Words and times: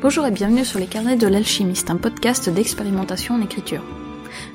Bonjour 0.00 0.24
et 0.26 0.30
bienvenue 0.30 0.64
sur 0.64 0.78
les 0.78 0.86
carnets 0.86 1.16
de 1.16 1.26
l'alchimiste, 1.26 1.90
un 1.90 1.96
podcast 1.96 2.48
d'expérimentation 2.48 3.34
en 3.34 3.42
écriture. 3.42 3.82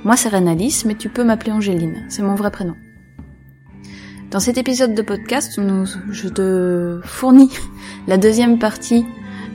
Moi 0.05 0.15
c'est 0.15 0.29
Renalis, 0.29 0.83
mais 0.85 0.95
tu 0.95 1.09
peux 1.09 1.25
m'appeler 1.25 1.51
Angéline, 1.51 2.05
c'est 2.07 2.21
mon 2.21 2.35
vrai 2.35 2.49
prénom. 2.49 2.75
Dans 4.31 4.39
cet 4.39 4.57
épisode 4.57 4.95
de 4.95 5.01
podcast, 5.01 5.59
je 6.11 6.29
te 6.29 7.01
fournis 7.03 7.51
la 8.07 8.15
deuxième 8.15 8.57
partie 8.57 9.05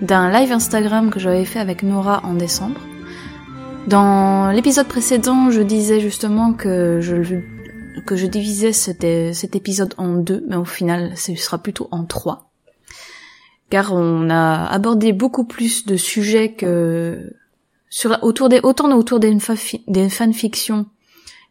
d'un 0.02 0.30
live 0.30 0.52
Instagram 0.52 1.08
que 1.08 1.20
j'avais 1.20 1.46
fait 1.46 1.58
avec 1.58 1.82
Nora 1.82 2.20
en 2.22 2.34
décembre. 2.34 2.80
Dans 3.86 4.50
l'épisode 4.50 4.88
précédent, 4.88 5.50
je 5.50 5.62
disais 5.62 6.00
justement 6.00 6.52
que 6.52 7.00
je, 7.00 8.26
divisais 8.26 8.74
cet 8.74 9.56
épisode 9.56 9.94
en 9.96 10.08
deux, 10.08 10.44
mais 10.50 10.56
au 10.56 10.66
final, 10.66 11.16
ce 11.16 11.34
sera 11.34 11.56
plutôt 11.56 11.88
en 11.92 12.04
trois 12.04 12.47
car 13.70 13.92
on 13.92 14.30
a 14.30 14.66
abordé 14.66 15.12
beaucoup 15.12 15.44
plus 15.44 15.86
de 15.86 15.96
sujets 15.96 16.52
que 16.52 17.34
autour 18.22 18.48
des 18.48 18.60
autant 18.62 18.90
autour 18.96 19.20
des, 19.20 19.36
des 19.86 20.08
fanfictions 20.08 20.86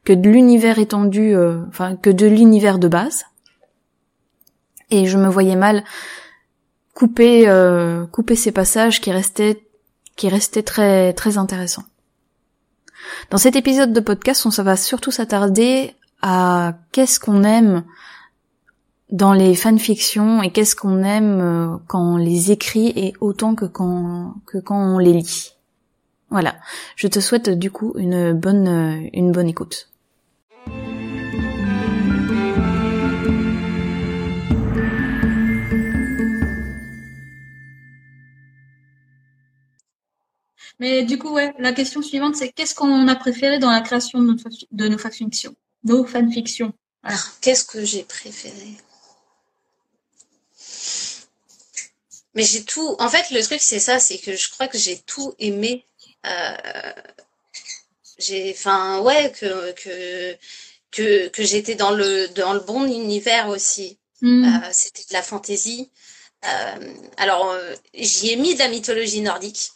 que 0.03 0.13
de 0.13 0.30
l'univers 0.30 0.80
étendu, 0.80 1.35
euh, 1.35 1.61
enfin 1.67 1.95
que 1.95 2.09
de 2.09 2.25
l'univers 2.25 2.80
de 2.80 2.88
base. 2.88 3.25
Et 4.89 5.05
je 5.05 5.17
me 5.17 5.27
voyais 5.27 5.55
mal 5.55 5.84
couper 6.94 7.48
euh, 7.48 8.05
couper 8.08 8.36
ces 8.36 8.52
passages 8.52 9.02
qui 9.02 9.11
restaient 9.11 9.61
qui 10.16 10.30
restaient 10.30 10.63
très 10.63 11.13
très 11.13 11.38
intéressants. 11.38 11.84
Dans 13.30 13.38
cet 13.38 13.55
épisode 13.55 13.94
de 13.94 13.99
podcast, 13.99 14.45
on 14.45 14.52
ça 14.52 14.63
va 14.63 14.75
surtout 14.75 15.11
s'attarder 15.11 15.94
à 16.22 16.73
qu'est-ce 16.91 17.20
qu'on 17.20 17.44
aime 17.44 17.84
dans 19.09 19.34
les 19.34 19.55
fanfictions 19.55 20.43
et 20.43 20.52
qu'est-ce 20.52 20.75
qu'on 20.75 21.03
aime 21.03 21.39
euh, 21.39 21.77
quand 21.88 22.16
on 22.16 22.17
les 22.17 22.52
écrit 22.52 22.88
et 22.95 23.13
autant 23.21 23.55
que 23.55 23.66
quand, 23.66 24.35
que 24.45 24.57
quand 24.57 24.95
on 24.95 24.99
les 24.99 25.13
lit. 25.13 25.53
Voilà. 26.30 26.55
Je 26.95 27.08
te 27.08 27.19
souhaite 27.19 27.50
du 27.50 27.72
coup 27.72 27.94
une 27.97 28.33
bonne, 28.33 28.67
euh, 28.67 29.09
une 29.13 29.31
bonne 29.31 29.47
écoute. 29.47 29.89
Mais 40.80 41.03
du 41.03 41.17
coup, 41.17 41.33
ouais, 41.33 41.53
la 41.58 41.73
question 41.73 42.02
suivante, 42.02 42.35
c'est 42.35 42.52
qu'est-ce 42.52 42.75
qu'on 42.75 43.08
a 43.08 43.16
préféré 43.16 43.58
dans 43.58 43.72
la 43.72 43.81
création 43.81 44.19
de, 44.19 44.28
notre, 44.28 44.50
de 44.72 44.88
nos 44.88 44.97
fanfictions 44.97 45.55
Nos 45.83 46.05
fanfictions? 46.05 46.73
Qu'est-ce 47.41 47.66
que 47.66 47.83
j'ai 47.83 48.03
préféré? 48.03 48.78
Mais 52.38 52.43
j'ai 52.43 52.63
tout. 52.63 52.95
En 52.99 53.09
fait, 53.09 53.31
le 53.31 53.41
truc, 53.41 53.59
c'est 53.59 53.80
ça, 53.80 53.99
c'est 53.99 54.19
que 54.19 54.35
je 54.35 54.49
crois 54.52 54.67
que 54.67 54.77
j'ai 54.77 54.99
tout 54.99 55.33
aimé. 55.39 55.88
Euh, 56.27 56.94
j'ai, 58.19 58.53
enfin, 58.55 58.99
ouais, 58.99 59.31
que 59.31 59.71
que 59.71 60.38
que, 60.91 61.27
que 61.29 61.44
j'étais 61.44 61.73
dans 61.73 61.89
le 61.89 62.27
dans 62.27 62.53
le 62.53 62.59
bon 62.59 62.85
univers 62.85 63.49
aussi. 63.49 63.97
Hmm. 64.21 64.45
Euh, 64.45 64.69
c'était 64.71 65.02
de 65.09 65.13
la 65.13 65.23
fantaisie. 65.23 65.89
Euh, 66.45 66.94
alors, 67.17 67.49
euh, 67.49 67.73
j'y 67.95 68.29
ai 68.33 68.35
mis 68.35 68.53
de 68.53 68.59
la 68.59 68.67
mythologie 68.67 69.22
nordique. 69.22 69.72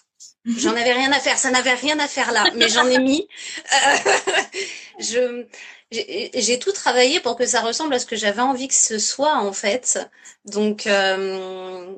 J'en 0.45 0.75
avais 0.75 0.93
rien 0.93 1.11
à 1.11 1.19
faire, 1.19 1.37
ça 1.37 1.49
n'avait 1.49 1.73
rien 1.73 1.99
à 1.99 2.07
faire 2.07 2.31
là, 2.31 2.45
mais 2.55 2.69
j'en 2.69 2.87
ai 2.87 2.99
mis. 2.99 3.27
je 4.99 5.45
j'ai 5.91 6.57
tout 6.57 6.71
travaillé 6.71 7.19
pour 7.19 7.35
que 7.35 7.45
ça 7.45 7.61
ressemble 7.61 7.93
à 7.93 7.99
ce 7.99 8.05
que 8.05 8.15
j'avais 8.15 8.41
envie 8.41 8.67
que 8.67 8.73
ce 8.73 8.97
soit 8.97 9.37
en 9.37 9.51
fait. 9.51 9.99
Donc 10.45 10.87
euh, 10.87 11.93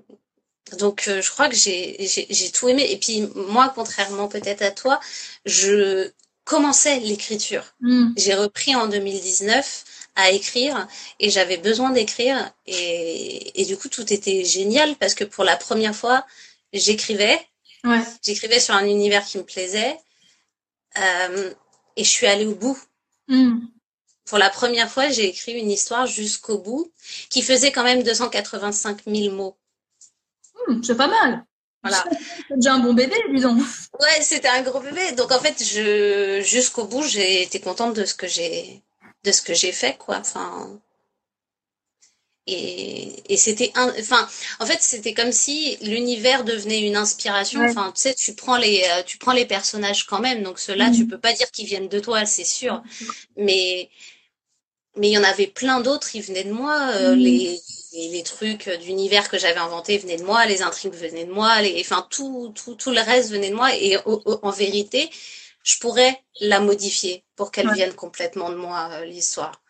donc, 0.78 1.08
euh, 1.08 1.22
je 1.22 1.30
crois 1.30 1.50
que 1.50 1.56
j'ai 1.56 2.52
tout 2.54 2.70
aimé. 2.70 2.86
Et 2.90 2.98
puis, 2.98 3.28
moi, 3.36 3.72
contrairement 3.76 4.28
peut-être 4.28 4.62
à 4.62 4.72
toi, 4.72 5.00
je 5.46 6.10
commençais 6.44 7.00
l'écriture. 7.00 7.74
Hmm. 7.82 8.10
J'ai 8.18 8.36
repris 8.36 8.76
en 8.76 8.88
2019 8.88 9.86
à 10.16 10.32
écrire 10.32 10.88
et 11.20 11.30
j'avais 11.30 11.58
besoin 11.58 11.92
d'écrire. 11.92 12.52
Et, 12.66 13.62
et, 13.62 13.66
du 13.66 13.78
coup, 13.78 13.90
tout 13.90 14.12
était 14.12 14.44
génial 14.44 14.96
parce 14.98 15.16
que 15.16 15.24
pour 15.24 15.44
la 15.44 15.58
première 15.58 15.96
fois, 15.96 16.26
j'écrivais. 16.72 17.40
Ouais. 17.84 18.02
J'écrivais 18.22 18.60
sur 18.60 18.76
un 18.76 18.86
univers 18.86 19.26
qui 19.26 19.38
me 19.38 19.44
plaisait. 19.44 19.98
Euh, 20.98 21.54
et 21.96 22.04
je 22.04 22.10
suis 22.10 22.28
allée 22.28 22.46
au 22.46 22.56
bout. 22.56 22.78
Hmm. 23.28 23.60
Pour 24.26 24.38
la 24.38 24.50
première 24.50 24.90
fois, 24.90 25.10
j'ai 25.10 25.28
écrit 25.28 25.54
une 25.54 25.72
histoire 25.72 26.08
jusqu'au 26.08 26.58
bout 26.58 26.92
qui 27.30 27.42
faisait 27.42 27.72
quand 27.72 27.84
même 27.84 28.04
285 28.04 29.02
000 29.06 29.36
mots. 29.36 29.58
Hmm, 30.68 30.84
c'est 30.84 30.96
pas 30.96 31.08
mal. 31.08 31.46
Voilà. 31.84 32.04
C'est 32.48 32.56
déjà 32.56 32.74
un 32.74 32.80
bon 32.80 32.94
bébé, 32.94 33.16
disons. 33.34 33.56
Ouais, 33.56 34.22
c'était 34.22 34.48
un 34.48 34.62
gros 34.62 34.80
bébé. 34.80 35.12
Donc 35.14 35.32
en 35.32 35.40
fait, 35.40 35.62
je 35.62 36.42
jusqu'au 36.42 36.86
bout, 36.86 37.04
j'ai 37.04 37.44
été 37.44 37.60
contente 37.60 37.94
de 37.94 38.06
ce 38.06 38.14
que 38.14 38.28
j'ai 38.28 38.82
de 39.24 39.32
ce 39.32 39.42
que 39.42 39.54
j'ai 39.54 39.72
fait, 39.72 39.98
quoi. 39.98 40.18
Enfin. 40.18 40.80
Et, 42.46 43.34
et 43.34 43.38
c'était 43.38 43.72
un, 43.76 43.88
enfin, 44.00 44.28
en 44.60 44.66
fait, 44.66 44.82
c'était 44.82 45.14
comme 45.14 45.32
si 45.32 45.78
l'univers 45.82 46.44
devenait 46.44 46.82
une 46.82 46.98
inspiration. 46.98 47.62
Enfin, 47.62 47.92
tu 47.96 48.02
sais, 48.02 48.14
tu 48.14 48.34
prends 48.34 48.58
les, 48.58 48.84
euh, 48.92 49.04
tu 49.04 49.18
prends 49.18 49.32
les 49.32 49.46
personnages 49.46 50.06
quand 50.06 50.20
même. 50.20 50.44
Donc 50.44 50.60
ceux-là, 50.60 50.92
tu 50.92 51.04
hmm. 51.04 51.08
peux 51.08 51.20
pas 51.20 51.34
dire 51.34 51.50
qu'ils 51.52 51.68
viennent 51.68 51.88
de 51.88 52.00
toi, 52.00 52.26
c'est 52.26 52.44
sûr. 52.44 52.82
Mais, 53.38 53.90
mais 54.98 55.10
il 55.10 55.14
y 55.14 55.18
en 55.18 55.24
avait 55.24 55.48
plein 55.48 55.80
d'autres. 55.80 56.16
Ils 56.16 56.22
venaient 56.22 56.44
de 56.44 56.52
moi. 56.52 56.92
Euh. 56.96 57.16
Les, 57.16 57.62
les, 57.94 58.24
trucs 58.24 58.70
d'univers 58.82 59.30
que 59.30 59.38
j'avais 59.38 59.60
inventés 59.60 59.98
venaient 59.98 60.18
de 60.18 60.24
moi, 60.24 60.46
les 60.46 60.62
intrigues 60.62 60.94
venaient 60.94 61.26
de 61.26 61.32
moi, 61.32 61.62
les, 61.62 61.80
enfin 61.82 62.06
tout, 62.10 62.52
tout, 62.56 62.76
tout 62.76 62.92
le 62.92 63.00
reste 63.00 63.32
venait 63.32 63.52
de 63.52 63.56
moi. 63.56 63.76
Et 63.76 63.98
en 64.06 64.52
vérité, 64.52 65.10
je 65.64 65.78
pourrais 65.80 66.22
la 66.42 66.60
modifier 66.60 67.24
pour 67.36 67.52
qu'elle 67.52 67.72
vienne 67.72 67.94
complètement 67.94 68.50
de 68.50 68.56
moi, 68.56 68.90
euh, 68.92 69.06
l'histoire. 69.06 69.62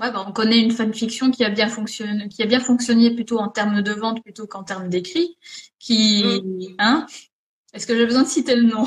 Ouais, 0.00 0.10
bah, 0.10 0.24
on 0.26 0.32
connaît 0.32 0.58
une 0.58 0.72
fanfiction 0.72 1.30
qui 1.30 1.44
a 1.44 1.50
bien 1.50 1.68
fonctionné, 1.68 2.28
qui 2.28 2.42
a 2.42 2.46
bien 2.46 2.60
fonctionné 2.60 3.14
plutôt 3.14 3.38
en 3.38 3.48
termes 3.48 3.80
de 3.80 3.92
vente 3.92 4.22
plutôt 4.22 4.46
qu'en 4.46 4.64
termes 4.64 4.88
d'écrit. 4.88 5.38
Qui, 5.78 6.24
mm. 6.24 6.74
hein? 6.78 7.06
Est-ce 7.72 7.86
que 7.86 7.96
j'ai 7.96 8.06
besoin 8.06 8.22
de 8.22 8.28
citer 8.28 8.56
le 8.56 8.62
nom? 8.62 8.86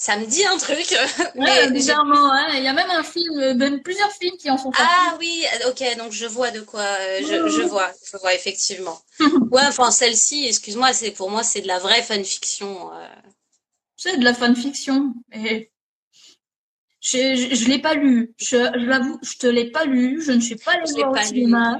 Ça 0.00 0.16
me 0.16 0.24
dit 0.24 0.46
un 0.46 0.56
truc. 0.56 0.96
mais 1.34 1.70
bizarrement, 1.70 2.32
hein. 2.32 2.46
il 2.54 2.64
y 2.64 2.68
a 2.68 2.72
même 2.72 2.90
un 2.90 3.02
film, 3.02 3.38
euh, 3.38 3.54
même 3.54 3.82
plusieurs 3.82 4.10
films 4.12 4.38
qui 4.38 4.50
en 4.50 4.56
font 4.56 4.70
partie. 4.70 4.90
Ah 4.90 5.16
oui, 5.20 5.44
ok, 5.68 5.98
donc 5.98 6.12
je 6.12 6.24
vois 6.24 6.50
de 6.50 6.60
quoi, 6.60 6.80
euh, 6.80 7.18
je, 7.20 7.48
je, 7.50 7.60
vois, 7.60 7.92
je 8.10 8.16
vois 8.16 8.34
effectivement. 8.34 8.98
ouais, 9.50 9.60
enfin 9.66 9.90
celle-ci, 9.90 10.46
excuse-moi, 10.46 10.94
c'est 10.94 11.10
pour 11.10 11.30
moi 11.30 11.42
c'est 11.42 11.60
de 11.60 11.66
la 11.66 11.78
vraie 11.78 12.02
fanfiction. 12.02 12.90
Euh. 12.94 13.08
C'est 13.94 14.16
de 14.16 14.24
la 14.24 14.32
fanfiction. 14.32 15.12
Et 15.34 15.70
je, 17.02 17.54
je, 17.54 17.68
l'ai 17.68 17.78
pas 17.78 17.92
lu. 17.92 18.32
Je, 18.38 18.56
je 18.56 18.86
l'avoue, 18.86 19.18
je 19.20 19.36
te 19.36 19.46
l'ai 19.46 19.70
pas 19.70 19.84
lu. 19.84 20.22
Je 20.22 20.32
ne 20.32 20.40
suis 20.40 20.56
pas 20.56 20.72
allée 20.72 20.90
voir 20.94 21.12
au 21.12 21.16
cinéma. 21.18 21.78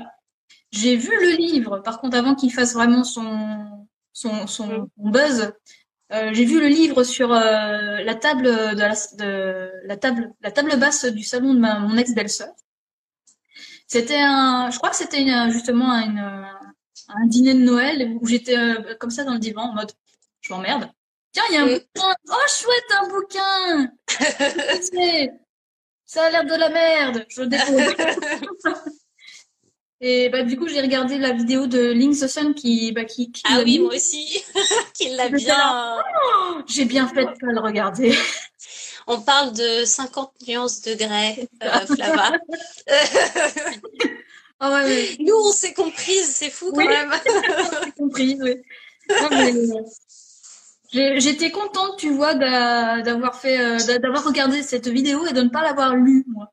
J'ai 0.72 0.96
vu 0.96 1.08
le 1.08 1.36
livre. 1.36 1.78
Par 1.78 2.02
contre, 2.02 2.18
avant 2.18 2.34
qu'il 2.34 2.52
fasse 2.52 2.74
vraiment 2.74 3.02
son 3.02 3.88
son, 4.12 4.46
son, 4.46 4.66
mm. 4.66 4.86
son 4.88 4.90
buzz, 4.98 5.52
euh, 6.12 6.30
j'ai 6.32 6.44
vu 6.44 6.60
le 6.60 6.66
livre 6.66 7.04
sur 7.04 7.32
euh, 7.32 8.02
la 8.02 8.14
table 8.14 8.44
de 8.44 8.80
la, 8.80 8.94
de 9.16 9.70
la, 9.84 9.96
table 9.96 10.32
la 10.40 10.50
table 10.50 10.76
basse 10.78 11.04
du 11.04 11.22
salon 11.22 11.54
de 11.54 11.60
ma, 11.60 11.78
mon 11.78 11.96
ex 11.96 12.12
belle-sœur. 12.14 12.52
C'était 13.86 14.20
un, 14.20 14.70
je 14.70 14.78
crois 14.78 14.90
que 14.90 14.96
c'était 14.96 15.24
justement 15.50 15.92
une, 15.98 16.18
un 16.18 17.26
dîner 17.26 17.54
de 17.54 17.60
Noël 17.60 18.16
où 18.20 18.26
j'étais 18.26 18.56
euh, 18.56 18.94
comme 18.98 19.10
ça 19.10 19.24
dans 19.24 19.34
le 19.34 19.38
divan 19.38 19.70
en 19.70 19.74
mode 19.74 19.92
je 20.40 20.52
m'emmerde. 20.52 20.90
Tiens, 21.32 21.42
il 21.50 21.54
y 21.54 21.58
a 21.58 21.62
un 21.62 21.66
bouquin. 21.66 22.14
Oh 22.28 22.48
chouette 22.48 22.92
un 22.98 23.08
bouquin. 23.08 23.92
ça 26.04 26.24
a 26.24 26.30
l'air 26.30 26.44
de 26.44 26.54
la 26.54 26.70
merde. 26.70 27.26
Je 27.28 27.42
le 27.42 27.46
dépose. 27.48 28.90
Et 30.02 30.30
bah, 30.30 30.42
du 30.42 30.56
coup, 30.56 30.66
j'ai 30.66 30.80
regardé 30.80 31.18
la 31.18 31.32
vidéo 31.32 31.66
de 31.66 31.90
Link 31.90 32.18
the 32.18 32.26
Sun 32.26 32.54
qui, 32.54 32.90
bah, 32.92 33.04
qui, 33.04 33.30
qui 33.30 33.42
Ah 33.44 33.60
oui, 33.62 33.78
moi 33.80 33.94
aussi, 33.94 34.42
qui 34.94 35.10
l'a 35.10 35.28
bien. 35.28 35.98
Oh, 36.24 36.62
j'ai 36.66 36.86
bien 36.86 37.06
fait 37.06 37.26
de 37.26 37.30
pas 37.38 37.52
le 37.52 37.60
regarder. 37.60 38.16
On 39.06 39.20
parle 39.20 39.52
de 39.52 39.84
50 39.84 40.32
nuances 40.48 40.80
de 40.82 40.94
grès, 40.94 41.46
euh, 41.62 41.86
Flava. 41.94 42.32
oh, 44.60 44.66
ouais, 44.68 44.84
ouais. 44.84 45.16
Nous, 45.20 45.34
on 45.34 45.52
s'est 45.52 45.74
comprises, 45.74 46.30
c'est 46.34 46.50
fou 46.50 46.72
quand 46.72 46.78
oui. 46.78 46.88
même. 46.88 47.10
on 47.58 47.84
s'est 47.84 47.92
comprises, 47.92 48.40
oui. 48.40 48.56
J'étais 50.92 51.50
contente, 51.50 51.98
tu 51.98 52.10
vois, 52.10 52.34
d'avoir 52.34 53.38
fait, 53.38 53.60
euh, 53.60 53.98
d'avoir 53.98 54.24
regardé 54.24 54.62
cette 54.62 54.88
vidéo 54.88 55.26
et 55.26 55.32
de 55.32 55.42
ne 55.42 55.50
pas 55.50 55.62
l'avoir 55.62 55.94
lue, 55.94 56.24
moi. 56.28 56.50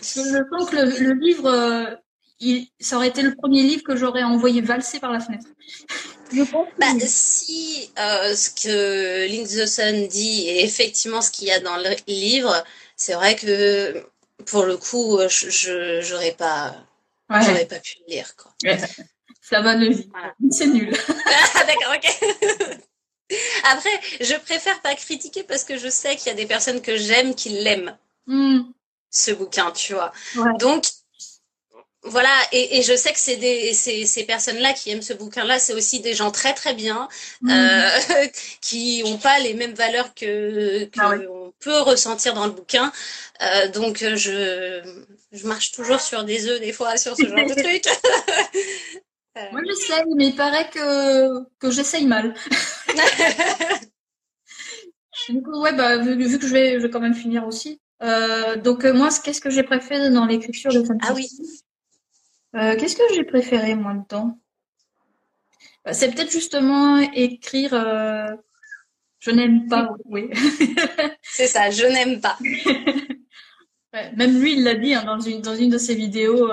Je 0.00 0.44
sens 0.50 0.70
que 0.70 0.76
le, 0.76 0.84
le 0.98 1.12
livre, 1.12 2.00
euh, 2.42 2.60
ça 2.80 2.96
aurait 2.96 3.08
été 3.08 3.22
le 3.22 3.34
premier 3.34 3.62
livre 3.62 3.82
que 3.82 3.96
j'aurais 3.96 4.22
envoyé 4.22 4.60
valser 4.60 5.00
par 5.00 5.12
la 5.12 5.20
fenêtre. 5.20 5.46
Je 6.32 6.42
pense 6.42 6.68
bah, 6.78 6.86
si 7.06 7.90
euh, 7.98 8.34
ce 8.34 8.50
que 8.50 9.26
Link 9.26 9.48
the 9.48 9.66
Sun 9.66 10.08
dit 10.08 10.48
est 10.48 10.64
effectivement 10.64 11.20
ce 11.20 11.30
qu'il 11.30 11.48
y 11.48 11.52
a 11.52 11.60
dans 11.60 11.76
le 11.76 11.94
livre, 12.06 12.64
c'est 12.96 13.14
vrai 13.14 13.36
que 13.36 14.04
pour 14.46 14.64
le 14.64 14.76
coup, 14.76 15.18
je 15.28 16.00
j'aurais 16.02 16.32
pas, 16.32 16.74
j'aurais 17.30 17.66
pas 17.66 17.78
pu 17.78 17.96
le 18.06 18.14
lire. 18.14 18.34
Quoi. 18.36 18.52
Flammanosie. 19.42 20.08
Voilà. 20.10 20.34
C'est 20.50 20.66
nul. 20.66 20.96
ah, 21.08 21.64
d'accord, 21.66 21.94
ok. 21.94 22.78
Après, 23.64 24.00
je 24.20 24.34
préfère 24.34 24.80
pas 24.80 24.94
critiquer 24.94 25.42
parce 25.42 25.64
que 25.64 25.76
je 25.78 25.88
sais 25.88 26.16
qu'il 26.16 26.28
y 26.28 26.30
a 26.30 26.34
des 26.34 26.46
personnes 26.46 26.80
que 26.80 26.96
j'aime 26.96 27.34
qui 27.34 27.50
l'aiment. 27.50 27.96
Hmm. 28.26 28.62
Ce 29.10 29.30
bouquin, 29.30 29.70
tu 29.72 29.92
vois. 29.92 30.12
Donc, 30.58 30.86
voilà, 32.04 32.34
et, 32.50 32.78
et, 32.78 32.82
je 32.82 32.96
sais 32.96 33.12
que 33.12 33.18
c'est 33.18 33.36
des 33.36 33.72
ces, 33.74 34.06
ces 34.06 34.24
personnes-là 34.24 34.72
qui 34.72 34.90
aiment 34.90 35.02
ce 35.02 35.12
bouquin-là, 35.12 35.58
c'est 35.58 35.72
aussi 35.72 36.00
des 36.00 36.14
gens 36.14 36.32
très 36.32 36.52
très 36.52 36.74
bien, 36.74 37.08
hmm. 37.42 37.50
euh, 37.50 38.26
qui 38.60 39.02
ont 39.06 39.18
pas 39.18 39.38
les 39.38 39.54
mêmes 39.54 39.74
valeurs 39.74 40.12
que 40.14 40.88
ah 40.98 41.16
qu'on 41.16 41.52
peut 41.60 41.80
ressentir 41.80 42.34
dans 42.34 42.46
le 42.46 42.52
bouquin. 42.52 42.92
Euh, 43.42 43.68
donc 43.68 43.98
je 43.98 44.82
je 45.32 45.46
marche 45.46 45.72
toujours 45.72 46.00
sur 46.00 46.24
des 46.24 46.46
œufs 46.46 46.60
des 46.60 46.72
fois 46.72 46.96
sur 46.96 47.16
ce 47.16 47.26
genre 47.26 47.46
de 47.46 47.54
trucs. 47.62 47.86
Euh. 49.38 49.40
Moi, 49.50 49.62
j'essaye, 49.66 50.04
mais 50.14 50.26
il 50.26 50.36
paraît 50.36 50.68
que, 50.68 51.44
que 51.58 51.70
j'essaye 51.70 52.06
mal. 52.06 52.34
du 55.30 55.42
coup, 55.42 55.62
ouais, 55.62 55.72
bah, 55.72 55.96
vu, 55.96 56.38
que 56.38 56.46
je 56.46 56.52
vais, 56.52 56.74
je 56.74 56.82
vais 56.82 56.90
quand 56.90 57.00
même 57.00 57.14
finir 57.14 57.46
aussi. 57.46 57.80
Euh, 58.02 58.56
donc, 58.56 58.84
euh, 58.84 58.92
moi, 58.92 59.08
qu'est-ce 59.24 59.40
que 59.40 59.48
j'ai 59.48 59.62
préféré 59.62 60.10
dans 60.10 60.26
l'écriture 60.26 60.70
de 60.70 60.84
fanfiction 60.84 61.08
Ah 61.08 61.14
oui. 61.14 61.30
Euh, 62.54 62.76
qu'est-ce 62.76 62.96
que 62.96 63.14
j'ai 63.14 63.24
préféré, 63.24 63.74
moi, 63.74 63.94
dedans? 63.94 64.38
Bah, 65.84 65.92
C'est 65.92 66.10
peut-être 66.14 66.30
justement 66.30 66.98
écrire 66.98 67.72
Je 69.18 69.30
n'aime 69.30 69.68
pas, 69.68 69.90
oui. 70.04 70.30
C'est 71.22 71.46
ça, 71.46 71.70
je 71.70 71.86
n'aime 71.86 72.20
pas. 72.20 72.36
ouais, 73.94 74.12
même 74.16 74.40
lui, 74.40 74.54
il 74.54 74.64
l'a 74.64 74.74
dit 74.74 74.94
hein, 74.94 75.04
dans, 75.04 75.20
une, 75.20 75.40
dans 75.40 75.56
une 75.56 75.70
de 75.70 75.78
ses 75.78 75.94
vidéos 75.94 76.50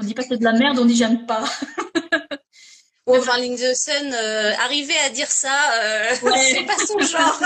on 0.00 0.02
dit 0.02 0.14
pas 0.14 0.22
que 0.22 0.28
c'est 0.30 0.38
de 0.38 0.44
la 0.44 0.52
merde, 0.52 0.78
on 0.78 0.86
dit 0.86 0.96
j'aime 0.96 1.26
pas. 1.26 1.44
Ou 3.06 3.16
enfin, 3.16 3.34
Sun, 3.74 4.12
euh, 4.14 4.52
arriver 4.56 4.96
à 5.04 5.10
dire 5.10 5.30
ça, 5.30 5.72
euh, 5.82 6.14
c'est 6.14 6.64
pas 6.64 6.76
son 6.86 6.98
genre. 7.00 7.40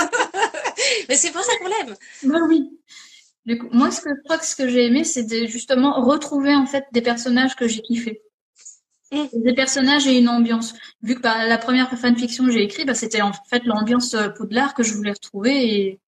Mais 1.08 1.16
c'est 1.16 1.30
pour 1.30 1.42
ça 1.42 1.52
qu'on 1.58 1.68
l'aime. 1.68 1.96
Bah 2.24 2.38
oui. 2.48 2.78
Du 3.46 3.58
coup, 3.58 3.68
moi, 3.72 3.90
ce 3.90 4.00
que 4.00 4.10
je 4.10 4.22
crois 4.24 4.38
que 4.38 4.46
ce 4.46 4.56
que 4.56 4.68
j'ai 4.68 4.86
aimé, 4.86 5.04
c'est 5.04 5.24
de 5.24 5.46
justement 5.46 6.02
retrouver 6.02 6.54
en 6.54 6.66
fait 6.66 6.84
des 6.92 7.02
personnages 7.02 7.56
que 7.56 7.68
j'ai 7.68 7.82
kiffé. 7.82 8.22
Mm. 9.12 9.24
Des 9.34 9.54
personnages 9.54 10.06
et 10.06 10.18
une 10.18 10.28
ambiance. 10.28 10.74
Vu 11.02 11.14
que 11.14 11.20
bah, 11.20 11.46
la 11.46 11.58
première 11.58 11.90
fanfiction 11.98 12.44
que 12.46 12.50
j'ai 12.50 12.62
écrite, 12.62 12.86
bah, 12.86 12.94
c'était 12.94 13.20
en 13.20 13.32
fait 13.50 13.64
l'ambiance 13.64 14.14
euh, 14.14 14.30
Poudlard 14.30 14.74
que 14.74 14.82
je 14.82 14.94
voulais 14.94 15.12
retrouver 15.12 15.74
et 15.74 16.00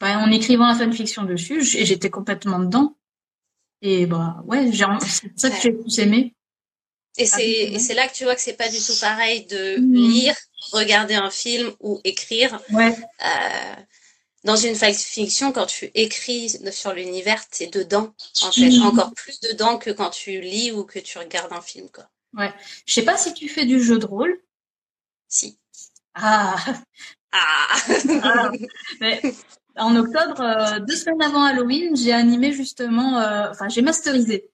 bah, 0.00 0.18
en 0.18 0.30
écrivant 0.30 0.66
la 0.66 0.74
fanfiction 0.74 1.24
dessus, 1.24 1.62
j'étais 1.62 2.10
complètement 2.10 2.58
dedans. 2.58 2.96
Et 3.82 4.06
bah 4.06 4.42
ouais, 4.46 4.70
c'est 5.00 5.32
ça 5.36 5.50
que 5.50 5.60
j'ai 5.60 5.72
plus 5.72 5.98
aimé. 5.98 6.34
Et 7.18 7.26
c'est, 7.26 7.78
c'est 7.78 7.94
là 7.94 8.08
que 8.08 8.14
tu 8.14 8.24
vois 8.24 8.34
que 8.34 8.40
c'est 8.40 8.56
pas 8.56 8.68
du 8.68 8.78
tout 8.78 8.94
pareil 9.00 9.44
de 9.46 9.80
mmh. 9.80 9.94
lire, 9.94 10.34
regarder 10.72 11.14
un 11.14 11.30
film 11.30 11.70
ou 11.80 12.00
écrire. 12.04 12.60
Ouais. 12.72 12.96
Euh, 13.24 13.82
dans 14.44 14.56
une 14.56 14.74
fiction, 14.74 15.52
quand 15.52 15.66
tu 15.66 15.90
écris 15.94 16.50
sur 16.72 16.92
l'univers, 16.92 17.48
t'es 17.48 17.68
dedans, 17.68 18.14
en 18.42 18.50
fait, 18.50 18.78
encore 18.80 19.14
plus 19.14 19.40
dedans 19.40 19.78
que 19.78 19.90
quand 19.90 20.10
tu 20.10 20.40
lis 20.40 20.72
ou 20.72 20.84
que 20.84 20.98
tu 20.98 21.18
regardes 21.18 21.52
un 21.52 21.60
film, 21.60 21.88
quoi. 21.90 22.08
Ouais. 22.34 22.52
Je 22.86 22.94
sais 22.94 23.04
pas 23.04 23.16
si 23.16 23.34
tu 23.34 23.48
fais 23.48 23.66
du 23.66 23.82
jeu 23.82 23.98
de 23.98 24.06
rôle. 24.06 24.40
Si. 25.28 25.58
Ah. 26.14 26.56
Ah. 27.32 27.76
ah. 28.22 28.50
Mais 29.00 29.20
en 29.76 29.96
octobre, 29.96 30.40
euh, 30.40 30.80
deux 30.80 30.96
semaines 30.96 31.22
avant 31.22 31.44
Halloween, 31.44 31.96
j'ai 31.96 32.12
animé 32.12 32.52
justement, 32.52 33.18
euh, 33.18 33.48
enfin 33.50 33.68
j'ai 33.68 33.82
masterisé. 33.82 34.50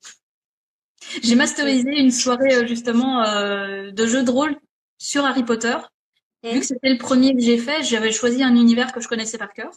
J'ai 1.22 1.34
masterisé 1.34 1.90
une 1.90 2.10
soirée 2.10 2.54
euh, 2.54 2.66
justement 2.66 3.22
de 3.22 4.06
jeu 4.06 4.22
de 4.22 4.30
rôle 4.30 4.56
sur 4.98 5.24
Harry 5.24 5.42
Potter. 5.42 5.76
Mmh. 6.42 6.48
Vu 6.50 6.60
que 6.60 6.66
c'était 6.66 6.90
le 6.90 6.98
premier 6.98 7.34
que 7.34 7.40
j'ai 7.40 7.58
fait, 7.58 7.82
j'avais 7.82 8.12
choisi 8.12 8.42
un 8.42 8.54
univers 8.54 8.92
que 8.92 9.00
je 9.00 9.08
connaissais 9.08 9.38
par 9.38 9.52
cœur. 9.52 9.70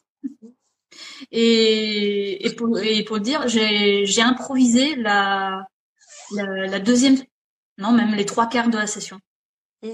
Et, 1.31 2.45
et, 2.45 2.55
pour, 2.55 2.79
et 2.79 3.03
pour 3.03 3.19
dire, 3.19 3.47
j'ai 3.47 4.21
improvisé 4.21 4.95
la, 4.95 5.65
la, 6.35 6.67
la, 6.67 6.79
deuxième, 6.79 7.17
non 7.77 7.91
même 7.91 8.13
les 8.15 8.25
trois 8.25 8.47
quarts 8.47 8.69
de 8.69 8.77
la 8.77 8.87
session. 8.87 9.19
Mmh. 9.83 9.89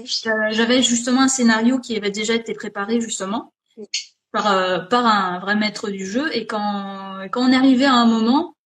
J'avais 0.50 0.82
justement 0.82 1.22
un 1.22 1.28
scénario 1.28 1.78
qui 1.78 1.96
avait 1.96 2.10
déjà 2.10 2.34
été 2.34 2.54
préparé 2.54 3.00
justement. 3.00 3.52
Mmh 3.76 3.84
par, 4.32 4.52
euh, 4.52 4.78
par 4.80 5.06
un 5.06 5.38
vrai 5.38 5.56
maître 5.56 5.90
du 5.90 6.06
jeu. 6.06 6.34
Et 6.36 6.46
quand, 6.46 7.26
quand 7.30 7.42
on 7.42 7.52
est 7.52 7.56
arrivé 7.56 7.84
à 7.84 7.94
un 7.94 8.06
moment, 8.06 8.56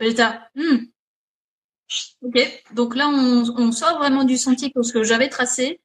j'étais 0.00 0.24
hmm, 0.54 0.86
ok. 2.22 2.64
Donc 2.72 2.96
là, 2.96 3.08
on, 3.08 3.44
on, 3.56 3.72
sort 3.72 3.98
vraiment 3.98 4.24
du 4.24 4.36
sentier 4.36 4.72
que 4.72 5.02
j'avais 5.02 5.28
tracé. 5.28 5.80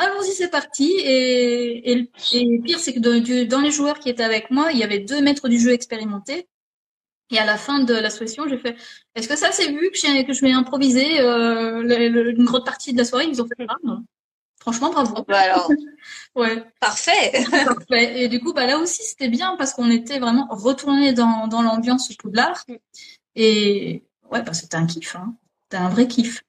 Allons-y, 0.00 0.32
c'est 0.32 0.48
parti. 0.48 0.90
Et, 0.98 1.92
et, 1.92 2.10
et 2.32 2.58
pire, 2.60 2.78
c'est 2.78 2.94
que 2.94 3.44
dans 3.44 3.60
les 3.60 3.70
joueurs 3.70 3.98
qui 3.98 4.08
étaient 4.08 4.22
avec 4.24 4.50
moi, 4.50 4.72
il 4.72 4.78
y 4.78 4.82
avait 4.82 5.00
deux 5.00 5.20
maîtres 5.20 5.48
du 5.48 5.58
jeu 5.58 5.72
expérimentés. 5.72 6.48
Et 7.30 7.38
à 7.38 7.44
la 7.44 7.58
fin 7.58 7.80
de 7.80 7.94
la 7.94 8.08
session, 8.08 8.48
j'ai 8.48 8.56
fait 8.56 8.76
Est-ce 9.14 9.28
que 9.28 9.36
ça 9.36 9.52
c'est 9.52 9.70
vu 9.70 9.90
que, 9.90 10.26
que 10.26 10.32
je 10.32 10.40
vais 10.40 10.52
improviser 10.52 11.20
euh, 11.20 11.82
une 11.82 12.44
grosse 12.44 12.64
partie 12.64 12.92
de 12.92 12.98
la 12.98 13.04
soirée? 13.04 13.26
Ils 13.26 13.42
ont 13.42 13.46
fait 13.46 13.66
ah, 13.68 13.76
non. 13.84 14.02
Franchement, 14.58 14.90
bravo. 14.90 15.22
Bah 15.28 15.40
alors, 15.40 15.70
ouais. 16.34 16.64
Parfait. 16.80 17.44
Parfait. 17.50 18.22
Et 18.22 18.28
du 18.28 18.40
coup, 18.40 18.54
bah 18.54 18.66
là 18.66 18.78
aussi, 18.78 19.02
c'était 19.04 19.28
bien 19.28 19.54
parce 19.58 19.74
qu'on 19.74 19.90
était 19.90 20.18
vraiment 20.18 20.48
retourné 20.50 21.12
dans, 21.12 21.46
dans 21.46 21.62
l'ambiance 21.62 22.08
Poudlard. 22.16 22.64
Et 23.36 24.02
ouais, 24.30 24.42
bah, 24.42 24.54
c'était 24.54 24.76
un 24.76 24.86
kiff. 24.86 25.14
Hein. 25.14 25.34
C'était 25.64 25.82
un 25.82 25.90
vrai 25.90 26.08
kiff. 26.08 26.42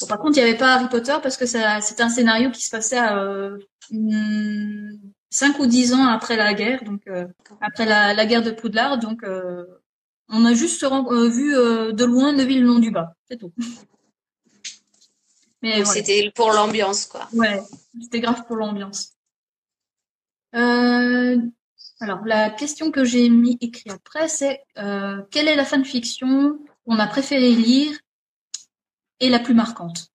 Bon, 0.00 0.06
par 0.06 0.18
contre, 0.18 0.38
il 0.38 0.42
n'y 0.42 0.48
avait 0.48 0.58
pas 0.58 0.74
Harry 0.74 0.88
Potter 0.88 1.16
parce 1.22 1.36
que 1.36 1.46
c'était 1.46 2.02
un 2.02 2.08
scénario 2.08 2.50
qui 2.50 2.62
se 2.62 2.70
passait 2.70 2.98
à 2.98 3.18
euh, 3.18 3.58
5 5.30 5.58
ou 5.58 5.66
10 5.66 5.94
ans 5.94 6.06
après 6.06 6.36
la 6.36 6.54
guerre, 6.54 6.82
donc 6.84 7.02
euh, 7.06 7.26
après 7.60 7.86
la, 7.86 8.14
la, 8.14 8.26
guerre 8.26 8.42
de 8.42 8.50
Poudlard. 8.50 8.98
Donc, 8.98 9.22
euh, 9.22 9.64
on 10.28 10.44
a 10.44 10.54
juste 10.54 10.82
euh, 10.82 11.28
vu 11.28 11.56
euh, 11.56 11.92
de 11.92 12.04
loin 12.04 12.32
Neville 12.32 12.62
le 12.62 12.68
nom 12.68 12.78
du 12.78 12.90
bas. 12.90 13.14
C'est 13.28 13.36
tout. 13.36 13.52
C'était 15.84 16.30
pour 16.34 16.52
l'ambiance, 16.52 17.06
quoi. 17.06 17.28
Ouais, 17.32 17.62
c'était 18.00 18.20
grave 18.20 18.44
pour 18.46 18.56
l'ambiance. 18.56 19.12
Euh, 20.54 21.38
alors, 22.00 22.20
la 22.26 22.50
question 22.50 22.90
que 22.90 23.04
j'ai 23.04 23.28
mis 23.28 23.56
écrit 23.60 23.90
après, 23.90 24.28
c'est 24.28 24.60
euh, 24.78 25.22
quelle 25.30 25.48
est 25.48 25.56
la 25.56 25.64
fanfiction 25.64 26.58
qu'on 26.84 26.98
a 26.98 27.06
préféré 27.06 27.50
lire 27.50 27.96
et 29.24 29.30
la 29.30 29.38
plus 29.38 29.54
marquante 29.54 30.08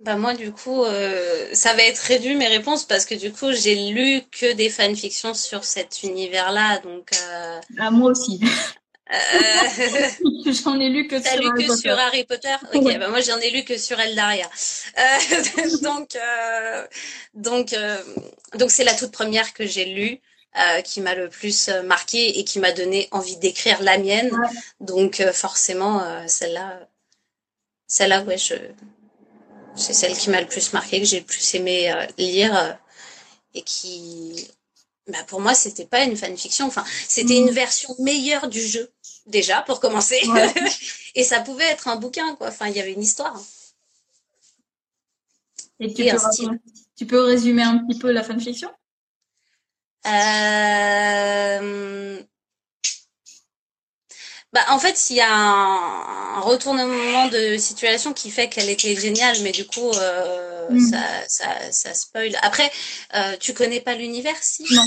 bah 0.00 0.16
moi 0.16 0.32
du 0.32 0.50
coup 0.50 0.82
euh, 0.84 1.48
ça 1.52 1.74
va 1.74 1.82
être 1.82 1.98
réduit 1.98 2.34
mes 2.34 2.48
réponses 2.48 2.84
parce 2.84 3.04
que 3.04 3.14
du 3.14 3.32
coup 3.32 3.52
j'ai 3.52 3.90
lu 3.90 4.22
que 4.30 4.54
des 4.54 4.70
fanfictions 4.70 5.34
sur 5.34 5.64
cet 5.64 6.02
univers 6.02 6.52
là 6.52 6.78
donc 6.78 7.10
euh... 7.12 7.60
ah, 7.78 7.90
moi 7.90 8.10
aussi 8.10 8.40
euh, 9.12 10.52
j'en 10.64 10.78
ai 10.78 10.88
lu 10.88 11.06
que, 11.08 11.20
sur, 11.20 11.36
lu 11.36 11.48
Harry 11.48 11.66
que 11.66 11.76
sur 11.76 11.98
Harry 11.98 12.24
Potter? 12.24 12.54
Ok, 12.72 12.98
bah 12.98 13.08
moi 13.08 13.20
j'en 13.20 13.38
ai 13.38 13.50
lu 13.50 13.64
que 13.64 13.76
sur 13.76 13.98
Eldaria. 13.98 14.48
Euh, 14.98 15.78
donc 15.82 16.14
euh, 16.14 16.86
donc 17.34 17.74
donc 18.54 18.70
c'est 18.70 18.84
la 18.84 18.94
toute 18.94 19.10
première 19.10 19.52
que 19.52 19.66
j'ai 19.66 19.86
lue. 19.86 20.20
Qui 20.84 21.00
m'a 21.00 21.14
le 21.14 21.28
plus 21.28 21.70
marqué 21.84 22.40
et 22.40 22.44
qui 22.44 22.58
m'a 22.58 22.72
donné 22.72 23.08
envie 23.12 23.36
d'écrire 23.36 23.80
la 23.82 23.98
mienne. 23.98 24.36
Donc 24.80 25.22
forcément, 25.32 26.02
celle-là, 26.26 26.80
celle-là, 27.90 28.22
ouais, 28.22 28.38
je, 28.38 28.54
c'est 29.74 29.92
celle 29.92 30.16
qui 30.16 30.30
m'a 30.30 30.40
le 30.40 30.46
plus 30.46 30.72
marqué, 30.72 31.00
que 31.00 31.06
j'ai 31.06 31.18
le 31.18 31.26
plus 31.26 31.54
aimé 31.56 31.92
lire 32.16 32.78
et 33.52 33.62
qui, 33.62 34.48
bah 35.08 35.18
pour 35.26 35.40
moi, 35.40 35.54
c'était 35.54 35.86
pas 35.86 36.04
une 36.04 36.16
fanfiction. 36.16 36.66
Enfin, 36.66 36.84
c'était 37.08 37.34
mm. 37.34 37.48
une 37.48 37.50
version 37.50 37.94
meilleure 37.98 38.48
du 38.48 38.62
jeu 38.62 38.92
déjà 39.26 39.62
pour 39.62 39.80
commencer. 39.80 40.20
et 41.16 41.24
ça 41.24 41.40
pouvait 41.40 41.64
être 41.64 41.88
un 41.88 41.96
bouquin, 41.96 42.36
quoi. 42.36 42.48
Enfin, 42.48 42.68
il 42.68 42.76
y 42.76 42.80
avait 42.80 42.92
une 42.92 43.02
histoire. 43.02 43.42
Et 45.80 45.92
tu, 45.92 46.04
peux, 46.04 46.58
tu 46.96 47.06
peux 47.06 47.24
résumer 47.24 47.64
un 47.64 47.78
petit 47.78 47.98
peu 47.98 48.12
la 48.12 48.22
fanfiction? 48.22 48.70
Euh... 50.06 52.22
Bah, 54.52 54.60
en 54.68 54.78
fait, 54.78 55.10
il 55.10 55.16
y 55.16 55.20
a 55.20 55.32
un, 55.32 56.19
retournement 56.40 57.28
de 57.28 57.56
situation 57.56 58.12
qui 58.12 58.30
fait 58.30 58.48
qu'elle 58.48 58.68
était 58.68 58.96
géniale, 58.96 59.36
mais 59.42 59.52
du 59.52 59.66
coup, 59.66 59.90
euh, 59.90 60.68
mm. 60.70 60.90
ça, 60.90 61.02
ça, 61.28 61.72
ça 61.72 61.94
spoil. 61.94 62.36
Après, 62.42 62.70
euh, 63.14 63.36
tu 63.38 63.54
connais 63.54 63.80
pas 63.80 63.94
l'univers, 63.94 64.36
si? 64.40 64.64
Non. 64.70 64.84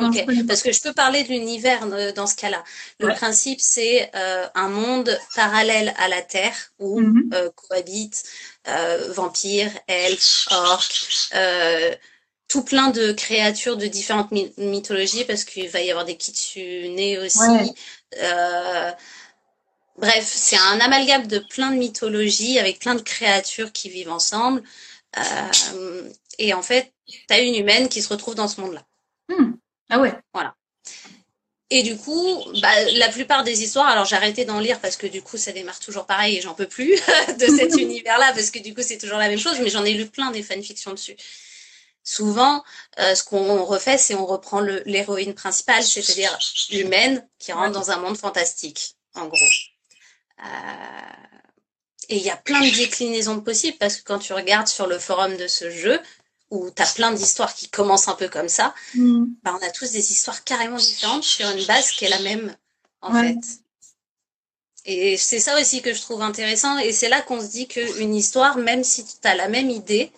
Ok, 0.00 0.24
parce 0.46 0.62
que 0.62 0.70
je 0.70 0.80
peux 0.80 0.92
parler 0.92 1.24
de 1.24 1.28
l'univers 1.30 1.84
euh, 1.92 2.12
dans 2.12 2.28
ce 2.28 2.36
cas-là. 2.36 2.62
Le 3.00 3.08
principe, 3.14 3.60
c'est 3.60 4.08
euh, 4.14 4.46
un 4.54 4.68
monde 4.68 5.18
parallèle 5.34 5.92
à 5.98 6.06
la 6.06 6.22
Terre 6.22 6.54
où 6.78 7.00
mm-hmm. 7.00 7.50
cohabitent 7.54 8.22
vampires, 9.08 9.72
elfes, 9.88 10.46
orques, 10.52 11.32
tout 12.46 12.62
plein 12.62 12.90
de 12.90 13.12
créatures 13.12 13.76
de 13.76 13.86
différentes 13.86 14.30
mythologies, 14.56 15.24
parce 15.24 15.44
qu'il 15.44 15.68
va 15.68 15.80
y 15.80 15.90
avoir 15.90 16.04
des 16.04 16.16
kitsune 16.16 17.18
aussi. 17.18 17.74
Bref, 19.98 20.24
c'est 20.24 20.56
un 20.56 20.80
amalgame 20.80 21.26
de 21.26 21.38
plein 21.38 21.70
de 21.70 21.76
mythologies 21.76 22.58
avec 22.58 22.78
plein 22.78 22.94
de 22.94 23.02
créatures 23.02 23.72
qui 23.72 23.90
vivent 23.90 24.10
ensemble. 24.10 24.62
Euh, 25.18 26.08
et 26.38 26.54
en 26.54 26.62
fait, 26.62 26.92
tu 27.06 27.20
as 27.30 27.40
une 27.40 27.54
humaine 27.54 27.88
qui 27.88 28.02
se 28.02 28.08
retrouve 28.08 28.34
dans 28.34 28.48
ce 28.48 28.60
monde-là. 28.60 28.84
Hmm. 29.28 29.52
Ah 29.90 29.98
ouais. 29.98 30.14
Voilà. 30.32 30.54
Et 31.70 31.82
du 31.82 31.98
coup, 31.98 32.42
bah, 32.62 32.84
la 32.92 33.08
plupart 33.08 33.44
des 33.44 33.62
histoires, 33.62 33.88
alors 33.88 34.06
j'ai 34.06 34.16
arrêté 34.16 34.46
d'en 34.46 34.58
lire 34.58 34.80
parce 34.80 34.96
que 34.96 35.06
du 35.06 35.20
coup, 35.20 35.36
ça 35.36 35.52
démarre 35.52 35.80
toujours 35.80 36.06
pareil 36.06 36.36
et 36.36 36.40
j'en 36.40 36.54
peux 36.54 36.66
plus 36.66 36.92
de 37.38 37.46
cet 37.46 37.74
univers-là 37.78 38.32
parce 38.32 38.50
que 38.50 38.58
du 38.58 38.74
coup, 38.74 38.82
c'est 38.82 38.98
toujours 38.98 39.18
la 39.18 39.28
même 39.28 39.38
chose, 39.38 39.58
mais 39.60 39.68
j'en 39.68 39.84
ai 39.84 39.92
lu 39.92 40.06
plein 40.06 40.30
des 40.30 40.42
fanfictions 40.42 40.92
dessus. 40.92 41.16
Souvent, 42.04 42.64
euh, 43.00 43.14
ce 43.14 43.22
qu'on 43.22 43.64
refait, 43.64 43.98
c'est 43.98 44.14
on 44.14 44.24
reprend 44.24 44.60
l'héroïne 44.60 45.34
principale, 45.34 45.82
c'est-à-dire 45.82 46.38
l'humaine 46.70 47.28
qui 47.38 47.52
rentre 47.52 47.72
dans 47.72 47.90
un 47.90 47.98
monde 47.98 48.16
fantastique, 48.16 48.94
en 49.14 49.26
gros. 49.26 49.36
Euh, 50.40 51.08
et 52.08 52.16
il 52.16 52.22
y 52.22 52.30
a 52.30 52.36
plein 52.36 52.60
de 52.60 52.74
déclinaisons 52.74 53.40
possibles 53.40 53.76
parce 53.78 53.96
que 53.96 54.04
quand 54.04 54.18
tu 54.18 54.32
regardes 54.32 54.68
sur 54.68 54.86
le 54.86 54.98
forum 54.98 55.36
de 55.36 55.46
ce 55.46 55.70
jeu, 55.70 56.00
où 56.50 56.70
tu 56.70 56.82
as 56.82 56.94
plein 56.94 57.12
d'histoires 57.12 57.54
qui 57.54 57.68
commencent 57.68 58.08
un 58.08 58.14
peu 58.14 58.28
comme 58.28 58.48
ça, 58.48 58.74
mm. 58.94 59.24
bah, 59.42 59.56
on 59.60 59.66
a 59.66 59.70
tous 59.70 59.92
des 59.92 60.12
histoires 60.12 60.44
carrément 60.44 60.78
différentes 60.78 61.24
sur 61.24 61.48
une 61.50 61.64
base 61.66 61.90
qui 61.90 62.06
est 62.06 62.08
la 62.08 62.20
même, 62.20 62.56
en 63.02 63.12
fait. 63.12 63.36
Et 64.86 65.18
c'est 65.18 65.38
ça 65.38 65.60
aussi 65.60 65.82
que 65.82 65.92
je 65.92 66.00
trouve 66.00 66.22
intéressant. 66.22 66.78
Et 66.78 66.92
c'est 66.92 67.10
là 67.10 67.20
qu'on 67.20 67.40
se 67.40 67.48
dit 67.48 67.68
qu'une 67.68 68.14
histoire, 68.14 68.56
même 68.56 68.84
si 68.84 69.04
tu 69.04 69.12
as 69.24 69.34
la 69.34 69.48
même 69.48 69.68
idée, 69.68 70.10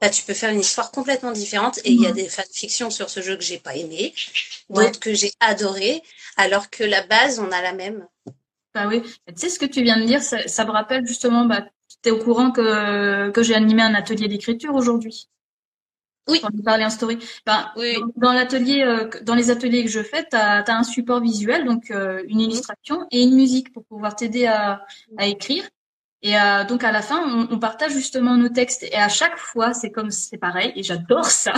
bah, 0.00 0.10
tu 0.10 0.24
peux 0.24 0.34
faire 0.34 0.50
une 0.50 0.60
histoire 0.60 0.90
complètement 0.90 1.30
différente. 1.30 1.78
Et 1.84 1.92
il 1.92 2.02
y 2.02 2.06
a 2.06 2.10
mm. 2.10 2.14
des 2.14 2.28
fanfictions 2.28 2.90
sur 2.90 3.08
ce 3.08 3.22
jeu 3.22 3.36
que 3.36 3.44
j'ai 3.44 3.58
pas 3.58 3.76
aimé, 3.76 4.12
d'autres 4.68 4.98
que 4.98 5.14
j'ai 5.14 5.32
adoré, 5.38 6.02
alors 6.36 6.70
que 6.70 6.82
la 6.82 7.06
base, 7.06 7.38
on 7.38 7.52
a 7.52 7.62
la 7.62 7.72
même. 7.72 8.04
Bah 8.74 8.86
oui, 8.88 9.02
tu 9.02 9.34
sais 9.36 9.48
ce 9.48 9.58
que 9.58 9.66
tu 9.66 9.82
viens 9.82 9.98
de 9.98 10.04
dire, 10.04 10.22
ça, 10.22 10.46
ça 10.46 10.64
me 10.64 10.70
rappelle 10.70 11.06
justement, 11.06 11.44
bah, 11.44 11.66
tu 12.02 12.08
es 12.08 12.12
au 12.12 12.18
courant 12.18 12.52
que, 12.52 13.30
que 13.30 13.42
j'ai 13.42 13.54
animé 13.54 13.82
un 13.82 13.94
atelier 13.94 14.28
d'écriture 14.28 14.74
aujourd'hui. 14.74 15.28
Oui. 16.28 16.40
On 16.44 16.62
parlait 16.62 16.84
en 16.84 16.90
story. 16.90 17.18
Ben, 17.44 17.70
oui. 17.76 17.96
Dans, 18.16 18.32
l'atelier, 18.32 18.82
euh, 18.82 19.08
dans 19.22 19.34
les 19.34 19.50
ateliers 19.50 19.84
que 19.84 19.90
je 19.90 20.02
fais, 20.02 20.24
tu 20.30 20.36
as, 20.36 20.64
un 20.68 20.82
support 20.84 21.20
visuel, 21.20 21.64
donc 21.64 21.90
euh, 21.90 22.22
une 22.28 22.40
illustration 22.40 23.06
et 23.10 23.22
une 23.22 23.34
musique 23.34 23.72
pour 23.72 23.84
pouvoir 23.84 24.14
t'aider 24.14 24.46
à, 24.46 24.84
à 25.16 25.26
écrire. 25.26 25.64
Et 26.22 26.38
euh, 26.38 26.64
donc 26.64 26.84
à 26.84 26.92
la 26.92 27.00
fin, 27.00 27.22
on, 27.26 27.54
on, 27.54 27.58
partage 27.58 27.92
justement 27.92 28.36
nos 28.36 28.50
textes. 28.50 28.82
Et 28.82 28.94
à 28.94 29.08
chaque 29.08 29.38
fois, 29.38 29.72
c'est 29.72 29.90
comme 29.90 30.10
c'est 30.10 30.36
pareil. 30.36 30.72
Et 30.76 30.82
j'adore 30.82 31.24
ça. 31.30 31.54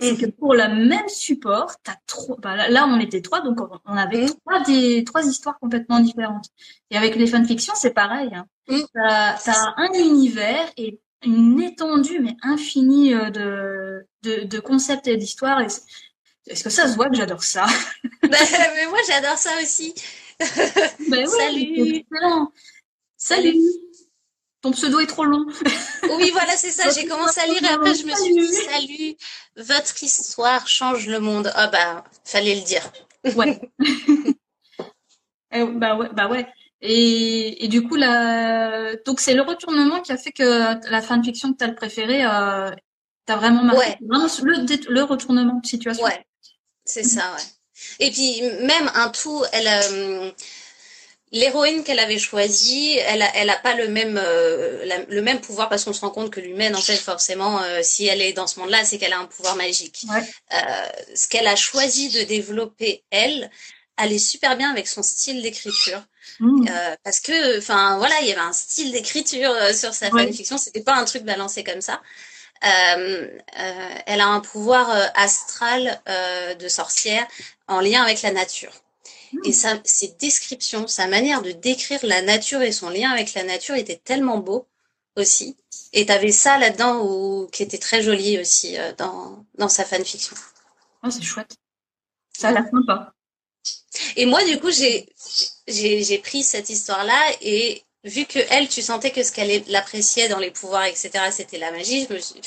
C'est 0.00 0.16
que 0.16 0.26
pour 0.26 0.54
le 0.54 0.68
même 0.68 1.08
support, 1.08 1.72
t'as 1.84 1.96
trois. 2.06 2.36
Bah, 2.40 2.68
là, 2.68 2.86
on 2.86 2.98
était 2.98 3.22
trois, 3.22 3.40
donc 3.40 3.58
on 3.84 3.96
avait 3.96 4.26
trois 4.26 4.60
des 4.64 5.04
trois 5.04 5.24
histoires 5.24 5.58
complètement 5.60 6.00
différentes. 6.00 6.46
Et 6.90 6.96
avec 6.96 7.14
les 7.14 7.26
fanfictions, 7.26 7.74
c'est 7.76 7.94
pareil. 7.94 8.30
Hein. 8.34 8.46
T'as 8.94 9.34
as 9.34 9.74
un 9.76 9.92
univers 9.94 10.68
et 10.76 11.00
une 11.24 11.60
étendue 11.60 12.18
mais 12.20 12.36
infinie 12.42 13.14
euh, 13.14 13.30
de 13.30 14.06
de, 14.22 14.44
de 14.44 14.58
concepts 14.58 15.06
et 15.06 15.16
d'histoires. 15.16 15.60
Est-ce 15.60 16.64
que 16.64 16.70
ça 16.70 16.88
se 16.88 16.96
voit 16.96 17.08
que 17.08 17.16
j'adore 17.16 17.44
ça? 17.44 17.66
Bah, 18.22 18.36
Mais 18.76 18.86
moi, 18.86 18.98
j'adore 19.08 19.38
ça 19.38 19.50
aussi. 19.62 19.94
Ben 21.08 21.26
oui, 21.26 22.06
Salut. 22.06 22.06
Salut. 23.16 23.56
Ton 24.62 24.72
pseudo 24.72 25.00
est 25.00 25.06
trop 25.06 25.24
long. 25.24 25.46
oui, 26.18 26.30
voilà, 26.32 26.56
c'est 26.56 26.70
ça. 26.70 26.90
J'ai 26.94 27.06
commencé 27.06 27.40
à 27.40 27.46
lire 27.46 27.62
et 27.64 27.68
après 27.68 27.94
je 27.94 28.04
me 28.04 28.14
suis 28.14 28.34
dit 28.34 28.52
salut, 28.52 29.16
votre 29.56 30.02
histoire 30.02 30.68
change 30.68 31.06
le 31.06 31.20
monde. 31.20 31.50
Ah 31.54 31.68
bah, 31.68 32.04
fallait 32.24 32.56
le 32.56 32.62
dire. 32.62 32.90
ouais. 33.36 33.60
Euh, 35.52 35.66
bah 35.66 35.96
ouais, 35.96 36.08
bah 36.12 36.28
ouais. 36.28 36.46
Et, 36.80 37.64
et 37.64 37.68
du 37.68 37.82
coup, 37.82 37.96
la... 37.96 38.94
donc 39.04 39.18
c'est 39.18 39.34
le 39.34 39.42
retournement 39.42 40.00
qui 40.00 40.12
a 40.12 40.16
fait 40.16 40.30
que 40.30 40.88
la 40.88 41.02
fanfiction 41.02 41.52
que 41.52 41.58
tu 41.58 41.64
as 41.64 41.66
le 41.66 41.74
préféré, 41.74 42.24
euh, 42.24 42.70
t'as 43.26 43.36
vraiment 43.36 43.64
marqué. 43.64 43.80
Ouais. 43.80 43.98
Vraiment 44.00 44.28
le, 44.44 44.92
le 44.94 45.02
retournement 45.02 45.60
de 45.60 45.66
situation. 45.66 46.04
Ouais, 46.04 46.24
c'est 46.84 47.02
ça, 47.02 47.34
ouais. 47.34 47.42
Et 47.98 48.10
puis 48.10 48.42
même 48.64 48.90
un 48.94 49.08
tout, 49.10 49.42
elle, 49.52 49.66
euh, 49.66 50.30
l'héroïne 51.32 51.84
qu'elle 51.84 51.98
avait 51.98 52.18
choisie, 52.18 52.96
elle 52.98 53.22
a, 53.22 53.36
elle 53.36 53.50
a 53.50 53.56
pas 53.56 53.74
le 53.74 53.88
même 53.88 54.18
euh, 54.22 55.04
le 55.08 55.22
même 55.22 55.40
pouvoir 55.40 55.68
parce 55.68 55.84
qu'on 55.84 55.92
se 55.92 56.00
rend 56.00 56.10
compte 56.10 56.30
que 56.30 56.40
l'humaine 56.40 56.74
en 56.74 56.80
fait 56.80 56.96
forcément 56.96 57.62
euh, 57.62 57.80
si 57.82 58.06
elle 58.06 58.20
est 58.20 58.32
dans 58.32 58.46
ce 58.46 58.58
monde-là, 58.60 58.84
c'est 58.84 58.98
qu'elle 58.98 59.12
a 59.12 59.18
un 59.18 59.26
pouvoir 59.26 59.56
magique. 59.56 60.06
Euh, 60.52 60.56
ce 61.14 61.28
qu'elle 61.28 61.46
a 61.46 61.56
choisi 61.56 62.08
de 62.10 62.22
développer 62.22 63.04
elle, 63.10 63.50
allait 63.96 64.18
super 64.18 64.56
bien 64.56 64.70
avec 64.70 64.88
son 64.88 65.02
style 65.02 65.42
d'écriture. 65.42 66.02
Mmh. 66.38 66.66
parce 67.02 67.20
que 67.20 67.58
enfin 67.58 67.98
voilà, 67.98 68.14
il 68.22 68.28
y 68.28 68.32
avait 68.32 68.40
un 68.40 68.52
style 68.52 68.92
d'écriture 68.92 69.52
sur 69.74 69.92
sa 69.92 70.08
fanfiction, 70.08 70.56
c'était 70.56 70.82
pas 70.82 70.94
un 70.94 71.04
truc 71.04 71.24
balancé 71.24 71.64
comme 71.64 71.82
ça. 71.82 72.00
elle 72.62 73.40
a 74.20 74.26
un 74.26 74.40
pouvoir 74.40 74.88
astral 75.14 76.00
de 76.06 76.68
sorcière 76.68 77.26
en 77.68 77.80
lien 77.80 78.02
avec 78.02 78.22
la 78.22 78.32
nature. 78.32 78.72
Et 79.44 79.52
ça, 79.52 79.80
ses 79.84 80.08
descriptions, 80.18 80.86
sa 80.86 81.06
manière 81.06 81.42
de 81.42 81.52
décrire 81.52 82.00
la 82.02 82.22
nature 82.22 82.62
et 82.62 82.72
son 82.72 82.90
lien 82.90 83.10
avec 83.10 83.34
la 83.34 83.44
nature 83.44 83.76
était 83.76 84.00
tellement 84.02 84.38
beau 84.38 84.66
aussi. 85.16 85.56
Et 85.92 86.06
tu 86.06 86.12
avais 86.12 86.32
ça 86.32 86.58
là-dedans 86.58 87.46
qui 87.46 87.62
était 87.62 87.78
très 87.78 88.02
joli 88.02 88.38
aussi 88.38 88.78
euh, 88.78 88.92
dans, 88.96 89.44
dans 89.56 89.68
sa 89.68 89.84
fanfiction. 89.84 90.36
Oh, 91.02 91.10
c'est 91.10 91.22
chouette. 91.22 91.56
Ça 92.36 92.48
a 92.48 92.52
l'air 92.52 92.64
sympa. 92.70 93.14
Et 94.16 94.26
moi, 94.26 94.44
du 94.44 94.58
coup, 94.60 94.70
j'ai, 94.70 95.08
j'ai, 95.66 96.18
pris 96.18 96.42
cette 96.42 96.70
histoire-là 96.70 97.20
et 97.40 97.84
vu 98.04 98.24
que 98.24 98.38
elle, 98.50 98.68
tu 98.68 98.82
sentais 98.82 99.10
que 99.10 99.22
ce 99.22 99.32
qu'elle 99.32 99.62
appréciait 99.74 100.28
dans 100.28 100.38
les 100.38 100.50
pouvoirs, 100.50 100.84
etc., 100.84 101.10
c'était 101.30 101.58
la 101.58 101.72
magie, 101.72 102.06
je 102.08 102.14
me 102.14 102.18
suis, 102.18 102.40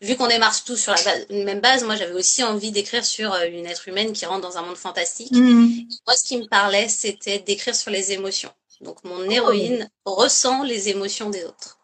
vu 0.00 0.16
qu'on 0.16 0.28
démarre 0.28 0.62
tous 0.64 0.76
sur 0.76 0.92
la 0.92 1.34
même 1.44 1.60
base, 1.60 1.84
moi 1.84 1.96
j'avais 1.96 2.14
aussi 2.14 2.42
envie 2.44 2.70
d'écrire 2.70 3.04
sur 3.04 3.32
euh, 3.32 3.46
une 3.50 3.66
être 3.66 3.88
humaine 3.88 4.12
qui 4.12 4.26
rentre 4.26 4.42
dans 4.42 4.58
un 4.58 4.62
monde 4.62 4.76
fantastique. 4.76 5.32
Mmh. 5.32 5.86
Moi, 6.06 6.16
ce 6.16 6.24
qui 6.24 6.38
me 6.38 6.46
parlait, 6.46 6.88
c'était 6.88 7.38
d'écrire 7.38 7.74
sur 7.74 7.90
les 7.90 8.12
émotions. 8.12 8.52
Donc 8.80 9.02
mon 9.04 9.18
oh. 9.18 9.30
héroïne 9.30 9.90
ressent 10.04 10.62
les 10.62 10.88
émotions 10.88 11.30
des 11.30 11.44
autres. 11.44 11.78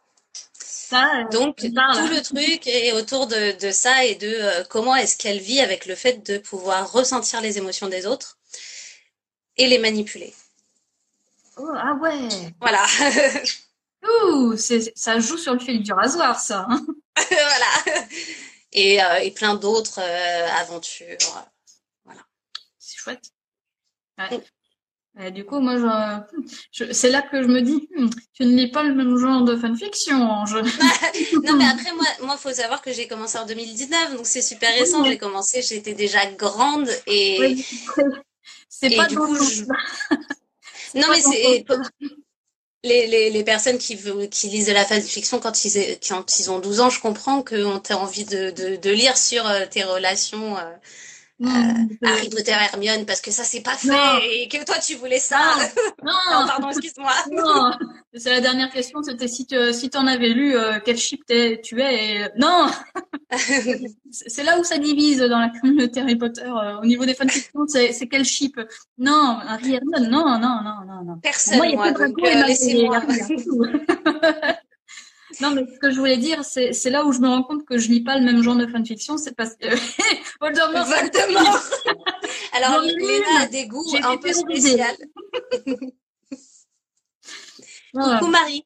Ça, 0.62 1.25
Donc 1.33 1.56
tout 1.56 1.66
le 1.66 2.21
truc 2.21 2.66
est 2.66 2.92
autour 2.92 3.26
de, 3.26 3.59
de 3.59 3.71
ça 3.71 4.04
et 4.04 4.14
de 4.14 4.28
euh, 4.28 4.64
comment 4.68 4.94
est-ce 4.94 5.16
qu'elle 5.16 5.38
vit 5.38 5.61
avec 5.61 5.87
le 5.87 5.94
fait 5.94 6.25
de 6.25 6.38
pouvoir 6.38 6.92
ressentir 6.92 7.40
les 7.40 7.59
émotions 7.59 7.88
des 7.88 8.06
autres 8.06 8.38
et 9.56 9.66
les 9.66 9.78
manipuler. 9.78 10.35
Oh, 11.56 11.68
ah 11.75 11.94
ouais. 12.02 12.28
Voilà. 12.61 12.85
Ouh, 14.28 14.56
ça 14.56 15.21
joue 15.21 15.38
sur 15.38 15.54
le 15.54 15.61
fil 15.61 15.83
du 15.83 15.92
rasoir, 15.92 16.38
ça. 16.38 16.66
Hein. 16.68 16.85
Voilà. 17.16 18.00
Et, 18.73 19.02
euh, 19.02 19.16
et 19.16 19.30
plein 19.30 19.54
d'autres 19.54 20.00
euh, 20.00 20.49
aventures. 20.61 21.16
Voilà. 22.04 22.21
C'est 22.78 22.99
chouette. 22.99 23.25
Ouais. 24.18 25.30
du 25.30 25.44
coup, 25.44 25.61
moi, 25.61 25.76
je, 26.73 26.92
c'est 26.92 27.11
là 27.11 27.23
que 27.23 27.42
je 27.42 27.49
me 27.49 27.61
dis, 27.62 27.88
hmm, 27.97 28.09
tu 28.33 28.44
ne 28.44 28.56
lis 28.56 28.71
pas 28.71 28.83
le 28.83 28.94
même 28.94 29.16
genre 29.16 29.42
de 29.42 29.56
fanfiction. 29.56 30.44
Je... 30.47 30.59
non, 31.47 31.56
mais 31.56 31.66
après, 31.66 31.92
moi, 31.92 32.06
moi, 32.23 32.37
faut 32.37 32.52
savoir 32.52 32.83
que 32.83 32.92
j'ai 32.92 33.06
commencé 33.06 33.38
en 33.38 33.47
2019, 33.47 34.16
donc 34.16 34.26
c'est 34.26 34.42
super 34.42 34.73
récent. 34.75 35.04
J'ai 35.04 35.18
commencé, 35.18 35.62
j'étais 35.62 35.94
déjà 35.94 36.26
grande 36.33 36.88
et. 37.06 37.56
C'est 38.68 38.97
pas 38.97 39.06
du 39.06 39.16
coup, 39.16 39.37
Non, 40.94 41.06
mais 41.11 41.21
c'est 41.21 41.64
les, 42.84 43.06
les, 43.06 43.30
les, 43.30 43.44
personnes 43.44 43.78
qui, 43.78 43.98
qui 44.30 44.48
lisent 44.48 44.66
de 44.66 44.72
la 44.72 44.84
fiction 44.84 45.40
quand 45.40 45.64
ils, 45.64 45.98
quand 46.06 46.38
ils 46.38 46.50
ont 46.50 46.60
12 46.60 46.80
ans, 46.80 46.90
je 46.90 47.00
comprends 47.00 47.42
qu'on 47.42 47.80
ait 47.80 47.92
envie 47.94 48.24
de, 48.24 48.50
de, 48.50 48.76
de, 48.76 48.90
lire 48.90 49.16
sur 49.16 49.46
euh, 49.46 49.64
tes 49.68 49.82
relations 49.82 50.56
euh, 50.56 50.62
euh, 51.42 52.06
Harry 52.06 52.28
Potter 52.28 52.52
Hermione 52.52 53.06
parce 53.06 53.20
que 53.20 53.30
ça 53.30 53.42
c'est 53.42 53.62
pas 53.62 53.74
fait 53.76 54.42
et 54.42 54.48
que 54.48 54.64
toi 54.64 54.78
tu 54.78 54.94
voulais 54.96 55.18
ça. 55.18 55.40
Non, 56.02 56.12
non, 56.32 56.46
pardon, 56.46 56.68
excuse-moi. 56.68 57.12
Non, 57.32 57.72
c'est 58.16 58.30
la 58.30 58.40
dernière 58.40 58.71
question, 58.71 59.02
c'était 59.02 59.28
si 59.28 59.47
tu 59.47 59.56
si 59.73 59.90
en 59.94 60.06
avais 60.06 60.28
lu 60.28 60.56
euh, 60.56 60.78
quel 60.85 60.97
chip 60.97 61.25
tu 61.26 61.80
es. 61.80 62.21
Et... 62.21 62.28
Non, 62.37 62.66
c'est 64.11 64.44
là 64.44 64.59
où 64.59 64.64
ça 64.64 64.78
divise 64.78 65.18
dans 65.18 65.40
la 65.40 65.50
communauté 65.61 66.00
Harry 66.00 66.16
Potter. 66.16 66.42
Euh, 66.42 66.80
au 66.80 66.85
niveau 66.85 67.04
des 67.04 67.14
fanfictions, 67.14 67.66
c'est 67.66 68.09
quel 68.09 68.25
chip? 68.25 68.61
Non, 68.99 69.38
Harry 69.47 69.75
Hermione, 69.75 70.09
non, 70.09 70.38
non, 70.38 70.61
non, 70.62 70.85
non, 70.87 71.04
non. 71.04 71.18
Personne, 71.23 71.59
moi, 71.59 71.73
moi 71.75 71.92
donc 71.92 72.16
euh, 72.23 72.47
laissez-moi. 72.47 73.02
Non, 75.40 75.50
mais 75.50 75.66
ce 75.66 75.78
que 75.80 75.90
je 75.90 75.99
voulais 75.99 76.16
dire, 76.16 76.44
c'est, 76.44 76.73
c'est 76.73 76.90
là 76.90 77.04
où 77.04 77.12
je 77.12 77.18
me 77.18 77.26
rends 77.26 77.42
compte 77.42 77.64
que 77.64 77.78
je 77.78 77.88
lis 77.88 78.02
pas 78.02 78.16
le 78.16 78.25
même 78.25 78.42
genre 78.42 78.54
de 78.56 78.66
fanfiction, 78.66 79.16
c'est 79.16 79.35
parce 79.35 79.56
que 79.56 79.66
Voldemort. 80.40 80.87
Voldemort. 80.87 81.61
Alors, 82.52 82.80
Léna 82.83 83.40
a 83.42 83.47
des 83.47 83.66
goûts 83.66 83.85
un 84.02 84.16
peu 84.16 84.33
spéciaux. 84.33 84.78
Coucou 87.94 88.26
Marie. 88.26 88.64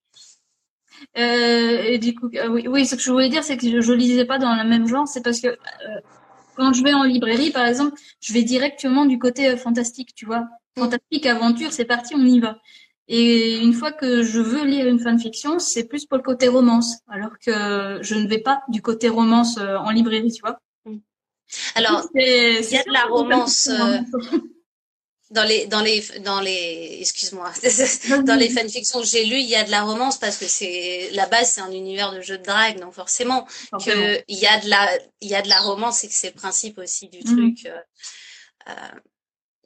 Euh, 1.16 1.82
et 1.85 1.99
du 1.99 2.14
coup, 2.14 2.28
euh, 2.35 2.49
oui, 2.49 2.66
oui, 2.68 2.87
ce 2.87 2.97
que 2.97 3.02
je 3.02 3.11
voulais 3.11 3.28
dire, 3.28 3.44
c'est 3.44 3.56
que 3.56 3.68
je, 3.68 3.80
je 3.80 3.92
lisais 3.92 4.25
pas 4.25 4.38
dans 4.38 4.54
le 4.56 4.68
même 4.68 4.87
genre, 4.87 5.06
c'est 5.06 5.23
parce 5.23 5.40
que 5.40 5.49
euh, 5.49 6.00
quand 6.56 6.73
je 6.73 6.82
vais 6.82 6.92
en 6.92 7.04
librairie, 7.04 7.50
par 7.50 7.66
exemple, 7.66 7.99
je 8.20 8.32
vais 8.32 8.42
directement 8.42 9.06
du 9.06 9.18
côté 9.18 9.56
fantastique, 9.56 10.14
tu 10.14 10.26
vois. 10.26 10.49
Fantastique, 10.76 11.26
aventure, 11.26 11.73
c'est 11.73 11.85
parti, 11.85 12.14
on 12.16 12.25
y 12.25 12.40
va. 12.40 12.58
Et 13.06 13.58
une 13.58 13.73
fois 13.73 13.92
que 13.92 14.23
je 14.23 14.40
veux 14.40 14.64
lire 14.64 14.87
une 14.87 14.99
fanfiction, 14.99 15.58
c'est 15.58 15.85
plus 15.85 16.04
pour 16.04 16.18
le 16.18 16.23
côté 16.23 16.49
romance, 16.49 16.99
alors 17.08 17.38
que 17.38 17.99
je 18.02 18.14
ne 18.14 18.28
vais 18.28 18.40
pas 18.40 18.62
du 18.68 18.82
côté 18.82 19.08
romance 19.08 19.58
en 19.58 19.90
librairie, 19.90 20.32
tu 20.32 20.42
vois. 20.42 20.58
Alors, 21.75 22.06
il 22.14 22.70
y 22.70 22.76
a 22.76 22.82
de 22.82 22.92
la 22.92 23.04
romance 23.04 23.70
dans 25.30 25.44
les 25.44 25.66
dans 25.66 25.80
les 25.82 26.00
dans 26.20 26.40
les 26.40 26.99
excuse-moi 27.00 27.52
dans 28.25 28.37
les 28.37 28.49
fanfictions 28.50 29.00
que 29.00 29.06
j'ai 29.06 29.25
lues, 29.25 29.40
il 29.40 29.49
y 29.49 29.56
a 29.56 29.64
de 29.64 29.70
la 29.70 29.82
romance 29.82 30.18
parce 30.18 30.37
que 30.38 30.47
c'est 30.47 31.11
la 31.12 31.26
base, 31.26 31.50
c'est 31.52 31.61
un 31.61 31.73
univers 31.73 32.12
de 32.12 32.20
jeu 32.20 32.38
de 32.38 32.44
drague, 32.44 32.80
donc 32.80 32.94
forcément, 32.94 33.47
que 33.85 34.23
il 34.28 34.38
y 34.38 34.47
a 34.47 34.58
de 34.61 34.68
la 34.68 34.88
il 35.20 35.28
y 35.28 35.35
a 35.35 35.42
de 35.42 35.49
la 35.49 35.61
romance 35.61 36.02
et 36.04 36.08
que 36.08 36.14
c'est 36.14 36.28
le 36.28 36.35
principe 36.35 36.78
aussi 36.78 37.08
du 37.08 37.18
Mhm. 37.18 37.37
truc. 37.54 37.66
euh, 37.66 37.78
euh, 38.68 38.73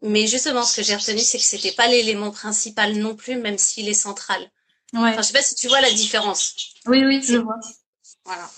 mais 0.03 0.27
justement, 0.27 0.65
ce 0.65 0.77
que 0.77 0.83
j'ai 0.83 0.97
retenu, 0.97 1.21
c'est 1.21 1.39
que 1.39 1.45
c'était 1.45 1.73
pas 1.73 1.87
l'élément 1.89 2.31
principal 2.33 2.95
non 2.97 3.15
plus, 3.15 3.37
même 3.37 3.59
s'il 3.59 3.89
est 3.89 3.95
central. 3.95 4.41
Ouais. 4.93 5.11
Enfin, 5.11 5.23
je 5.23 5.29
sais 5.29 5.33
pas 5.33 5.43
si 5.43 5.55
tu 5.55 5.69
vois 5.69 5.81
la 5.81 5.93
différence. 5.93 6.55
Oui, 6.87 7.05
oui, 7.05 7.23
je 7.23 7.39
vois. 7.39 7.59
Voilà. 8.25 8.51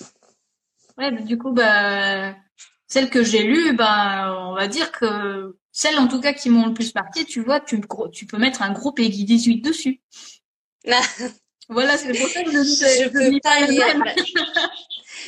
Ouais, 0.97 1.11
bah, 1.11 1.21
du 1.23 1.39
coup, 1.39 1.53
bah, 1.53 2.35
celles 2.89 3.11
que 3.11 3.23
j'ai 3.23 3.43
lues, 3.43 3.75
bah, 3.77 4.35
on 4.49 4.55
va 4.55 4.69
dire 4.69 4.91
que 4.93 5.57
celles 5.75 5.99
en 5.99 6.07
tout 6.07 6.21
cas 6.21 6.33
qui 6.33 6.49
m'ont 6.51 6.67
le 6.67 6.73
plus 6.73 6.95
marqué, 6.95 7.25
tu 7.25 7.43
vois, 7.43 7.61
tu, 7.61 7.81
peux 8.27 8.39
mettre 8.39 8.63
un 8.63 8.73
gros 8.73 8.93
Peggy 8.93 9.25
18 9.25 9.61
dessus. 9.61 10.01
Voilà, 11.69 11.99
c'est 11.99 12.13
pour 12.17 12.29
ça 12.29 12.45
que 12.45 12.51
je 12.53 12.63
je 12.63 13.09
peux 13.09 13.41
pas 13.41 13.67
lire. 13.67 13.87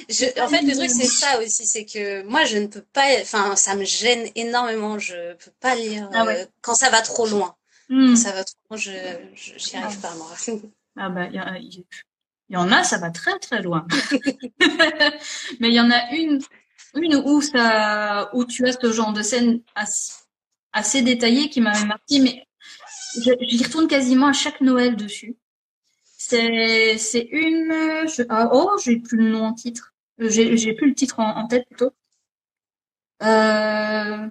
Je, 0.09 0.41
en 0.41 0.49
fait, 0.49 0.63
le 0.63 0.75
truc, 0.77 0.91
c'est 0.91 1.07
ça 1.07 1.41
aussi, 1.41 1.67
c'est 1.67 1.85
que 1.85 2.23
moi, 2.25 2.45
je 2.45 2.59
ne 2.59 2.67
peux 2.67 2.85
pas, 2.93 3.07
enfin, 3.23 3.57
ça 3.57 3.75
me 3.75 3.85
gêne 3.85 4.29
énormément. 4.37 4.99
Je 4.99 5.35
peux 5.35 5.51
pas 5.59 5.75
lire 5.75 6.09
Ah 6.13 6.25
ouais. 6.25 6.43
euh, 6.43 6.47
quand 6.61 6.75
ça 6.75 6.91
va 6.91 7.01
trop 7.03 7.27
loin. 7.27 7.57
Hmm. 7.89 8.11
Quand 8.11 8.17
ça 8.17 8.33
va 8.33 8.45
trop 8.45 8.57
loin, 8.71 8.77
je, 8.77 8.91
je- 9.35 9.53
j'y 9.57 9.77
arrive 9.77 9.99
pas, 10.01 10.15
moi. 10.15 10.31
Ah 10.99 11.11
bah, 11.11 11.27
il 11.27 11.35
y, 11.35 11.39
a- 11.39 11.59
il 11.59 11.85
y 12.51 12.57
en 12.57 12.71
a, 12.73 12.83
ça 12.85 12.99
va 12.99 13.11
très 13.11 13.39
très 13.39 13.61
loin. 13.63 13.87
Mais 15.61 15.69
il 15.69 15.75
y 15.75 15.81
en 15.81 15.91
a 15.91 16.11
une, 16.13 16.41
une 16.95 17.17
où 17.17 17.43
ça, 17.43 18.31
où 18.35 18.45
tu 18.45 18.67
as 18.67 18.73
ce 18.81 18.93
genre 18.93 19.13
de 19.13 19.23
scène 19.23 19.61
assez, 19.75 20.13
assez 20.77 21.03
détaillée 21.03 21.49
qui 21.49 21.61
m'avait 21.61 21.87
marqué, 21.87 22.21
mais 22.21 22.47
j'y 23.41 23.65
retourne 23.65 23.89
quasiment 23.89 24.27
à 24.27 24.33
chaque 24.33 24.61
Noël 24.61 24.95
dessus. 24.95 25.37
C'est, 26.19 27.29
une, 27.31 27.73
ah, 28.29 28.51
oh, 28.53 28.71
j'ai 28.85 28.97
plus 28.99 29.19
le 29.19 29.31
nom 29.31 29.45
en 29.45 29.55
titre. 29.55 29.95
Euh, 30.21 30.29
J'ai, 30.29 30.75
plus 30.75 30.89
le 30.89 30.95
titre 30.95 31.21
en, 31.21 31.47
tête 31.47 31.67
plutôt. 31.69 31.93
Euh, 33.23 34.29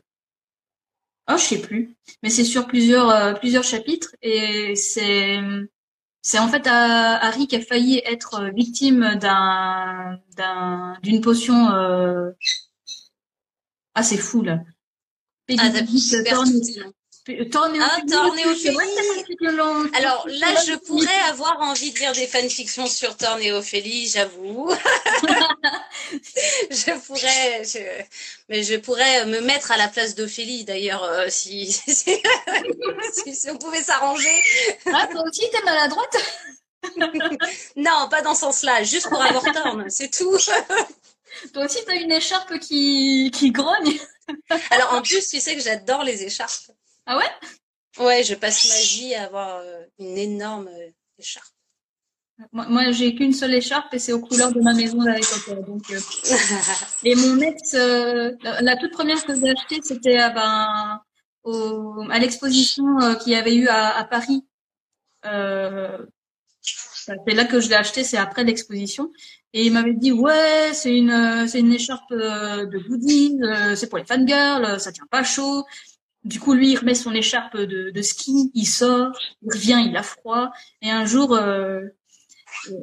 oh, 1.30 1.38
je 1.38 1.42
sais 1.42 1.62
plus. 1.62 1.96
Mais 2.22 2.30
c'est 2.30 2.44
sur 2.44 2.68
plusieurs, 2.68 3.10
euh, 3.10 3.34
plusieurs 3.34 3.64
chapitres 3.64 4.16
et 4.22 4.76
c'est, 4.76 5.40
c'est 6.22 6.40
en 6.40 6.48
fait 6.50 6.68
Harry 6.68 7.48
qui 7.48 7.56
a 7.56 7.62
failli 7.62 8.02
être 8.06 8.52
victime 8.56 9.16
d'un, 9.16 10.20
d'un, 10.36 10.98
d'une 11.02 11.22
potion 11.22 11.72
euh, 11.72 12.32
assez 13.94 14.18
fou 14.18 14.42
là. 14.42 14.60
Ah. 15.58 15.70
Tornéophilie. 18.12 18.78
Ah, 18.78 19.14
compliqué, 19.18 19.52
long. 19.52 19.90
Alors 19.96 20.28
là, 20.28 20.48
je 20.68 20.74
pourrais 20.76 21.20
avoir 21.30 21.60
envie 21.62 21.92
de 21.92 21.98
lire 22.00 22.12
des 22.14 22.28
fanfictions 22.28 22.86
sur 22.88 23.18
Thorn 23.18 23.42
et 23.42 23.52
Ophélie, 23.52 24.08
j'avoue. 24.08 24.70
je 26.70 26.92
pourrais, 27.06 27.64
je- 27.64 28.04
mais 28.50 28.64
je 28.64 28.76
pourrais 28.76 29.26
me 29.26 29.40
mettre 29.42 29.72
à 29.72 29.78
la 29.78 29.88
place 29.88 30.14
d'Ophélie 30.16 30.66
d'ailleurs, 30.66 31.04
euh, 31.04 31.26
si, 31.30 31.72
si, 31.88 32.22
on 33.50 33.58
pouvait 33.58 33.82
s'arranger. 33.82 34.44
Ah, 34.94 35.08
toi 35.12 35.24
aussi, 35.28 35.42
t'es 35.52 35.64
maladroite? 35.64 36.18
Non, 37.76 38.08
pas 38.12 38.22
dans 38.22 38.36
ce 38.36 38.42
sens-là, 38.42 38.84
juste 38.84 39.10
pour 39.10 39.22
avoir 39.22 39.44
Thorn, 39.52 39.86
c'est 39.90 40.12
tout. 40.16 40.38
Toi 41.54 41.66
aussi, 41.66 41.80
t'as 41.86 41.96
une 41.96 42.12
écharpe 42.12 42.60
qui, 42.60 43.32
qui 43.34 43.50
grogne? 43.52 43.98
Alors 44.72 44.94
en 44.94 45.02
plus, 45.02 45.28
tu 45.28 45.40
sais 45.40 45.56
que 45.56 45.62
j'adore 45.62 46.04
les 46.04 46.24
écharpes. 46.24 46.72
Ah 47.06 47.18
ouais? 47.18 48.04
Ouais, 48.04 48.24
je 48.24 48.36
passe 48.36 48.68
ma 48.68 48.82
vie 48.82 49.16
à 49.16 49.26
avoir 49.26 49.58
euh, 49.58 49.84
une 50.00 50.18
énorme 50.18 50.68
euh, 50.68 50.90
écharpe. 51.18 51.48
Moi, 52.52 52.66
moi, 52.68 52.92
j'ai 52.92 53.16
qu'une 53.16 53.34
seule 53.34 53.54
écharpe 53.54 53.94
et 53.94 54.00
c'est 54.00 54.12
aux 54.12 54.20
couleurs 54.20 54.52
de 54.52 54.60
ma 54.60 54.74
maison. 54.74 54.98
Donc, 54.98 55.90
euh, 55.92 56.00
Et 57.04 57.16
mon 57.16 57.40
ex, 57.40 57.74
euh, 57.76 58.34
la, 58.42 58.76
toute 58.76 58.92
première 58.92 59.24
que 59.26 59.34
j'ai 59.34 59.50
achetée, 59.50 59.80
c'était 59.82 60.18
à, 60.18 60.30
ben, 60.32 61.02
au, 61.44 62.04
à 62.10 62.20
l'exposition 62.20 63.00
euh, 63.00 63.16
qu'il 63.16 63.32
y 63.32 63.36
avait 63.36 63.56
eu 63.56 63.70
à, 63.70 63.98
à 63.98 64.04
Paris. 64.04 64.46
Ben, 65.24 66.06
c'est 66.62 67.34
là 67.34 67.46
que 67.46 67.62
je 67.62 67.70
l'ai 67.70 67.76
acheté, 67.76 68.04
c'est 68.04 68.18
après 68.18 68.44
l'exposition. 68.44 69.12
Et 69.58 69.66
il 69.66 69.72
m'avait 69.72 69.94
dit, 69.94 70.12
ouais, 70.12 70.72
c'est 70.74 70.94
une, 70.96 71.12
euh, 71.12 71.48
c'est 71.48 71.62
une 71.62 71.72
écharpe 71.72 72.12
euh, 72.12 72.66
de 72.66 72.78
goodies, 72.78 73.38
euh, 73.42 73.74
c'est 73.78 73.88
pour 73.88 73.98
les 73.98 74.04
fangirls, 74.04 74.82
ça 74.82 74.92
tient 74.92 75.08
pas 75.10 75.24
chaud. 75.24 75.64
Du 76.26 76.42
coup, 76.42 76.54
lui, 76.54 76.72
il 76.72 76.78
remet 76.78 76.94
son 76.94 77.14
écharpe 77.14 77.56
de, 77.56 77.90
de 77.90 78.02
ski, 78.02 78.52
il 78.54 78.66
sort, 78.66 79.18
il 79.44 79.54
revient, 79.54 79.82
il 79.88 79.96
a 79.96 80.04
froid. 80.04 80.52
Et 80.82 80.92
un 80.92 81.06
jour, 81.06 81.34
euh, 81.34 81.84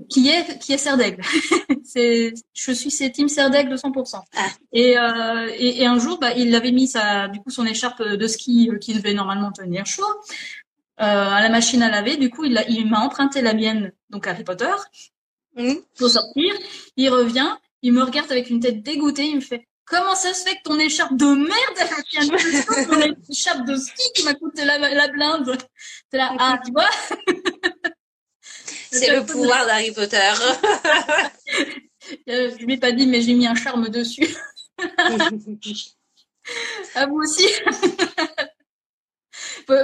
qui 0.09 0.31
est 0.31 0.59
qui 0.61 0.73
est 0.73 0.79
Serdaigle. 0.79 1.23
c'est 1.85 2.33
je 2.55 2.73
suis 2.73 2.91
c'est 2.91 3.11
team 3.11 3.29
Serdaigle 3.29 3.71
de 3.73 3.77
100%. 3.77 4.21
Ah. 4.35 4.47
Et, 4.73 4.99
euh, 4.99 5.51
et 5.55 5.83
et 5.83 5.87
un 5.87 5.99
jour 5.99 6.19
bah 6.19 6.33
il 6.37 6.55
avait 6.55 6.73
mis 6.73 6.87
sa 6.89 7.29
du 7.29 7.41
coup 7.41 7.51
son 7.51 7.67
écharpe 7.67 8.03
de 8.03 8.27
ski 8.27 8.71
qui 8.81 8.95
devait 8.95 9.15
normalement 9.15 9.53
tenir 9.53 9.87
chaud 9.87 10.05
euh, 11.01 11.05
à 11.05 11.41
la 11.43 11.49
machine 11.49 11.83
à 11.83 11.91
laver. 11.91 12.17
Du 12.17 12.31
coup 12.31 12.45
il 12.45 12.89
m'a 12.89 13.01
emprunté 13.01 13.43
la 13.43 13.55
mienne 13.55 13.93
donc 14.11 14.27
Harry 14.27 14.45
Potter 14.45 14.73
Mhm. 15.57 15.83
pour 15.99 16.09
sortir. 16.09 16.55
Il 16.97 17.11
revient, 17.11 17.57
il 17.83 17.93
me 17.93 18.03
regarde 18.03 18.31
avec 18.33 18.51
une 18.51 18.61
tête 18.61 18.83
dégoûtée, 18.83 19.27
il 19.27 19.37
me 19.37 19.41
fait 19.41 19.67
Comment 19.85 20.15
ça 20.15 20.33
se 20.33 20.45
fait 20.45 20.57
que 20.57 20.63
ton 20.65 20.79
écharpe 20.79 21.17
de 21.17 21.27
merde, 21.27 21.91
elle 22.15 22.29
ton 22.89 23.23
écharpe 23.31 23.67
de 23.67 23.77
ski 23.77 24.03
qui 24.15 24.25
m'a 24.25 24.35
coûté 24.35 24.65
la, 24.65 24.79
la 24.79 25.09
blinde 25.09 25.59
C'est 26.11 26.17
là, 26.17 26.35
ah, 26.39 26.59
tu 26.65 26.73
vois? 26.73 26.89
C'est 28.93 29.15
le 29.15 29.25
pouvoir 29.25 29.67
d'Harry 29.67 29.93
Potter. 29.93 30.19
Euh, 32.29 32.51
Je 32.59 32.65
lui 32.65 32.75
ai 32.75 32.79
pas 32.79 32.91
dit, 32.91 33.07
mais 33.07 33.23
j'ai 33.23 33.33
mis 33.33 33.47
un 33.47 33.55
charme 33.55 33.89
dessus. 33.89 34.37
À 36.97 37.07
vous 37.07 37.19
aussi. 37.19 37.47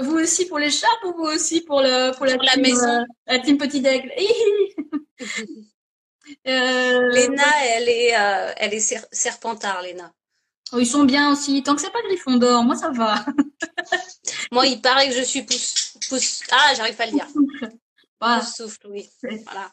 Vous 0.03 0.17
aussi 0.19 0.47
pour 0.47 0.59
l'écharpe 0.59 1.05
ou 1.05 1.13
vous 1.17 1.25
aussi 1.25 1.61
pour 1.63 1.81
le 1.81 2.13
pour 2.17 2.27
la, 2.27 2.35
Pour 2.35 2.43
la 2.45 2.53
team, 2.53 2.63
maison. 2.63 2.89
euh, 3.01 3.05
la 3.27 3.39
team 3.41 3.59
petit 3.59 3.85
aigle? 3.87 4.13
euh, 6.47 7.09
Léna, 7.11 7.45
elle 7.67 7.89
est, 7.89 8.17
euh, 8.19 8.53
elle 8.57 8.75
est 8.75 8.81
ser- 8.81 9.07
serpentard, 9.13 9.83
Léna. 9.83 10.13
oh, 10.73 10.79
ils 10.79 10.87
sont 10.87 11.05
bien 11.05 11.33
aussi. 11.33 11.63
Tant 11.63 11.75
que 11.75 11.81
c'est 11.81 11.91
pas 11.91 12.03
Gryffondor, 12.03 12.63
moi 12.65 12.77
ça 12.77 12.91
va. 12.91 13.25
Moi, 14.53 14.67
il 14.67 14.81
paraît 14.81 15.09
que 15.09 15.15
je 15.15 15.23
suis 15.23 15.43
pouce, 15.43 15.95
pouce. 16.09 16.43
Ah, 16.51 16.73
j'arrive 16.77 16.97
pas 16.97 17.05
à 17.05 17.07
le 17.07 17.13
dire. 17.13 17.27
Voilà. 18.21 18.41
Pouce 18.41 18.55
souffle, 18.57 18.87
oui. 18.89 19.09
Voilà. 19.23 19.71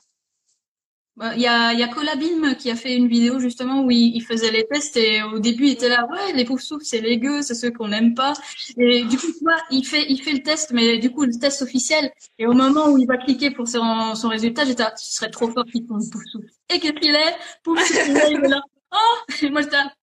Bah, 1.17 1.33
Il 1.35 1.41
y 1.41 1.47
a, 1.47 1.71
il 1.71 1.79
y 1.79 1.83
a 1.83 1.87
Colabim 1.87 2.55
qui 2.55 2.69
a 2.69 2.75
fait 2.75 2.93
une 2.95 3.07
vidéo 3.07 3.39
justement 3.39 3.83
où 3.83 3.89
il, 3.91 4.15
il 4.17 4.21
faisait 4.21 4.51
les 4.51 4.65
tests 4.67 4.97
et 4.97 5.23
au 5.23 5.39
début 5.39 5.67
il 5.67 5.71
était 5.71 5.87
là 5.87 6.05
ouais 6.11 6.33
les 6.33 6.43
poufs 6.43 6.61
souffles 6.61 6.83
c'est 6.83 6.99
les 6.99 7.17
gueux 7.17 7.41
c'est 7.41 7.55
ceux 7.55 7.71
qu'on 7.71 7.87
n'aime 7.87 8.13
pas. 8.15 8.33
Et 8.77 9.05
du 9.05 9.17
coup 9.17 9.27
tu 9.27 9.43
vois 9.43 9.55
il 9.71 9.85
fait 9.85 10.05
il 10.09 10.21
fait 10.21 10.33
le 10.33 10.43
test 10.43 10.71
mais 10.71 10.97
du 10.97 11.09
coup 11.11 11.23
le 11.23 11.31
test 11.39 11.61
officiel 11.61 12.11
et 12.37 12.45
au 12.47 12.51
moment 12.53 12.89
où 12.89 12.97
il 12.97 13.07
va 13.07 13.15
cliquer 13.15 13.49
pour 13.51 13.65
son, 13.69 14.13
son 14.15 14.27
résultat 14.27 14.65
j'étais 14.65 14.83
là, 14.83 14.93
ce 14.97 15.13
serait 15.15 15.29
trop 15.31 15.49
fort 15.49 15.63
qu'il 15.65 15.85
tombe 15.87 16.01
pouf 16.11 16.21
souffle 16.31 16.47
et 16.69 16.79
qu'est-ce 16.81 16.99
qu'il 16.99 17.15
est? 17.15 17.35
Pouf 17.63 17.79
souffle 17.87 18.11
il 18.31 18.43
est 18.45 18.47
là. 18.49 18.61
Oh! 18.91 19.33
Et 19.41 19.49
moi 19.49 19.61
j'étais 19.61 19.77
là 19.77 19.93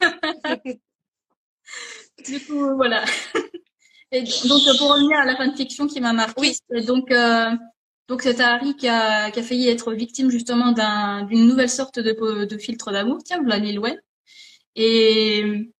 ah! 0.00 0.56
Du 2.26 2.40
coup 2.40 2.74
voilà. 2.74 3.04
Et 4.12 4.22
donc 4.22 4.60
pour 4.78 4.88
revenir 4.94 5.18
à 5.18 5.26
la 5.26 5.36
fanfiction 5.36 5.86
qui 5.86 6.00
m'a 6.00 6.14
marqué 6.14 6.32
Oui. 6.40 6.84
donc 6.86 7.10
euh, 7.10 7.50
donc 8.08 8.22
c'est 8.22 8.40
Harry 8.40 8.74
qui 8.74 8.88
a, 8.88 9.30
qui 9.30 9.40
a 9.40 9.42
failli 9.42 9.68
être 9.68 9.92
victime 9.92 10.30
justement 10.30 10.72
d'un, 10.72 11.24
d'une 11.24 11.46
nouvelle 11.46 11.68
sorte 11.70 11.98
de, 11.98 12.44
de 12.44 12.58
filtre 12.58 12.90
d'amour. 12.90 13.18
Tiens, 13.24 13.38
voilà 13.42 13.58
Lil 13.58 13.78
Wayne. 13.78 14.00
Et, 14.76 15.70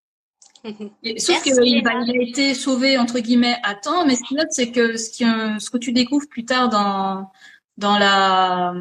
et- 1.02 1.18
sauf 1.18 1.42
qu'il 1.42 1.54
il 1.64 1.88
a 1.88 2.22
été 2.22 2.54
sauvé 2.54 2.98
entre 2.98 3.18
guillemets 3.20 3.56
à 3.62 3.74
temps, 3.74 4.04
mais 4.06 4.16
ce 4.16 4.22
qui 4.24 4.34
note, 4.34 4.48
c'est 4.50 4.70
que 4.70 4.96
ce, 4.96 5.10
qui, 5.10 5.24
euh, 5.24 5.58
ce 5.58 5.70
que 5.70 5.78
tu 5.78 5.92
découvres 5.92 6.28
plus 6.28 6.44
tard 6.44 6.68
dans 6.68 7.30
dans 7.76 7.98
la 7.98 8.74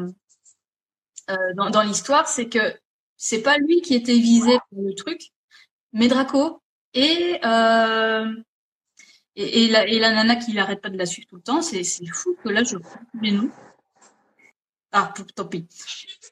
euh, 1.30 1.36
dans, 1.56 1.70
dans 1.70 1.82
l'histoire, 1.82 2.28
c'est 2.28 2.48
que 2.48 2.74
c'est 3.16 3.42
pas 3.42 3.58
lui 3.58 3.80
qui 3.80 3.94
était 3.94 4.18
visé 4.18 4.58
pour 4.70 4.82
le 4.82 4.94
truc, 4.94 5.20
mais 5.92 6.08
Draco 6.08 6.60
et 6.94 7.38
euh, 7.44 8.26
et, 9.40 9.68
la, 9.68 10.12
nana 10.12 10.36
qui 10.36 10.52
l'arrête 10.52 10.80
pas 10.80 10.90
de 10.90 10.98
la 10.98 11.06
suivre 11.06 11.28
tout 11.28 11.36
le 11.36 11.42
temps, 11.42 11.62
c'est 11.62 11.84
fou 12.12 12.36
que 12.42 12.48
là 12.48 12.64
je 12.64 12.76
prends 12.76 13.00
les 13.22 13.32
noms. 13.32 13.50
Ah, 14.92 15.12
tant 15.34 15.44
pis. 15.44 15.66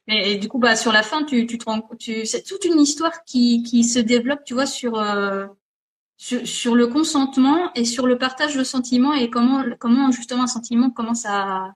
Et, 0.08 0.36
du 0.36 0.48
coup, 0.48 0.58
bah 0.58 0.76
sur 0.76 0.92
la 0.92 1.02
fin, 1.02 1.24
tu 1.24 1.46
tu 1.46 1.58
te 1.58 1.64
rends, 1.66 1.82
tu 1.98 2.26
c'est 2.26 2.42
toute 2.42 2.64
une 2.64 2.80
histoire 2.80 3.24
qui 3.24 3.62
qui 3.62 3.84
se 3.84 3.98
développe, 3.98 4.44
tu 4.44 4.54
vois, 4.54 4.66
sur 4.66 4.98
euh, 4.98 5.46
sur, 6.16 6.74
le 6.74 6.86
consentement 6.86 7.72
et 7.74 7.84
sur 7.84 8.06
le 8.06 8.18
partage 8.18 8.56
de 8.56 8.64
sentiments 8.64 9.12
et 9.12 9.30
comment, 9.30 9.64
comment 9.78 10.10
justement 10.10 10.44
un 10.44 10.46
sentiment 10.46 10.90
commence 10.90 11.26
à, 11.26 11.74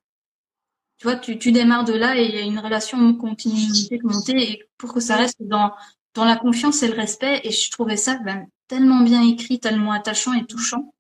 tu 0.99 1.07
vois, 1.07 1.17
tu, 1.17 1.39
tu 1.39 1.53
démarres 1.53 1.85
de 1.85 1.93
là 1.93 2.17
et 2.17 2.25
il 2.25 2.35
y 2.35 2.39
a 2.39 2.43
une 2.43 2.59
relation 2.59 3.15
continue 3.15 3.67
de 3.91 3.99
monter 4.03 4.53
et 4.53 4.69
pour 4.79 4.93
que 4.95 5.01
ça 5.01 5.17
reste 5.17 5.37
dans, 5.41 5.73
dans 6.15 6.25
la 6.25 6.37
confiance 6.37 6.83
et 6.83 6.89
le 6.89 6.95
respect. 6.95 7.41
Et 7.45 7.51
je 7.51 7.71
trouvais 7.71 7.97
ça 7.97 8.19
ben, 8.25 8.47
tellement 8.69 9.01
bien 9.03 9.23
écrit, 9.23 9.61
tellement 9.61 9.93
attachant 9.93 10.33
et 10.33 10.45
touchant. 10.47 10.93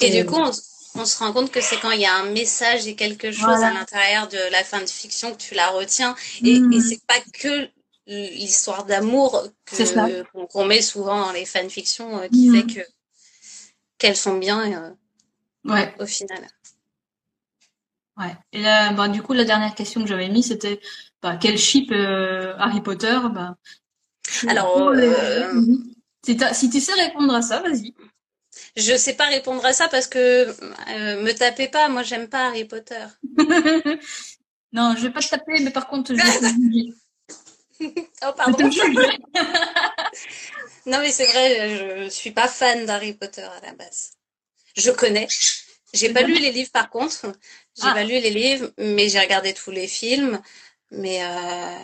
Et, 0.00 0.10
du 0.10 0.26
coup, 0.26 0.36
on, 0.36 1.04
se 1.04 1.18
rend 1.18 1.32
compte 1.32 1.50
que 1.50 1.60
c'est 1.60 1.78
quand 1.80 1.90
il 1.90 2.00
y 2.00 2.06
a 2.06 2.14
un 2.14 2.30
message 2.30 2.86
et 2.86 2.94
quelque 2.94 3.30
chose 3.30 3.62
à 3.62 3.72
l'intérieur 3.72 4.28
de 4.28 4.50
la 4.50 4.64
fin 4.64 4.80
de 4.80 4.86
fiction 4.86 5.32
que 5.32 5.38
tu 5.38 5.54
la 5.54 5.68
retiens. 5.68 6.14
Et, 6.42 6.56
et 6.56 6.60
mm. 6.60 6.80
c'est 6.80 7.04
pas 7.06 7.20
que 7.32 7.68
l'histoire 8.08 8.84
d'amour 8.84 9.46
qu'on 10.50 10.64
met 10.64 10.80
souvent 10.80 11.20
dans 11.20 11.32
les 11.32 11.44
fanfictions 11.44 12.18
euh, 12.18 12.28
qui 12.28 12.48
mm. 12.48 12.54
fait 12.54 12.74
que 12.74 12.80
qu'elles 13.98 14.16
sont 14.16 14.38
bien 14.38 14.72
euh, 14.72 14.90
ouais. 15.64 15.94
au 15.98 16.06
final. 16.06 16.46
Ouais. 18.16 18.36
Et 18.52 18.62
là, 18.62 18.92
bah, 18.92 19.08
du 19.08 19.22
coup, 19.22 19.32
la 19.32 19.44
dernière 19.44 19.74
question 19.74 20.02
que 20.02 20.08
j'avais 20.08 20.28
mis, 20.28 20.42
c'était 20.42 20.80
bah, 21.20 21.36
quel 21.40 21.58
chip 21.58 21.90
euh, 21.90 22.54
Harry 22.58 22.80
Potter 22.80 23.18
bah, 23.32 23.56
Alors, 24.46 24.92
si, 26.24 26.70
tu 26.70 26.80
sais 26.80 26.92
répondre 26.94 27.34
à 27.34 27.42
ça, 27.42 27.60
vas-y. 27.60 27.94
Je 28.78 28.96
sais 28.96 29.12
pas 29.14 29.26
répondre 29.26 29.66
à 29.66 29.72
ça 29.72 29.88
parce 29.88 30.06
que 30.06 30.46
me 31.20 31.32
tapez 31.32 31.66
pas, 31.66 31.88
moi 31.88 32.04
j'aime 32.04 32.28
pas 32.28 32.46
Harry 32.46 32.64
Potter. 32.64 33.04
non, 34.72 34.94
je 34.96 35.02
vais 35.02 35.10
pas 35.10 35.20
te 35.20 35.28
taper, 35.28 35.58
mais 35.60 35.72
par 35.72 35.88
contre, 35.88 36.14
je 36.14 36.20
vais 36.20 36.92
oh, 38.22 38.32
pardon. 38.36 38.58
non, 40.86 40.98
mais 41.00 41.10
c'est 41.10 41.26
vrai, 41.26 42.04
je 42.04 42.08
suis 42.08 42.30
pas 42.30 42.46
fan 42.48 42.86
d'Harry 42.86 43.14
Potter 43.14 43.42
à 43.42 43.60
la 43.66 43.74
base. 43.74 44.12
Je 44.76 44.90
connais. 44.90 45.26
J'ai 45.92 46.12
pas 46.12 46.22
lu 46.22 46.34
les 46.34 46.52
livres 46.52 46.70
par 46.70 46.90
contre. 46.90 47.32
J'ai 47.76 47.88
ah. 47.88 47.94
pas 47.94 48.04
lu 48.04 48.20
les 48.20 48.30
livres, 48.30 48.70
mais 48.78 49.08
j'ai 49.08 49.20
regardé 49.20 49.54
tous 49.54 49.70
les 49.70 49.88
films. 49.88 50.40
Mais, 50.90 51.22
euh, 51.22 51.78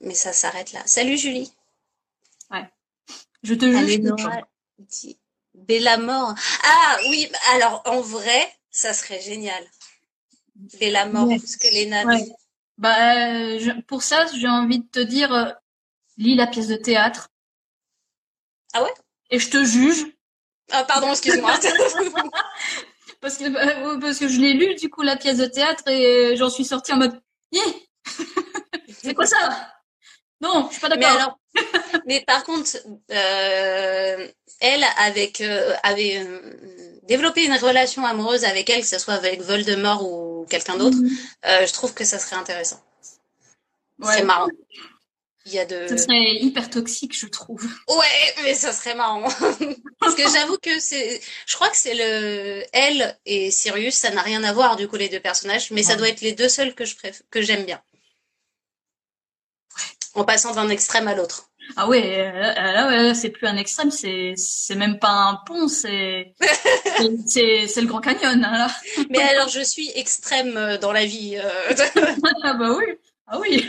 mais 0.00 0.14
ça 0.14 0.32
s'arrête 0.32 0.72
là. 0.72 0.82
Salut 0.86 1.16
Julie. 1.16 1.52
Ouais. 2.50 2.68
Je 3.42 3.54
te 3.54 3.66
juge. 3.66 4.00
Bella 5.66 5.98
mort. 5.98 6.34
Ah 6.64 6.98
oui, 7.08 7.30
alors 7.54 7.82
en 7.86 8.00
vrai, 8.00 8.52
ça 8.70 8.92
serait 8.92 9.20
génial. 9.20 9.64
Bella 10.80 11.06
mort, 11.06 11.28
parce 11.28 11.56
que 11.56 11.68
les. 11.68 11.90
Bah, 12.78 12.94
pour 13.88 14.02
ça, 14.02 14.26
j'ai 14.26 14.48
envie 14.48 14.80
de 14.80 14.86
te 14.86 15.00
dire, 15.00 15.32
euh, 15.32 15.50
lis 16.16 16.36
la 16.36 16.46
pièce 16.46 16.68
de 16.68 16.76
théâtre. 16.76 17.30
Ah 18.72 18.82
ouais? 18.82 18.94
Et 19.30 19.38
je 19.38 19.50
te 19.50 19.64
juge. 19.64 20.06
Ah 20.70 20.84
pardon, 20.84 21.10
excuse-moi. 21.10 21.52
parce 23.20 23.38
que 23.38 23.48
bah, 23.48 23.98
parce 24.00 24.18
que 24.18 24.28
je 24.28 24.40
l'ai 24.40 24.52
lu 24.52 24.74
du 24.76 24.90
coup 24.90 25.02
la 25.02 25.16
pièce 25.16 25.38
de 25.38 25.46
théâtre 25.46 25.88
et 25.88 26.36
j'en 26.36 26.50
suis 26.50 26.64
sortie 26.64 26.92
en 26.92 26.98
mode, 26.98 27.20
c'est 28.88 29.14
quoi 29.14 29.26
ça? 29.26 29.72
Non, 30.40 30.66
je 30.68 30.72
suis 30.72 30.80
pas 30.80 30.88
d'accord. 30.88 31.38
Mais 31.54 31.62
mais 32.06 32.24
par 32.26 32.44
contre, 32.44 32.70
euh, 33.10 34.28
elle 34.60 34.84
avec 34.98 35.40
euh, 35.40 35.74
avait 35.82 36.24
développer 37.08 37.44
une 37.44 37.54
relation 37.54 38.04
amoureuse 38.04 38.44
avec 38.44 38.70
elle, 38.70 38.82
que 38.82 38.86
ce 38.86 38.98
soit 38.98 39.14
avec 39.14 39.40
Voldemort 39.40 40.06
ou 40.06 40.46
quelqu'un 40.48 40.76
d'autre, 40.76 40.98
mhm. 40.98 41.10
euh, 41.46 41.66
je 41.66 41.72
trouve 41.72 41.94
que 41.94 42.04
ça 42.04 42.18
serait 42.18 42.36
intéressant. 42.36 42.80
C'est 44.04 44.22
marrant. 44.22 44.48
Il 45.46 45.54
y 45.54 45.58
a 45.58 45.64
de... 45.64 45.88
Ça 45.88 45.96
serait 45.96 46.34
hyper 46.34 46.68
toxique, 46.68 47.18
je 47.18 47.26
trouve. 47.26 47.64
Ouais, 47.88 48.34
mais 48.44 48.54
ça 48.54 48.70
serait 48.70 48.94
marrant. 48.94 49.26
Parce 49.98 50.14
que 50.14 50.22
j'avoue 50.22 50.58
que 50.58 50.78
c'est, 50.78 51.20
je 51.46 51.54
crois 51.54 51.70
que 51.70 51.76
c'est 51.76 51.94
le, 51.94 52.62
elle 52.72 53.18
et 53.24 53.50
Sirius, 53.50 53.94
ça 53.94 54.10
n'a 54.10 54.20
rien 54.20 54.44
à 54.44 54.52
voir, 54.52 54.76
du 54.76 54.86
coup, 54.86 54.96
les 54.96 55.08
deux 55.08 55.20
personnages, 55.20 55.70
mais 55.70 55.82
ça 55.82 55.96
doit 55.96 56.10
être 56.10 56.20
les 56.20 56.32
deux 56.32 56.50
seuls 56.50 56.74
que 56.74 56.84
je 56.84 56.94
préfère, 56.94 57.22
que 57.30 57.40
j'aime 57.40 57.64
bien. 57.64 57.80
En 60.18 60.24
passant 60.24 60.52
d'un 60.52 60.68
extrême 60.68 61.06
à 61.06 61.14
l'autre. 61.14 61.48
Ah 61.76 61.88
ouais, 61.88 62.28
euh, 62.28 62.54
là, 62.54 63.02
là, 63.02 63.14
c'est 63.14 63.30
plus 63.30 63.46
un 63.46 63.56
extrême, 63.56 63.90
c'est 63.90 64.34
c'est 64.36 64.74
même 64.74 64.98
pas 64.98 65.12
un 65.12 65.34
pont, 65.46 65.68
c'est 65.68 66.34
c'est 67.26 67.66
c'est 67.68 67.80
le 67.80 67.86
Grand 67.86 68.00
Canyon. 68.00 68.42
Hein, 68.42 68.58
là. 68.58 68.68
Mais 69.10 69.20
alors, 69.20 69.48
je 69.48 69.60
suis 69.60 69.90
extrême 69.94 70.56
euh, 70.56 70.78
dans 70.78 70.92
la 70.92 71.04
vie. 71.04 71.36
Euh. 71.36 71.74
ah 72.42 72.54
bah 72.54 72.74
oui, 72.76 72.84
ah 73.26 73.38
oui. 73.38 73.68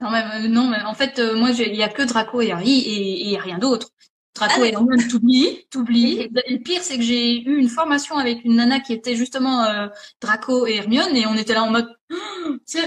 Non 0.00 0.10
mais 0.10 0.48
non, 0.48 0.68
mais 0.68 0.80
en 0.82 0.94
fait, 0.94 1.18
moi, 1.34 1.50
il 1.50 1.74
y 1.74 1.82
a 1.82 1.88
que 1.88 2.02
Draco 2.02 2.40
et 2.40 2.52
Harry 2.52 3.30
et 3.30 3.36
a 3.36 3.42
rien 3.42 3.58
d'autre. 3.58 3.90
Draco 4.34 4.60
ah, 4.62 4.66
et 4.66 4.72
Hermione, 4.72 5.08
t'oublies, 5.08 5.66
t'oublies. 5.70 6.20
Et 6.20 6.30
le 6.48 6.62
pire, 6.62 6.82
c'est 6.82 6.96
que 6.96 7.02
j'ai 7.02 7.42
eu 7.42 7.58
une 7.58 7.68
formation 7.68 8.16
avec 8.16 8.44
une 8.44 8.56
nana 8.56 8.80
qui 8.80 8.92
était 8.92 9.16
justement 9.16 9.64
euh, 9.64 9.88
Draco 10.20 10.66
et 10.66 10.76
Hermione, 10.76 11.16
et 11.16 11.26
on 11.26 11.34
était 11.34 11.54
là 11.54 11.64
en 11.64 11.70
mode, 11.70 11.88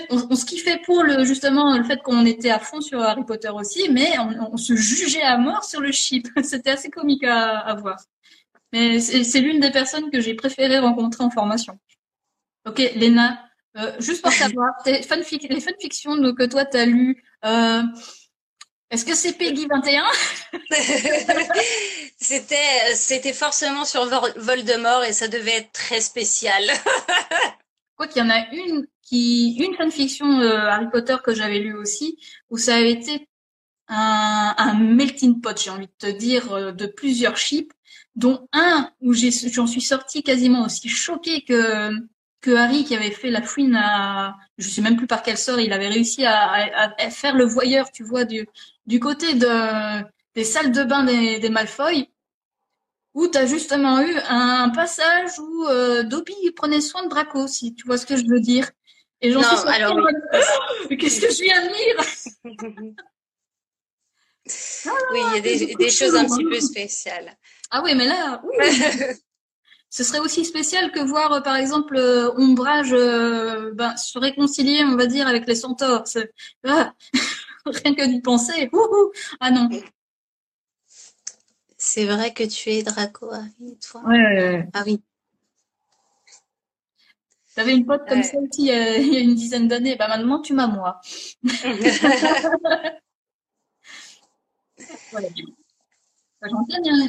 on, 0.09 0.27
on, 0.31 0.35
se 0.35 0.45
kiffait 0.45 0.81
pour 0.85 1.03
le 1.03 1.23
justement 1.23 1.77
le 1.77 1.83
fait 1.83 2.01
qu'on 2.01 2.25
était 2.25 2.49
à 2.49 2.59
fond 2.59 2.81
sur 2.81 3.01
Harry 3.01 3.23
Potter 3.25 3.49
aussi, 3.49 3.89
mais 3.89 4.17
on, 4.19 4.57
se 4.57 4.75
jugeait 4.75 5.21
à 5.21 5.37
mort 5.37 5.63
sur 5.63 5.81
le 5.81 5.91
chip. 5.91 6.27
C'était 6.43 6.71
assez 6.71 6.89
comique 6.89 7.23
à, 7.23 7.59
à 7.59 7.75
voir. 7.75 7.97
Mais 8.71 8.99
c'est 8.99 9.39
l'une 9.39 9.59
des 9.59 9.71
personnes 9.71 10.09
que 10.09 10.19
j'ai 10.19 10.33
préféré 10.33 10.79
rencontrer 10.79 11.23
en 11.23 11.29
formation. 11.29 11.77
Ok, 12.65 12.79
Léna, 12.95 13.39
euh, 13.77 13.91
juste 13.99 14.21
pour 14.21 14.31
savoir, 14.31 14.71
les 14.85 15.01
fanfictions 15.03 16.33
que 16.33 16.45
toi 16.45 16.65
t'as 16.65 16.85
lu. 16.85 17.23
Euh, 17.45 17.83
est-ce 18.89 19.05
que 19.05 19.15
c'est 19.15 19.33
Peggy 19.33 19.65
21 19.67 20.05
C'était 22.19 22.95
c'était 22.95 23.33
forcément 23.33 23.85
sur 23.85 24.05
Voldemort 24.37 25.03
et 25.03 25.13
ça 25.13 25.27
devait 25.27 25.57
être 25.57 25.71
très 25.71 25.99
spécial. 25.99 26.63
Quoi 27.95 28.07
qu'il 28.07 28.23
y 28.23 28.25
en 28.25 28.29
a 28.29 28.47
une 28.53 28.85
une 29.13 29.75
fanfiction 29.75 30.39
euh, 30.41 30.67
Harry 30.69 30.89
Potter 30.91 31.17
que 31.23 31.33
j'avais 31.33 31.59
lu 31.59 31.75
aussi 31.75 32.17
où 32.49 32.57
ça 32.57 32.75
avait 32.75 32.91
été 32.91 33.27
un, 33.87 34.73
melting 34.75 35.41
pot, 35.41 35.57
j'ai 35.57 35.69
envie 35.69 35.87
de 35.87 35.91
te 35.97 36.07
dire, 36.07 36.51
euh, 36.53 36.71
de 36.71 36.85
plusieurs 36.87 37.37
chips, 37.37 37.71
dont 38.15 38.47
un 38.53 38.89
où 39.01 39.13
j'en 39.13 39.67
suis 39.67 39.81
sortie 39.81 40.23
quasiment 40.23 40.65
aussi 40.65 40.89
choquée 40.89 41.43
que 41.43 41.91
que 42.41 42.51
Harry 42.51 42.83
qui 42.83 42.93
avait 42.93 43.11
fait 43.11 43.31
la 43.31 43.41
fouine 43.41 43.75
à, 43.75 44.35
je 44.57 44.69
sais 44.69 44.81
même 44.81 44.97
plus 44.97 45.07
par 45.07 45.23
quel 45.23 45.37
sort, 45.37 45.61
il 45.61 45.71
avait 45.71 45.87
réussi 45.87 46.25
à, 46.25 46.67
faire 47.09 47.35
le 47.37 47.45
voyeur, 47.45 47.89
tu 47.91 48.03
vois, 48.03 48.25
du, 48.25 48.45
du 48.85 48.99
côté 48.99 49.33
de, 49.33 50.03
des 50.35 50.43
salles 50.43 50.73
de 50.73 50.83
bain 50.83 51.05
des, 51.05 51.39
des 51.39 51.49
Malfoy, 51.49 52.09
où 53.13 53.27
tu 53.27 53.37
as 53.37 53.45
justement 53.45 54.01
eu 54.01 54.15
un 54.27 54.69
passage 54.69 55.39
où 55.39 55.67
euh, 55.67 56.03
Dobby 56.03 56.33
prenait 56.55 56.81
soin 56.81 57.03
de 57.05 57.09
Draco, 57.09 57.47
si 57.47 57.73
tu 57.75 57.85
vois 57.85 57.97
ce 57.97 58.05
que 58.05 58.17
je 58.17 58.25
veux 58.25 58.41
dire. 58.41 58.69
Et 59.23 59.31
j'en 59.31 59.41
suis 59.41 59.69
alors... 59.69 59.97
Qu'est-ce 60.89 61.21
que 61.21 61.31
je 61.31 61.43
viens 61.43 61.65
de 61.65 61.69
lire 61.73 61.97
Oui, 65.13 65.19
il 65.29 65.35
y 65.35 65.37
a 65.37 65.39
des, 65.39 65.75
des 65.75 65.89
choses 65.89 66.15
un 66.15 66.25
petit 66.25 66.43
peu 66.43 66.59
spéciales. 66.59 67.37
Ah 67.71 67.81
oui, 67.83 67.95
mais 67.95 68.05
là, 68.05 68.41
ce 69.89 70.03
serait 70.03 70.19
aussi 70.19 70.43
spécial 70.43 70.91
que 70.91 70.99
voir, 70.99 71.31
euh, 71.31 71.39
par 71.39 71.55
exemple, 71.55 71.95
euh, 71.95 72.33
Ombrage 72.35 72.91
euh, 72.91 73.71
ben, 73.73 73.95
se 73.95 74.19
réconcilier, 74.19 74.83
on 74.83 74.97
va 74.97 75.05
dire, 75.05 75.27
avec 75.27 75.47
les 75.47 75.55
centaures. 75.55 76.03
Ah, 76.65 76.93
rien 77.65 77.95
que 77.95 78.05
d'y 78.05 78.19
penser. 78.19 78.69
ah 79.39 79.51
non. 79.51 79.69
C'est 81.77 82.05
vrai 82.05 82.33
que 82.33 82.43
tu 82.43 82.71
es 82.71 82.83
Draco, 82.83 83.31
Harry, 83.31 83.79
toi. 83.79 84.01
Ouais. 84.05 84.67
Ah 84.73 84.83
oui. 84.85 85.01
T'avais 87.55 87.73
une 87.73 87.85
pote 87.85 88.07
comme 88.07 88.23
ça 88.23 88.37
aussi 88.37 88.49
il 88.61 88.67
y 88.67 88.71
a 88.71 89.19
une 89.19 89.35
dizaine 89.35 89.67
d'années. 89.67 89.95
Bah 89.95 90.07
maintenant, 90.07 90.41
tu 90.41 90.53
m'as 90.53 90.67
moi. 90.67 90.99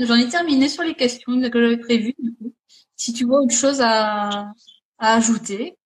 J'en 0.02 0.16
ai, 0.16 0.28
terminé 0.28 0.68
sur 0.68 0.82
les 0.82 0.94
questions 0.94 1.40
que 1.50 1.60
j'avais 1.60 1.78
prévues. 1.78 2.14
Du 2.18 2.32
coup 2.34 2.54
si 2.96 3.12
tu 3.12 3.24
vois 3.24 3.40
autre 3.40 3.54
chose 3.54 3.80
à, 3.80 4.52
ajouter. 4.98 5.76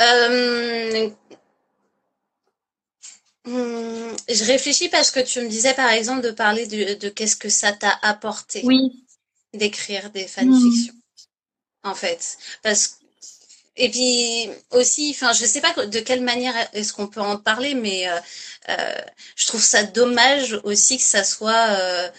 Euh, 0.00 1.08
hmm, 3.44 4.12
je 4.28 4.44
réfléchis 4.44 4.88
parce 4.88 5.10
que 5.10 5.20
tu 5.20 5.40
me 5.40 5.48
disais 5.48 5.74
par 5.74 5.90
exemple 5.90 6.22
de 6.22 6.30
parler 6.30 6.66
de, 6.66 7.08
qu'est-ce 7.08 7.36
que 7.36 7.48
ça 7.48 7.72
t'a 7.72 7.98
apporté 8.02 8.62
oui. 8.64 9.04
d'écrire 9.54 10.10
des 10.10 10.26
fanfictions. 10.26 10.94
En 11.84 11.94
fait, 11.94 12.38
parce 12.62 12.98
et 13.76 13.90
puis 13.90 14.50
aussi, 14.70 15.10
enfin, 15.14 15.32
je 15.32 15.46
sais 15.46 15.60
pas 15.62 15.86
de 15.86 16.00
quelle 16.00 16.20
manière 16.20 16.54
est-ce 16.74 16.92
qu'on 16.92 17.06
peut 17.08 17.20
en 17.22 17.38
parler, 17.38 17.74
mais 17.74 18.08
euh, 18.08 18.20
euh, 18.68 19.00
je 19.34 19.46
trouve 19.46 19.62
ça 19.62 19.82
dommage 19.82 20.60
aussi 20.64 20.98
que 20.98 21.02
ça 21.02 21.24
soit 21.24 22.12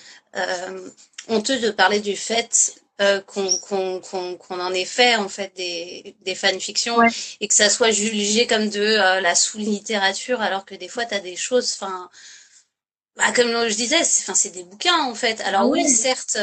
honteux 1.27 1.59
de 1.59 1.69
parler 1.69 1.99
du 1.99 2.15
fait 2.15 2.75
euh, 3.01 3.21
qu'on 3.21 4.59
en 4.59 4.73
ait 4.73 4.85
fait 4.85 5.15
en 5.15 5.27
fait 5.27 5.51
des, 5.55 6.15
des 6.23 6.35
fanfictions 6.35 6.97
et 7.41 7.47
que 7.47 7.55
ça 7.55 7.69
soit 7.69 7.89
jugé 7.89 8.45
comme 8.45 8.69
de 8.69 8.81
euh, 8.81 9.19
la 9.19 9.33
sous-littérature 9.33 10.41
alors 10.41 10.63
que 10.63 10.75
des 10.75 10.87
fois 10.87 11.03
tu 11.05 11.15
as 11.15 11.19
des 11.19 11.35
choses 11.35 11.73
enfin 11.75 12.09
bah, 13.15 13.31
comme 13.35 13.47
je 13.69 13.75
disais, 13.75 14.03
c'est 14.03 14.49
des 14.51 14.63
bouquins 14.63 15.03
en 15.03 15.13
fait. 15.13 15.39
Alors 15.41 15.61
ah 15.61 15.67
oui, 15.67 15.87
certes, 15.87 16.37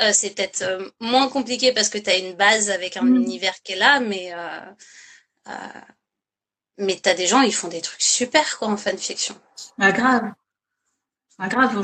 euh, 0.00 0.10
c'est 0.12 0.34
peut-être 0.34 0.62
euh, 0.62 0.88
moins 1.00 1.28
compliqué 1.28 1.72
parce 1.72 1.90
que 1.90 1.98
tu 1.98 2.08
as 2.08 2.16
une 2.16 2.34
base 2.34 2.70
avec 2.70 2.96
un 2.96 3.02
mm. 3.02 3.16
univers 3.16 3.62
qui 3.62 3.72
est 3.72 3.76
là, 3.76 4.00
mais 4.00 4.32
euh, 4.34 5.50
mais 6.78 6.98
tu 7.02 7.08
as 7.08 7.14
des 7.14 7.26
gens, 7.26 7.42
ils 7.42 7.52
font 7.52 7.68
des 7.68 7.82
trucs 7.82 8.00
super 8.00 8.58
quoi 8.58 8.68
en 8.68 8.76
fanfiction. 8.76 9.34
Ah 9.78 9.92
grave. 9.92 10.32
Ah 11.38 11.48
grave, 11.48 11.74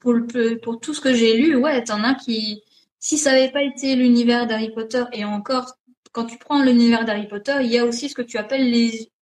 pour, 0.00 0.14
pour, 0.62 0.80
tout 0.80 0.94
ce 0.94 1.00
que 1.00 1.14
j'ai 1.14 1.36
lu, 1.36 1.56
ouais, 1.56 1.84
t'en 1.84 2.02
as 2.04 2.14
qui, 2.14 2.62
si 2.98 3.18
ça 3.18 3.32
n'avait 3.32 3.52
pas 3.52 3.62
été 3.62 3.96
l'univers 3.96 4.46
d'Harry 4.46 4.70
Potter, 4.70 5.04
et 5.12 5.24
encore, 5.24 5.74
quand 6.12 6.24
tu 6.24 6.38
prends 6.38 6.62
l'univers 6.62 7.04
d'Harry 7.04 7.28
Potter, 7.28 7.58
il 7.60 7.70
y 7.70 7.78
a 7.78 7.84
aussi 7.84 8.08
ce 8.08 8.14
que 8.14 8.22
tu 8.22 8.38
appelles 8.38 8.70
les, 8.70 9.12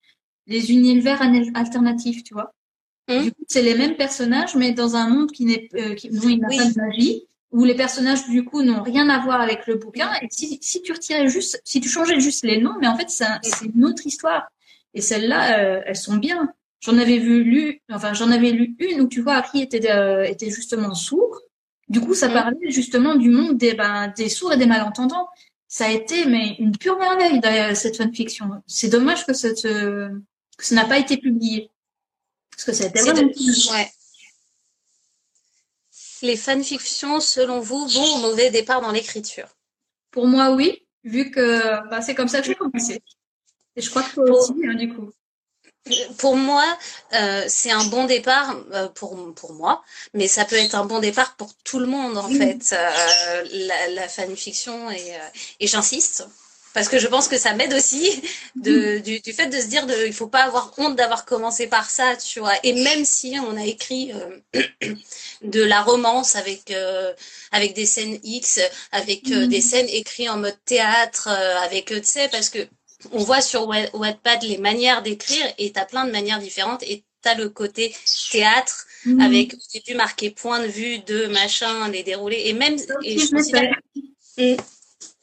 les 0.47 0.71
univers 0.71 1.21
alternatifs, 1.55 2.23
tu 2.23 2.35
vois. 2.35 2.55
Mmh. 3.09 3.23
Du 3.23 3.33
coup, 3.33 3.45
c'est 3.49 3.63
les 3.63 3.75
mêmes 3.75 3.97
personnages, 3.97 4.55
mais 4.55 4.73
dans 4.73 4.97
un 4.97 5.09
monde 5.09 5.33
qui 5.33 5.45
n'est, 5.45 5.69
euh, 5.75 5.95
qui, 5.95 6.09
dont 6.11 6.29
il 6.29 6.39
n'a 6.39 6.49
pas 6.49 6.65
de 6.65 6.79
magie, 6.79 7.27
où 7.51 7.65
les 7.65 7.75
personnages 7.75 8.27
du 8.29 8.45
coup 8.45 8.63
n'ont 8.63 8.83
rien 8.83 9.09
à 9.09 9.19
voir 9.19 9.41
avec 9.41 9.67
le 9.67 9.75
bouquin. 9.75 10.11
Et 10.23 10.29
si, 10.31 10.59
si 10.63 10.83
tu 10.83 10.93
retirais 10.93 11.29
juste, 11.29 11.61
si 11.65 11.81
tu 11.81 11.89
changeais 11.89 12.21
juste 12.21 12.45
les 12.45 12.61
noms, 12.61 12.75
mais 12.81 12.89
en 12.89 12.97
fait 12.97 13.11
c'est 13.11 13.67
une 13.67 13.85
autre 13.85 14.07
histoire. 14.07 14.51
Et 14.95 15.01
celles-là, 15.01 15.59
euh, 15.59 15.83
elles 15.87 15.97
sont 15.97 16.17
bien. 16.17 16.53
J'en 16.81 16.99
avais 16.99 17.19
vu 17.19 17.45
lu, 17.45 17.81
enfin 17.91 18.13
j'en 18.15 18.31
avais 18.31 18.51
lu 18.51 18.75
une 18.79 19.03
où 19.03 19.09
tu 19.09 19.21
vois 19.21 19.35
Harry 19.35 19.63
était 19.63 19.91
euh, 19.91 20.25
était 20.25 20.51
justement 20.51 20.95
sourd. 20.95 21.41
Du 21.89 22.01
coup, 22.01 22.15
ça 22.15 22.29
mmh. 22.29 22.33
parlait 22.33 22.71
justement 22.71 23.17
du 23.17 23.29
monde 23.29 23.59
des 23.59 23.75
ben, 23.75 24.13
des 24.17 24.29
sourds 24.29 24.55
et 24.55 24.57
des 24.57 24.67
malentendants. 24.67 25.29
Ça 25.69 25.87
a 25.87 25.91
été 25.91 26.27
mais 26.27 26.57
une 26.59 26.77
pure 26.77 26.99
merveille 26.99 27.41
cette 27.77 27.97
fanfiction. 27.97 28.63
C'est 28.67 28.89
dommage 28.89 29.27
que 29.27 29.35
cette 29.35 29.63
que 29.63 30.65
ça 30.65 30.75
n'a 30.75 30.85
pas 30.85 30.99
été 30.99 31.17
publié. 31.17 31.71
Parce 32.53 32.65
que 32.65 32.73
c'était 32.73 33.01
vraiment 33.01 33.33
ouais. 33.73 33.93
Les 36.23 36.37
fanfictions, 36.37 37.19
selon 37.19 37.59
vous, 37.59 37.87
bon 37.89 38.17
ou 38.17 38.19
mauvais 38.21 38.51
départ 38.51 38.81
dans 38.81 38.93
l'écriture? 38.93 39.49
Pour 40.13 40.29
moi, 40.29 40.51
oui, 40.51 40.87
vu 41.03 41.31
que 41.33 41.89
bah, 41.89 42.01
c'est 42.01 42.15
comme 42.15 42.29
ça 42.29 42.41
que 42.41 42.47
j'ai 42.47 42.55
commencé. 42.55 43.03
Et 43.75 43.83
je 43.83 43.91
crois 43.91 44.03
que 44.05 44.15
toi 44.15 44.31
aussi, 44.31 44.55
hein, 44.65 44.75
du 44.75 44.95
coup. 44.95 45.11
Pour 46.19 46.37
moi, 46.37 46.79
euh, 47.15 47.45
c'est 47.49 47.73
un 47.73 47.85
bon 47.87 48.05
départ 48.05 48.57
euh, 48.73 48.89
pour, 48.89 49.35
pour 49.35 49.53
moi, 49.55 49.83
mais 50.15 50.29
ça 50.29 50.45
peut 50.45 50.55
être 50.55 50.77
un 50.77 50.85
bon 50.85 51.01
départ 51.01 51.35
pour 51.35 51.53
tout 51.65 51.81
le 51.81 51.87
monde, 51.87 52.17
en 52.17 52.29
fait, 52.29 52.73
euh, 52.73 53.45
la, 53.51 53.89
la 53.89 54.09
fanfiction, 54.09 54.93
et, 54.93 55.19
et 55.59 55.67
j'insiste, 55.67 56.29
parce 56.75 56.89
que 56.89 56.99
je 56.99 57.07
pense 57.07 57.29
que 57.29 57.39
ça 57.39 57.55
m'aide 57.55 57.73
aussi 57.75 58.23
de, 58.57 58.99
du, 58.99 59.21
du, 59.21 59.33
fait 59.33 59.47
de 59.47 59.61
se 59.61 59.67
dire 59.67 59.87
de, 59.87 60.07
il 60.07 60.13
faut 60.13 60.27
pas 60.27 60.45
avoir 60.45 60.73
honte 60.79 60.97
d'avoir 60.97 61.25
commencé 61.25 61.67
par 61.67 61.91
ça, 61.91 62.17
tu 62.17 62.41
vois. 62.41 62.55
Et 62.63 62.73
même 62.73 63.05
si 63.05 63.37
on 63.39 63.57
a 63.57 63.65
écrit 63.65 64.13
euh, 64.13 64.95
de 65.43 65.63
la 65.63 65.83
romance 65.83 66.37
avec 66.37 66.71
euh, 66.71 67.13
avec 67.51 67.75
des 67.75 67.87
scènes 67.87 68.19
X, 68.23 68.61
avec 68.91 69.31
euh, 69.31 69.47
des 69.47 69.61
scènes 69.61 69.89
écrites 69.89 70.31
en 70.31 70.39
mode 70.39 70.57
théâtre, 70.65 71.29
avec 71.29 71.87
tu 71.87 72.05
sais, 72.05 72.29
parce 72.29 72.49
que 72.49 72.67
on 73.11 73.25
voit 73.25 73.41
sur 73.41 73.67
Wattpad 73.67 74.43
les 74.45 74.59
manières 74.59 75.03
d'écrire 75.03 75.45
et 75.59 75.73
t'as 75.73 75.85
plein 75.85 76.07
de 76.07 76.13
manières 76.13 76.39
différentes 76.39 76.85
et 76.85 77.03
t'as 77.21 77.35
le 77.35 77.49
côté 77.49 77.95
théâtre 78.31 78.87
avec 79.21 79.57
j'ai 79.73 79.81
dû 79.81 79.95
marquer 79.95 80.31
point 80.31 80.61
de 80.61 80.69
vue 80.69 81.01
de 81.01 81.27
machin, 81.27 81.89
les 81.89 82.05
dérouler 82.05 82.43
et 82.47 82.53
même 82.53 82.77
et 83.03 83.19
je 83.19 83.27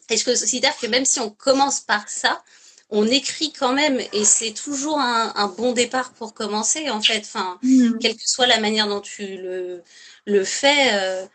et 0.09 0.17
je 0.17 0.25
considère 0.25 0.77
que 0.77 0.87
même 0.87 1.05
si 1.05 1.19
on 1.19 1.29
commence 1.29 1.81
par 1.81 2.09
ça, 2.09 2.43
on 2.89 3.05
écrit 3.07 3.53
quand 3.53 3.73
même 3.73 3.99
et 4.13 4.25
c'est 4.25 4.53
toujours 4.53 4.99
un, 4.99 5.47
bon 5.57 5.73
départ 5.73 6.11
pour 6.13 6.33
commencer 6.33 6.89
en 6.89 7.01
fait. 7.01 7.19
Enfin, 7.19 7.59
mm. 7.61 7.99
quelle 7.99 8.15
que 8.15 8.27
soit 8.27 8.47
la 8.47 8.59
manière 8.59 8.87
dont 8.87 9.01
tu 9.01 9.37
le, 9.37 9.83
le 10.25 10.43
fais, 10.43 10.93
euh, 10.93 11.25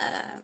euh, 0.00 0.40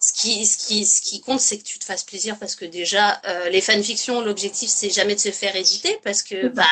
ce, 0.00 0.12
qui, 0.14 0.46
ce, 0.46 0.66
qui, 0.66 0.86
ce 0.86 1.02
qui 1.02 1.20
compte, 1.20 1.40
c'est 1.40 1.58
que 1.58 1.64
tu 1.64 1.78
te 1.78 1.84
fasses 1.84 2.04
plaisir 2.04 2.38
parce 2.38 2.54
que 2.54 2.64
déjà, 2.64 3.20
euh, 3.26 3.50
les 3.50 3.60
fanfictions, 3.60 4.22
l'objectif, 4.22 4.70
c'est 4.70 4.90
jamais 4.90 5.14
de 5.14 5.20
se 5.20 5.30
faire 5.30 5.54
éditer 5.56 5.98
parce 6.02 6.22
que 6.22 6.48
bah, 6.48 6.64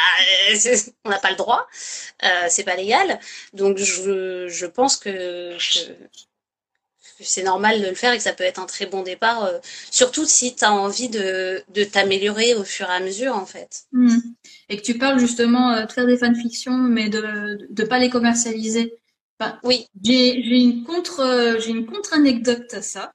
on 1.04 1.10
n'a 1.10 1.18
pas 1.18 1.30
le 1.30 1.36
droit, 1.36 1.66
euh, 2.24 2.46
c'est 2.48 2.64
pas 2.64 2.76
légal. 2.76 3.20
Donc 3.52 3.78
je, 3.78 4.48
je 4.48 4.66
pense 4.66 4.96
que, 4.96 5.56
que 5.56 5.92
c'est 7.20 7.42
normal 7.42 7.80
de 7.80 7.88
le 7.88 7.94
faire 7.94 8.12
et 8.12 8.16
que 8.16 8.22
ça 8.22 8.32
peut 8.32 8.44
être 8.44 8.60
un 8.60 8.66
très 8.66 8.86
bon 8.86 9.02
départ, 9.02 9.44
euh, 9.44 9.58
surtout 9.90 10.24
si 10.24 10.54
tu 10.54 10.64
as 10.64 10.72
envie 10.72 11.08
de, 11.08 11.62
de 11.72 11.84
t'améliorer 11.84 12.54
au 12.54 12.64
fur 12.64 12.88
et 12.88 12.94
à 12.94 13.00
mesure, 13.00 13.34
en 13.34 13.46
fait. 13.46 13.84
Hmm. 13.92 14.18
Et 14.68 14.76
que 14.76 14.82
tu 14.82 14.98
parles 14.98 15.18
justement 15.18 15.72
euh, 15.72 15.84
de 15.84 15.92
faire 15.92 16.06
des 16.06 16.18
fanfictions, 16.18 16.76
mais 16.76 17.08
de 17.08 17.58
ne 17.76 17.84
pas 17.84 17.98
les 17.98 18.10
commercialiser. 18.10 18.94
oui. 19.64 19.86
J'ai 20.02 20.34
une 20.34 20.84
contre 20.84 21.20
euh, 21.20 21.58
j'ai 21.60 21.70
une 21.70 21.86
contre 21.86 22.14
anecdote 22.14 22.72
à 22.72 22.82
ça. 22.82 23.12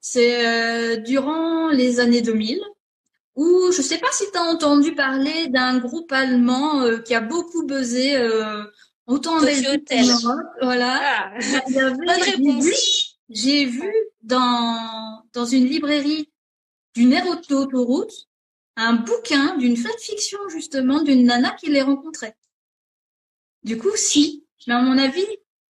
C'est 0.00 0.96
durant 0.98 1.68
les 1.70 2.00
années 2.00 2.22
2000 2.22 2.60
où 3.34 3.72
je 3.72 3.82
sais 3.82 3.98
pas 3.98 4.10
si 4.12 4.24
tu 4.32 4.38
as 4.38 4.42
entendu 4.42 4.94
parler 4.94 5.48
d'un 5.48 5.78
groupe 5.78 6.10
allemand 6.12 6.84
qui 7.04 7.14
a 7.14 7.20
beaucoup 7.20 7.66
buzzé 7.66 8.16
autant 9.08 9.38
en 9.38 9.40
Belgique 9.42 9.92
Voilà. 10.62 11.00
Ah. 11.00 11.30
Bonne 11.68 12.10
réponse. 12.10 13.07
J'ai 13.28 13.66
vu 13.66 13.92
dans, 14.22 15.22
dans 15.32 15.44
une 15.44 15.66
librairie 15.66 16.30
d'une 16.94 17.12
aire 17.12 17.40
d'autoroute 17.48 18.28
un 18.76 18.94
bouquin 18.94 19.56
d'une 19.56 19.76
fiction 19.76 20.38
justement 20.48 21.02
d'une 21.02 21.24
nana 21.26 21.50
qui 21.52 21.68
les 21.70 21.82
rencontrait. 21.82 22.36
Du 23.64 23.76
coup, 23.76 23.94
si. 23.96 24.44
Mais 24.66 24.74
à 24.74 24.80
mon 24.80 24.96
avis, 24.98 25.26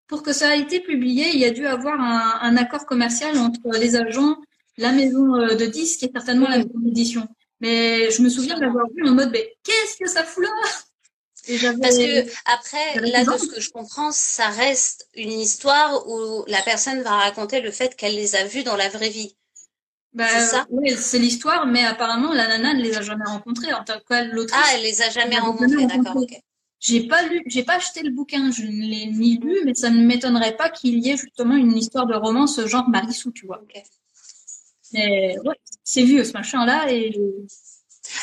pour 0.08 0.24
que 0.24 0.34
ça 0.34 0.56
ait 0.56 0.62
été 0.62 0.80
publié, 0.80 1.30
il 1.34 1.40
y 1.40 1.46
a 1.46 1.52
dû 1.52 1.66
avoir 1.66 2.00
un, 2.00 2.40
un 2.42 2.58
accord 2.58 2.86
commercial 2.86 3.38
entre 3.38 3.78
les 3.78 3.96
agents, 3.96 4.38
la 4.78 4.92
maison 4.92 5.36
euh, 5.36 5.56
de 5.56 5.66
disques 5.66 6.04
et 6.04 6.12
certainement 6.14 6.48
la 6.48 6.58
maison 6.58 6.72
d'édition. 6.76 7.28
Mais 7.60 8.12
je 8.12 8.22
me 8.22 8.30
souviens 8.30 8.60
d'avoir 8.60 8.86
vu 8.94 9.08
en 9.08 9.14
mode, 9.14 9.32
mais 9.32 9.58
qu'est-ce 9.64 9.98
que 9.98 10.08
ça 10.08 10.24
fout 10.24 10.44
là? 10.44 10.50
Parce 11.82 11.98
que 11.98 12.26
après, 12.46 13.00
là, 13.10 13.24
de 13.24 13.38
ce 13.38 13.48
que 13.48 13.62
je 13.62 13.70
comprends, 13.70 14.12
ça 14.12 14.50
reste 14.50 15.08
une 15.16 15.32
histoire 15.32 16.08
où 16.08 16.44
la 16.48 16.62
personne 16.62 17.02
va 17.02 17.12
raconter 17.12 17.62
le 17.62 17.72
fait 17.72 17.96
qu'elle 17.96 18.16
les 18.16 18.36
a 18.36 18.46
vus 18.46 18.64
dans 18.64 18.76
la 18.76 18.90
vraie 18.90 19.10
vie. 19.10 19.36
Bah, 20.14 20.26
c'est 20.30 20.48
ça? 20.48 20.66
Oui, 20.70 20.96
c'est 20.98 21.20
l'histoire, 21.20 21.68
mais 21.68 21.84
apparemment, 21.84 22.34
la 22.34 22.48
nana 22.48 22.74
ne 22.74 22.82
les 22.82 22.98
a 22.98 23.02
jamais 23.02 23.26
rencontrés. 23.26 23.74
En 23.74 23.84
tant 23.84 24.00
que 24.00 24.34
l'autre. 24.34 24.54
Ah, 24.58 24.66
elle 24.74 24.84
les 24.84 25.02
a 25.02 25.10
jamais 25.10 25.38
rencontrés, 25.38 25.86
d'accord, 25.86 26.18
ok. 26.18 26.40
J'ai 26.80 27.08
pas 27.08 27.24
lu, 27.24 27.42
j'ai 27.48 27.64
pas 27.64 27.78
acheté 27.78 28.04
le 28.04 28.12
bouquin, 28.12 28.52
je 28.52 28.62
ne 28.62 28.86
l'ai 28.86 29.08
ni 29.08 29.38
lu, 29.38 29.62
mais 29.66 29.74
ça 29.74 29.90
ne 29.90 30.00
m'étonnerait 30.06 30.56
pas 30.56 30.70
qu'il 30.70 31.00
y 31.00 31.10
ait 31.10 31.18
justement 31.18 31.56
une 31.56 31.76
histoire 31.76 32.06
de 32.06 32.14
romance 32.14 32.64
genre 32.68 32.88
Marissou, 32.88 33.32
tu 33.32 33.48
vois. 33.48 33.64
Mais 34.94 35.38
ouais, 35.44 35.56
c'est 35.84 36.04
vieux 36.04 36.24
ce 36.24 36.34
machin-là 36.34 36.92
et 36.92 37.20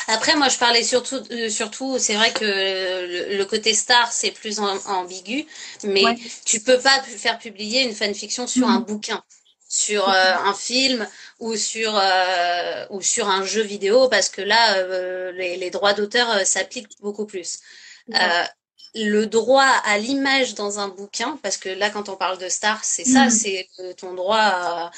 après, 0.07 0.35
moi, 0.35 0.49
je 0.49 0.57
parlais 0.57 0.83
surtout, 0.83 1.21
euh, 1.31 1.49
surtout, 1.49 1.97
c'est 1.99 2.15
vrai 2.15 2.31
que 2.31 2.45
le, 3.37 3.43
côté 3.45 3.73
star, 3.73 4.11
c'est 4.11 4.31
plus 4.31 4.59
ambigu, 4.59 5.45
mais 5.83 6.03
tu 6.45 6.59
peux 6.59 6.79
pas 6.79 7.01
faire 7.03 7.37
publier 7.37 7.83
une 7.83 7.93
fanfiction 7.93 8.47
sur 8.47 8.67
un 8.67 8.79
bouquin, 8.79 9.23
sur 9.67 10.07
euh, 10.07 10.33
un 10.45 10.53
film 10.53 11.07
ou 11.39 11.55
sur 11.55 11.95
euh, 11.95 12.85
ou 12.89 13.01
sur 13.01 13.29
un 13.29 13.45
jeu 13.45 13.61
vidéo, 13.61 14.07
parce 14.09 14.29
que 14.29 14.41
là, 14.41 14.81
les, 15.31 15.69
droits 15.69 15.93
d'auteur 15.93 16.45
s'appliquent 16.45 16.99
beaucoup 17.01 17.25
plus. 17.25 17.59
le 18.97 19.25
droit 19.25 19.69
à 19.85 19.97
l'image 19.97 20.55
dans 20.55 20.79
un 20.79 20.87
bouquin, 20.87 21.37
parce 21.43 21.57
que 21.57 21.69
là, 21.69 21.89
quand 21.89 22.07
on 22.09 22.15
parle 22.15 22.37
de 22.37 22.47
star, 22.47 22.83
c'est 22.83 23.03
ça, 23.03 23.25
mm. 23.25 23.29
c'est 23.29 23.69
ton 23.97 24.13
droit 24.13 24.37
à 24.37 24.91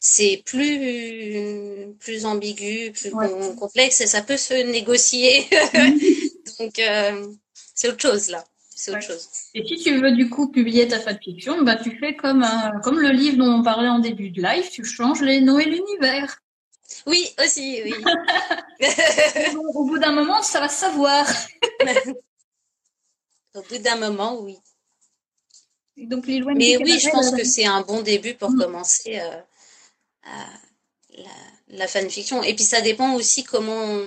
c'est 0.00 0.42
plus 0.44 1.94
plus 1.98 2.24
ambigu, 2.24 2.92
plus 2.92 3.10
complexe 3.58 4.00
et 4.00 4.06
ça 4.06 4.22
peut 4.22 4.36
se 4.36 4.54
négocier. 4.54 5.46
Donc 6.58 6.78
euh, 6.78 7.26
c'est 7.74 7.88
autre 7.88 8.02
chose 8.02 8.30
là. 8.30 8.44
C'est 8.74 8.92
autre 8.92 9.02
chose. 9.02 9.28
Et 9.54 9.66
si 9.66 9.76
tu 9.82 10.00
veux 10.00 10.12
du 10.12 10.30
coup 10.30 10.48
publier 10.48 10.86
ta 10.86 11.00
fanfiction, 11.00 11.62
bah 11.62 11.76
tu 11.76 11.98
fais 11.98 12.14
comme 12.14 12.44
euh, 12.44 12.78
comme 12.82 13.00
le 13.00 13.10
livre 13.10 13.38
dont 13.38 13.58
on 13.58 13.62
parlait 13.62 13.88
en 13.88 13.98
début 13.98 14.30
de 14.30 14.40
live, 14.40 14.70
tu 14.70 14.84
changes 14.84 15.20
les 15.20 15.40
noms 15.40 15.58
et 15.58 15.64
l'univers. 15.64 16.38
Oui, 17.06 17.28
aussi, 17.42 17.82
oui. 17.84 17.92
au 19.74 19.84
bout 19.84 19.98
d'un 19.98 20.12
moment, 20.12 20.42
ça 20.42 20.60
va 20.60 20.68
savoir. 20.68 21.26
au 23.54 23.62
bout 23.62 23.78
d'un 23.78 23.96
moment, 23.96 24.40
oui. 24.40 24.58
Donc, 25.96 26.26
Mais 26.28 26.76
oui, 26.76 26.98
je 26.98 27.10
pense 27.10 27.32
que 27.32 27.44
c'est 27.44 27.66
un 27.66 27.82
bon 27.82 28.02
début 28.02 28.34
pour 28.34 28.50
mm. 28.50 28.60
commencer. 28.60 29.18
Euh, 29.18 29.40
la, 31.16 31.24
la 31.68 31.88
fanfiction. 31.88 32.42
Et 32.42 32.54
puis 32.54 32.64
ça 32.64 32.80
dépend 32.80 33.14
aussi 33.14 33.44
comment, 33.44 34.00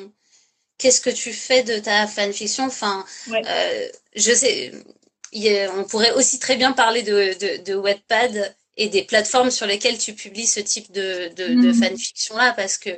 qu'est-ce 0.77 1.01
que 1.01 1.09
tu 1.09 1.33
fais 1.33 1.63
de 1.63 1.79
ta 1.79 2.07
fanfiction. 2.07 2.65
Enfin, 2.65 3.05
euh, 3.29 3.87
je 4.15 4.33
sais, 4.33 4.71
on 5.77 5.83
pourrait 5.83 6.11
aussi 6.11 6.39
très 6.39 6.55
bien 6.55 6.71
parler 6.71 7.03
de, 7.03 7.37
de, 7.39 7.63
de 7.63 7.75
Wattpad 7.75 8.55
et 8.77 8.87
des 8.87 9.03
plateformes 9.03 9.51
sur 9.51 9.67
lesquelles 9.67 9.97
tu 9.97 10.13
publies 10.13 10.47
ce 10.47 10.59
type 10.59 10.91
de, 10.91 11.29
de, 11.35 11.47
de 11.47 11.71
mhm. 11.71 11.83
fanfiction 11.83 12.35
là, 12.37 12.53
parce 12.53 12.77
que 12.77 12.89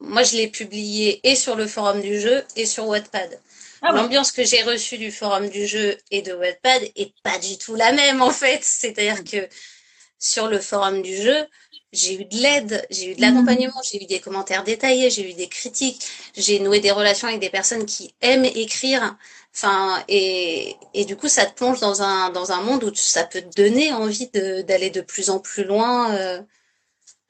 moi, 0.00 0.24
je 0.24 0.36
l'ai 0.36 0.48
publié 0.48 1.20
et 1.22 1.36
sur 1.36 1.54
le 1.54 1.66
forum 1.66 2.00
du 2.00 2.20
jeu 2.20 2.44
et 2.56 2.66
sur 2.66 2.86
Wattpad. 2.88 3.40
Ah 3.82 3.92
L'ambiance 3.92 4.32
que 4.32 4.44
j'ai 4.44 4.62
reçue 4.62 4.98
du 4.98 5.10
forum 5.10 5.48
du 5.48 5.66
jeu 5.66 5.96
et 6.10 6.22
de 6.22 6.32
Wattpad 6.32 6.82
est 6.96 7.12
pas 7.22 7.38
du 7.38 7.58
tout 7.58 7.74
la 7.74 7.92
même 7.92 8.22
en 8.22 8.30
fait. 8.30 8.60
C'est-à-dire 8.62 9.24
que 9.24 9.48
sur 10.18 10.46
le 10.46 10.60
forum 10.60 11.02
du 11.02 11.16
jeu, 11.16 11.46
j'ai 11.92 12.20
eu 12.20 12.24
de 12.24 12.36
l'aide, 12.36 12.86
j'ai 12.90 13.12
eu 13.12 13.14
de 13.14 13.20
l'accompagnement, 13.20 13.80
j'ai 13.84 14.02
eu 14.02 14.06
des 14.06 14.20
commentaires 14.20 14.64
détaillés, 14.64 15.10
j'ai 15.10 15.30
eu 15.30 15.34
des 15.34 15.48
critiques, 15.48 16.02
j'ai 16.34 16.58
noué 16.58 16.80
des 16.80 16.90
relations 16.90 17.28
avec 17.28 17.40
des 17.40 17.50
personnes 17.50 17.84
qui 17.84 18.14
aiment 18.22 18.46
écrire. 18.46 19.16
Enfin, 19.54 20.02
et, 20.08 20.76
et 20.94 21.04
du 21.04 21.16
coup, 21.16 21.28
ça 21.28 21.44
te 21.44 21.54
plonge 21.54 21.80
dans 21.80 22.02
un, 22.02 22.30
dans 22.30 22.52
un 22.52 22.62
monde 22.62 22.84
où 22.84 22.94
ça 22.94 23.24
peut 23.24 23.42
te 23.42 23.62
donner 23.62 23.92
envie 23.92 24.28
d'aller 24.28 24.88
de, 24.88 25.02
plus 25.02 25.28
en 25.28 25.38
plus 25.38 25.64
loin 25.64 26.14
euh, 26.14 26.40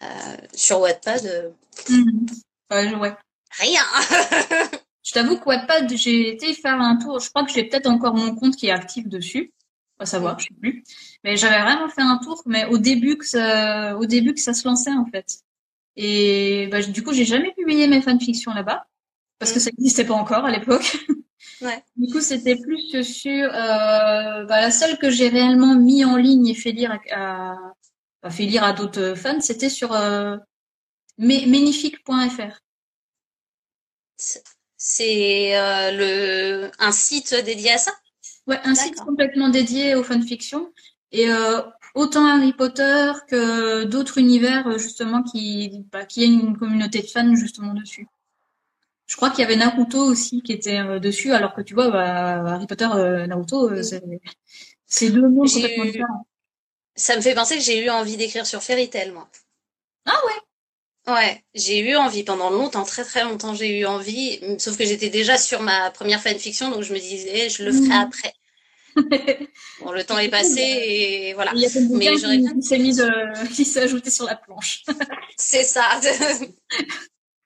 euh, 0.02 0.36
sur 0.54 0.80
Wattpad. 0.80 1.26
Euh. 1.26 1.50
Mmh. 1.88 2.26
Ouais, 2.70 3.16
Rien. 3.58 3.82
je 5.02 5.12
t'avoue 5.12 5.38
que 5.38 5.44
Wattpad, 5.44 5.92
j'ai 5.96 6.30
été 6.30 6.54
faire 6.54 6.80
un 6.80 6.96
tour. 6.96 7.18
Je 7.18 7.28
crois 7.30 7.44
que 7.44 7.52
j'ai 7.52 7.64
peut-être 7.64 7.88
encore 7.88 8.14
mon 8.14 8.36
compte 8.36 8.56
qui 8.56 8.68
est 8.68 8.72
actif 8.72 9.08
dessus. 9.08 9.52
Pas 9.98 10.06
savoir, 10.06 10.38
je 10.38 10.46
sais 10.46 10.54
plus. 10.60 10.84
Mais 11.24 11.36
j'avais 11.36 11.60
vraiment 11.62 11.88
fait 11.88 12.02
un 12.02 12.18
tour, 12.18 12.42
mais 12.46 12.64
au 12.66 12.78
début 12.78 13.16
que 13.16 13.26
ça, 13.26 13.96
au 13.96 14.06
début 14.06 14.34
que 14.34 14.40
ça 14.40 14.54
se 14.54 14.66
lançait 14.66 14.92
en 14.92 15.06
fait. 15.06 15.38
Et 15.96 16.68
bah, 16.70 16.82
du 16.82 17.02
coup, 17.02 17.12
j'ai 17.12 17.24
jamais 17.24 17.52
publié 17.56 17.86
mes 17.86 18.02
fanfictions 18.02 18.52
là-bas 18.52 18.86
parce 19.38 19.52
que 19.52 19.60
ça 19.60 19.70
n'existait 19.70 20.04
pas 20.04 20.14
encore 20.14 20.44
à 20.44 20.50
l'époque. 20.50 20.98
Ouais. 21.60 21.82
Du 21.96 22.12
coup, 22.12 22.20
c'était 22.20 22.56
plus 22.56 23.02
sur 23.04 23.44
euh, 23.44 24.44
bah, 24.44 24.60
la 24.60 24.70
seule 24.70 24.98
que 24.98 25.10
j'ai 25.10 25.28
réellement 25.28 25.76
mis 25.76 26.04
en 26.04 26.16
ligne 26.16 26.48
et 26.48 26.54
fait 26.54 26.72
lire 26.72 26.98
à, 27.12 27.56
à 28.22 28.30
fait 28.30 28.46
lire 28.46 28.64
à 28.64 28.72
d'autres 28.72 29.14
fans, 29.14 29.40
c'était 29.40 29.68
sur 29.68 29.92
euh. 29.92 30.36
C'est 34.76 35.56
euh, 35.56 35.90
le 35.92 36.70
un 36.78 36.92
site 36.92 37.34
dédié 37.44 37.72
à 37.72 37.78
ça? 37.78 37.92
Ouais, 38.46 38.58
un 38.64 38.74
site 38.74 38.96
complètement 38.96 39.48
dédié 39.48 39.94
aux 39.94 40.02
fanfictions. 40.02 40.72
Et 41.12 41.30
euh, 41.30 41.60
autant 41.94 42.26
Harry 42.26 42.52
Potter 42.52 43.12
que 43.28 43.84
d'autres 43.84 44.18
univers, 44.18 44.66
euh, 44.66 44.78
justement, 44.78 45.22
qui, 45.22 45.84
bah, 45.92 46.04
qui 46.04 46.22
a 46.22 46.26
une 46.26 46.56
communauté 46.56 47.02
de 47.02 47.06
fans, 47.06 47.34
justement, 47.34 47.74
dessus. 47.74 48.08
Je 49.06 49.16
crois 49.16 49.30
qu'il 49.30 49.40
y 49.40 49.44
avait 49.44 49.56
Naruto 49.56 49.98
aussi 49.98 50.42
qui 50.42 50.52
était 50.52 50.98
dessus, 50.98 51.32
alors 51.32 51.54
que 51.54 51.60
tu 51.60 51.74
vois, 51.74 51.90
bah, 51.90 52.54
Harry 52.54 52.66
Potter, 52.66 52.86
Naruto, 53.28 53.70
c'est 54.86 55.10
deux 55.10 55.28
mondes 55.28 55.50
complètement 55.50 55.84
différents. 55.84 56.26
Ça 56.94 57.16
me 57.16 57.20
fait 57.20 57.34
penser 57.34 57.56
que 57.56 57.62
j'ai 57.62 57.84
eu 57.84 57.90
envie 57.90 58.16
d'écrire 58.16 58.46
sur 58.46 58.62
Fairy 58.62 58.88
Tail, 58.88 59.10
moi. 59.10 59.28
Ah 60.06 60.18
ouais? 60.26 61.12
Ouais, 61.12 61.44
j'ai 61.54 61.80
eu 61.80 61.96
envie 61.96 62.22
pendant 62.22 62.48
longtemps, 62.48 62.84
très 62.84 63.04
très 63.04 63.24
longtemps, 63.24 63.54
j'ai 63.54 63.80
eu 63.80 63.86
envie, 63.86 64.40
sauf 64.58 64.78
que 64.78 64.84
j'étais 64.84 65.10
déjà 65.10 65.36
sur 65.36 65.60
ma 65.60 65.90
première 65.90 66.22
fanfiction, 66.22 66.70
donc 66.70 66.82
je 66.82 66.92
me 66.92 66.98
disais, 66.98 67.50
je 67.50 67.64
le 67.64 67.72
ferai 67.72 67.88
mmh. 67.88 67.92
après. 67.92 68.32
Bon, 69.80 69.92
le 69.92 70.04
temps 70.04 70.18
est 70.18 70.28
passé 70.28 70.60
et 70.60 71.34
voilà. 71.34 71.52
Il 71.54 71.60
y 71.60 71.66
a 71.66 71.70
Mais 71.90 72.18
j'aurais 72.18 72.38
qui 72.38 72.62
s'est 72.62 72.78
mis 72.78 72.98
qui 73.54 73.64
s'est 73.64 73.82
ajouté 73.82 74.10
sur 74.10 74.26
la 74.26 74.36
planche. 74.36 74.84
c'est 75.36 75.64
ça. 75.64 75.84